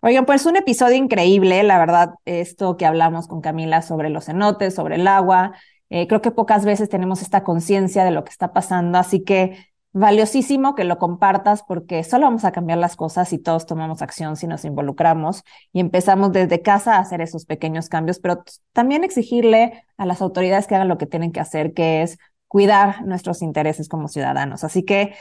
Oigan, 0.00 0.26
pues 0.26 0.46
un 0.46 0.56
episodio 0.56 0.96
increíble, 0.96 1.62
la 1.62 1.78
verdad, 1.78 2.14
esto 2.24 2.76
que 2.76 2.86
hablamos 2.86 3.28
con 3.28 3.40
Camila 3.40 3.82
sobre 3.82 4.10
los 4.10 4.26
cenotes, 4.26 4.74
sobre 4.74 4.96
el 4.96 5.06
agua. 5.06 5.52
Eh, 5.90 6.08
creo 6.08 6.20
que 6.20 6.32
pocas 6.32 6.64
veces 6.64 6.88
tenemos 6.88 7.22
esta 7.22 7.44
conciencia 7.44 8.04
de 8.04 8.10
lo 8.10 8.24
que 8.24 8.30
está 8.30 8.52
pasando, 8.52 8.98
así 8.98 9.22
que 9.24 9.56
valiosísimo 9.98 10.74
que 10.74 10.84
lo 10.84 10.98
compartas 10.98 11.62
porque 11.62 12.04
solo 12.04 12.26
vamos 12.26 12.44
a 12.44 12.52
cambiar 12.52 12.78
las 12.78 12.94
cosas 12.94 13.28
si 13.28 13.38
todos 13.38 13.66
tomamos 13.66 14.00
acción, 14.00 14.36
si 14.36 14.46
nos 14.46 14.64
involucramos 14.64 15.42
y 15.72 15.80
empezamos 15.80 16.32
desde 16.32 16.62
casa 16.62 16.96
a 16.96 17.00
hacer 17.00 17.20
esos 17.20 17.46
pequeños 17.46 17.88
cambios, 17.88 18.20
pero 18.20 18.44
también 18.72 19.02
exigirle 19.02 19.84
a 19.96 20.06
las 20.06 20.22
autoridades 20.22 20.66
que 20.66 20.76
hagan 20.76 20.88
lo 20.88 20.98
que 20.98 21.06
tienen 21.06 21.32
que 21.32 21.40
hacer, 21.40 21.74
que 21.74 22.02
es 22.02 22.18
cuidar 22.46 23.04
nuestros 23.04 23.42
intereses 23.42 23.88
como 23.88 24.08
ciudadanos. 24.08 24.62
Así 24.62 24.84
que 24.84 25.14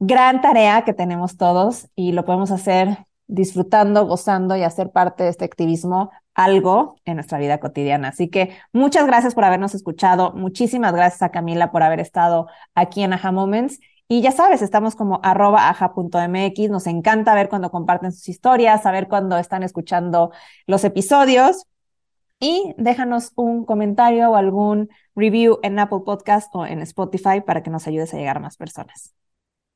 gran 0.00 0.40
tarea 0.40 0.82
que 0.82 0.94
tenemos 0.94 1.36
todos 1.36 1.88
y 1.94 2.12
lo 2.12 2.24
podemos 2.24 2.50
hacer 2.50 3.06
disfrutando, 3.28 4.06
gozando 4.06 4.56
y 4.56 4.62
hacer 4.62 4.90
parte 4.90 5.22
de 5.22 5.30
este 5.30 5.44
activismo 5.44 6.10
algo 6.34 6.96
en 7.04 7.16
nuestra 7.16 7.38
vida 7.38 7.60
cotidiana. 7.60 8.08
Así 8.08 8.28
que 8.28 8.56
muchas 8.72 9.06
gracias 9.06 9.34
por 9.34 9.44
habernos 9.44 9.74
escuchado. 9.74 10.32
Muchísimas 10.32 10.92
gracias 10.92 11.22
a 11.22 11.30
Camila 11.30 11.70
por 11.70 11.82
haber 11.82 12.00
estado 12.00 12.48
aquí 12.74 13.02
en 13.02 13.12
Aha 13.12 13.30
Moments. 13.30 13.78
Y 14.10 14.22
ya 14.22 14.32
sabes, 14.32 14.62
estamos 14.62 14.96
como 14.96 15.20
arroba 15.22 15.68
aja.mx. 15.68 16.70
Nos 16.70 16.86
encanta 16.86 17.34
ver 17.34 17.50
cuando 17.50 17.70
comparten 17.70 18.10
sus 18.10 18.28
historias, 18.28 18.82
saber 18.82 19.06
cuando 19.06 19.36
están 19.36 19.62
escuchando 19.62 20.32
los 20.66 20.82
episodios. 20.84 21.66
Y 22.40 22.74
déjanos 22.78 23.32
un 23.34 23.64
comentario 23.66 24.30
o 24.30 24.36
algún 24.36 24.88
review 25.14 25.58
en 25.62 25.78
Apple 25.78 26.00
Podcast 26.06 26.54
o 26.54 26.64
en 26.64 26.80
Spotify 26.82 27.40
para 27.44 27.62
que 27.62 27.70
nos 27.70 27.86
ayudes 27.86 28.14
a 28.14 28.16
llegar 28.16 28.38
a 28.38 28.40
más 28.40 28.56
personas. 28.56 29.14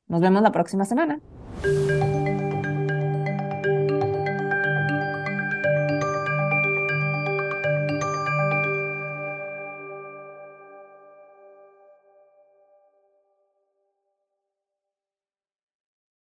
Nos 0.07 0.21
vemos 0.21 0.41
la 0.41 0.51
próxima 0.51 0.85
semana. 0.85 1.19